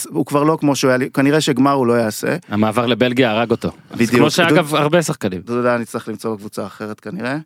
[0.09, 2.37] הוא כבר לא כמו שהוא היה, כנראה שגמר הוא לא יעשה.
[2.49, 3.71] המעבר לבלגיה הרג אותו.
[3.93, 4.11] בדיוק.
[4.11, 5.41] כמו שאגב הרבה שחקנים.
[5.41, 7.37] דודו דן נצטרך למצוא בקבוצה אחרת כנראה.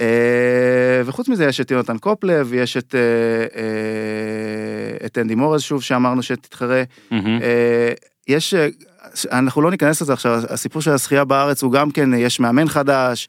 [0.00, 0.06] אה,
[1.04, 3.00] וחוץ מזה יש את יונתן קופלב, יש את, אה,
[3.60, 6.82] אה, את אנדי מורז שוב שאמרנו שתתחרה.
[8.28, 8.68] יש, אה,
[9.32, 13.28] אנחנו לא ניכנס לזה עכשיו, הסיפור של השחייה בארץ הוא גם כן, יש מאמן חדש,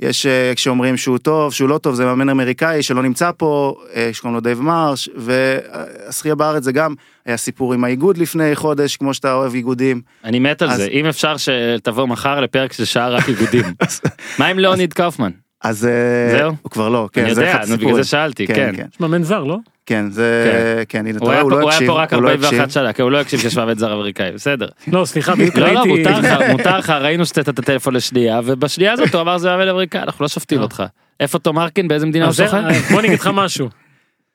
[0.00, 4.10] יש אה, כשאומרים שהוא טוב, שהוא לא טוב, זה מאמן אמריקאי שלא נמצא פה, אה,
[4.12, 6.94] שקוראים לו דייב מרש, והשחייה בארץ זה גם,
[7.26, 10.00] היה סיפור עם האיגוד לפני חודש, כמו שאתה אוהב איגודים.
[10.24, 13.64] אני מת על אז- זה, אם אפשר שתבוא מחר לפרק של שעה רק איגודים.
[14.38, 15.30] מה עם ליאוניד קאופמן?
[15.62, 16.54] אז אה, זהו?
[16.62, 17.76] הוא כבר לא, כן, אני זה יודע.
[17.76, 18.54] בגלל זה שאלתי, כן.
[18.76, 19.56] כן, יש מאמן זר, לא?
[19.86, 22.22] כן, זה, כן, הנה, הוא רואה, היה הוא לא הוא היה הקשיב, פה רק הוא
[22.22, 22.68] לא 41 הקשיב.
[22.68, 24.68] שנה, כי הוא לא הקשיב שיש מאמן זר אמריקאי, בסדר.
[24.92, 25.88] לא, סליחה, בדיוק לא, לא, ראיתי...
[25.88, 29.68] מותר לך, מותר לך, ראינו שתת את הטלפון לשנייה, ובשנייה הזאת הוא אמר זה מאמן
[29.68, 30.62] אמריקאי, אנחנו לא שופטים לא.
[30.62, 30.82] אותך.
[31.20, 32.60] איפה תום ארקין, באיזה מדינה הוא שוחק?
[32.90, 33.68] בוא אני אגיד לך משהו.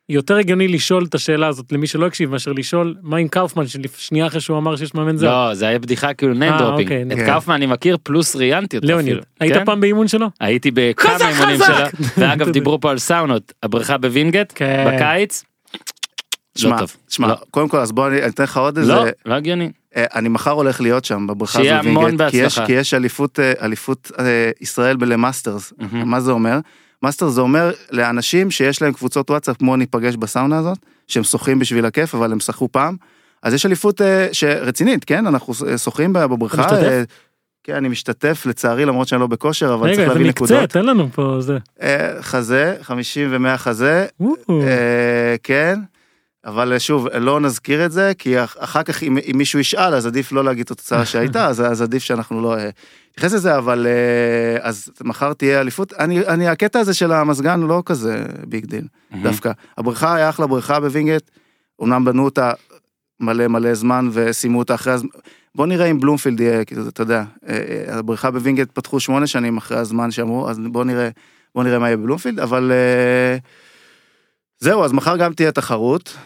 [0.10, 3.64] יותר הגיוני לשאול את השאלה הזאת למי שלא הקשיב מאשר לשאול מה עם קאופמן
[3.98, 5.28] שנייה אחרי שהוא אמר שיש מאמן זר.
[5.48, 6.82] לא, זה היה בדיחה כאילו name אה, dropping.
[6.82, 7.26] אוקיי, את כן.
[7.26, 9.24] קאופמן אני מכיר פלוס ראיינתי אותו ליאוניד, אפילו.
[9.40, 9.66] היית כן?
[9.66, 10.28] פעם באימון שלו?
[10.40, 11.90] הייתי בכמה אימונים חזק!
[11.98, 14.86] שלו, ואגב דיברו פה על סאונות, הבריכה בווינגייט, כן.
[14.96, 15.44] בקיץ.
[15.74, 16.96] לא שמע, טוב.
[17.10, 17.34] שמע, לא.
[17.52, 19.72] קודם כל, אז בוא אני אתן לך עוד איזה, לא, לא הגיוני.
[19.96, 22.66] אה, אני מחר הולך להיות שם בבריכה שיהיה הזו המון וינגייט, כי יש- בהצלחה.
[22.66, 24.12] כי יש אליפות, אה, אליפות
[24.62, 25.74] ישראל למאסטרס.
[25.92, 26.60] מה זה אומר?
[27.04, 31.86] מאסטרס זה אומר לאנשים שיש להם קבוצות וואטסאפ כמו ניפגש בסאונה הזאת, שהם שוחים בשביל
[31.86, 32.96] הכיף אבל הם שחו פעם,
[33.44, 35.28] אז יש אליפות אה, שרצינית, כן?
[35.28, 36.58] אנחנו שוחים בבריכה.
[36.62, 36.84] משתתף?
[36.84, 37.04] אה,
[37.64, 40.70] כן, אני משתתף לצערי למרות שאני לא בכושר, אבל רגע, צריך איזה להביא מקצה, נקודות.
[40.70, 41.58] תן לנו פה זה.
[41.82, 44.06] אה, חזה, 50 ו-100 חזה,
[45.44, 45.80] כן,
[46.46, 50.06] אבל שוב, לא נזכיר את זה, כי אח- אחר כך אם, אם מישהו ישאל, אז
[50.08, 52.56] עדיף לא להגיד את התוצאה שהייתה, אז, אז עדיף שאנחנו לא
[53.12, 55.94] נתייחס לזה, אבל אה, אז מחר תהיה אליפות.
[55.94, 58.88] אני, אני, הקטע הזה של המזגן לא כזה big deal,
[59.24, 59.52] דווקא.
[59.78, 61.32] הבריכה היה אחלה בריכה בווינגייט,
[61.84, 62.54] אמנם בנו אותה
[63.20, 65.10] מלא מלא זמן וסיימו אותה אחרי הזמן.
[65.56, 67.58] בוא נראה אם בלומפילד יהיה, כאילו, אתה יודע, אה,
[67.90, 71.10] אה, הבריכה בווינגייט פתחו שמונה שנים אחרי הזמן שאמרו, אז בוא נראה,
[71.56, 72.72] בוא נראה מה יהיה בבלומפילד, אבל
[74.60, 76.18] זהו, אז מחר גם תהיה תחרות,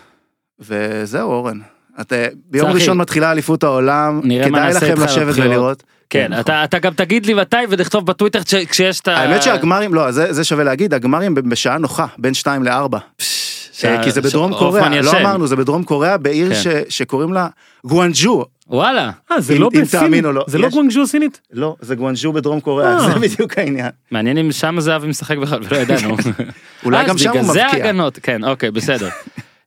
[0.59, 1.59] וזהו, אורן.
[2.01, 5.33] את, אה, ביום צחי, ראשון מתחילה אליפות העולם, כדאי לכם לשבת.
[5.37, 5.83] ולראות.
[6.09, 6.39] כן, נכון.
[6.41, 9.17] אתה אתה גם תגיד לי מתי ונכתוב בטוויטר כש- כשיש את ה...
[9.17, 12.97] האמת שהגמרים, לא, זה, זה שווה להגיד, הגמרים בשעה נוחה, בין 2 ל-4.
[13.73, 15.17] שה- כי זה בדרום שהופמן קוריאה, לא ישן.
[15.17, 16.61] אמרנו, זה בדרום קוריאה, בעיר כן.
[16.61, 17.47] ש, שקוראים לה
[17.85, 18.45] גואנג'ו.
[18.67, 19.99] וואלה, אה, זה אם- לא אם בסין?
[19.99, 20.45] תאמין או לא.
[20.47, 21.41] זה לא יש- גואנג'ו סינית?
[21.53, 22.99] לא, זה גואנג'ו בדרום קוריאה, אה.
[23.13, 23.89] זה בדיוק העניין.
[24.11, 26.15] מעניין אם שם זהבי משחק בכלל ולא ידענו.
[26.85, 27.83] אולי גם שם הוא בגלל זה מבקיע.
[27.85, 29.09] ההגנות, כן, אוקיי, בסדר.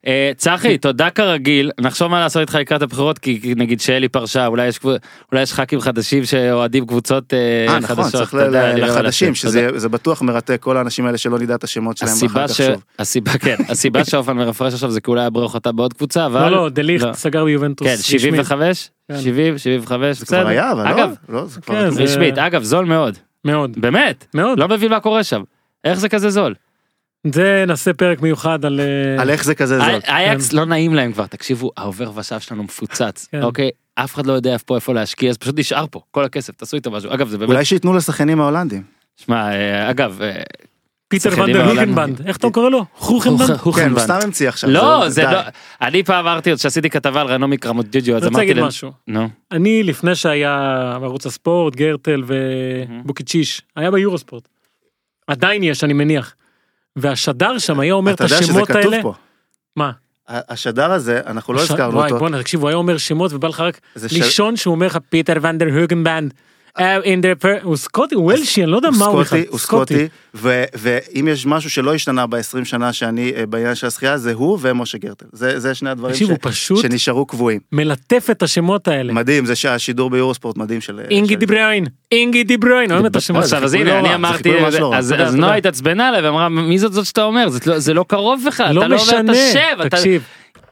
[0.06, 4.66] אה, צחי, תודה כרגיל, נחשוב מה לעשות איתך לקראת הבחירות, כי נגיד שלי פרשה, אולי
[4.66, 4.80] יש
[5.32, 7.38] אולי יש ח"כים חדשים שאוהדים קבוצות אה,
[7.68, 8.12] אה, נכון, חדשות.
[8.12, 9.34] צריך אתה יודע, ל- נראה מה לחדשים.
[9.34, 12.60] שזה זה בטוח מרתק, כל האנשים האלה שלא נדע את השמות שלהם הסיבה ש...
[12.98, 16.40] הסיבה, כן, הסיבה שאופן מרפרש עכשיו זה כי אולי יברך אותה בעוד קבוצה, אבל...
[16.50, 17.12] לא, לא, דליכט לא.
[17.12, 17.86] סגר ביובנטוס.
[17.88, 18.20] כן, רשמית.
[18.20, 18.90] 75?
[19.12, 19.18] כן.
[19.20, 20.48] 70, 75, זה כבר בסדר.
[20.48, 21.74] היה, אבל אגב, לא, לא, זה כבר...
[21.74, 23.18] כן, זה- רשמית, אגב, זול מאוד.
[23.44, 24.26] מאוד, באמת.
[24.34, 24.58] מאוד.
[24.58, 25.42] לא מבין מה קורה שם.
[25.84, 26.54] איך זה כזה זול?
[27.26, 28.80] זה נעשה פרק מיוחד על...
[28.80, 30.00] אה, על איך זה כזה זול.
[30.08, 33.42] אייקס לא נעים להם כבר, תקשיבו, העובר ושב שלנו מפוצץ, כן.
[33.42, 33.70] אוקיי?
[33.94, 36.90] אף אחד לא יודע איפה איפה להשקיע, אז פשוט נשאר פה, כל הכסף, תעשו איתו
[36.90, 37.14] משהו.
[37.14, 38.82] אגב, זה באמת, אולי שייתנו לשחקנים ההולנדים.
[39.16, 40.42] שמע, אה, אגב, אה,
[41.08, 41.78] פיטר שחקנים ונדר מהעולם.
[41.78, 42.84] הוגנבנד, איך אתה קורא לו?
[42.96, 43.46] חוכנבנד?
[43.46, 43.98] כן, הוא הוכנבנד.
[43.98, 44.70] סתם המציא עכשיו.
[44.70, 45.22] לא, זה.
[45.22, 45.38] לא,
[45.80, 48.92] אני פעם אמרתי עוד שעשיתי כתבה על רנומי קרמוט-ג'יג'ו, אז אני רוצה אמרתי להגיד משהו.
[49.08, 54.48] נו, אני לפני שהיה בערוץ הספורט, גרטל ובוקיצ'יש, היה ביורוספורט.
[55.26, 56.34] עדיין יש, אני מניח.
[57.00, 59.02] והשדר שם היה אומר את אתה יודע שזה השמות כתוב האלה.
[59.02, 59.14] פה.
[59.76, 59.90] מה?
[60.28, 62.18] השדר הזה, אנחנו לא הש- הזכרנו וואי, אותו.
[62.18, 65.32] בואנה, תקשיב, הוא היה אומר שמות ובא לך רק ש- לישון שהוא אומר לך פיטר
[65.42, 66.34] ונדר הוגנבנד.
[66.80, 69.40] אה, in the per- הוא סקוטי, הוא וולשי, אני לא יודע מה הוא בכלל.
[69.48, 74.18] הוא סקוטי, ו- ואם יש משהו שלא השתנה ב-20 שנה שאני אה, בעניין של השחייה,
[74.18, 75.26] זה הוא ומשה גרטל.
[75.32, 76.14] זה זה שני הדברים
[76.82, 77.60] שנשארו קבועים.
[77.72, 79.12] מלטף את השמות האלה.
[79.12, 81.00] מדהים, זה שהשידור ביורוספורט מדהים של...
[81.10, 83.42] אינגי של- דיברוין, אינגי דיברוין, אוהב את השמות.
[83.44, 84.50] עכשיו, אז הנה, לא אני אמרתי,
[84.80, 84.94] לא.
[84.96, 85.14] אז.
[85.34, 87.48] נועה התעצבנה עליי ואמרה, מי זאת זאת שאתה אומר?
[87.48, 89.78] זה לא- זה לא קרוב בכלל, לא אתה לא אומר את משנה, השם,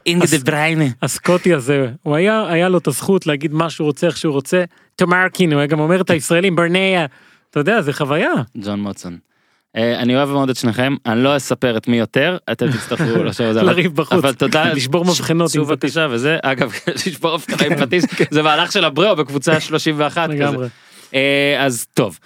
[0.06, 0.84] אינגה דה בריינה.
[1.02, 4.64] הסקוטי הזה, הוא היה, היה לו את הזכות להגיד מה שהוא רוצה, איך שהוא רוצה.
[4.96, 7.06] תומרקין, הוא היה גם אומר את הישראלים, ברניה.
[7.50, 8.32] אתה יודע, זה חוויה.
[8.58, 9.18] ג'ון מוטסון.
[9.76, 13.32] אה, אני אוהב מאוד את שניכם, אני לא אספר את מי יותר, אתם תצטרכו על
[13.32, 13.52] זה.
[13.62, 14.18] לריב בחוץ.
[14.18, 14.72] אבל תודה.
[14.72, 16.72] לשבור מבחנות עם שוב בבקשה וזה, אגב,
[17.06, 20.34] לשבור מבחנה עם פטיש, זה מהלך של הבריאו בקבוצה 31 כזה.
[20.34, 20.68] לגמרי.
[21.14, 22.18] אה, אז טוב.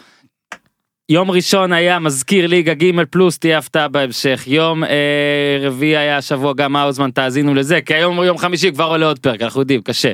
[1.11, 6.53] יום ראשון היה מזכיר ליגה ג' פלוס תהיה הפתעה בהמשך יום אה, רביעי היה השבוע
[6.53, 10.12] גם האוזמן תאזינו לזה כי היום יום חמישי כבר עולה עוד פרק אנחנו יודעים קשה.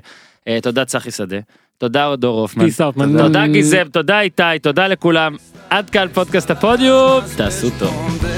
[0.49, 1.37] אה, תודה צחי שדה
[1.79, 2.65] תודה דור הופמן.
[3.19, 5.37] תודה גיזם תודה איתי תודה לכולם
[5.71, 8.36] עד כאן פודקאסט הפודיום תעשו טוב.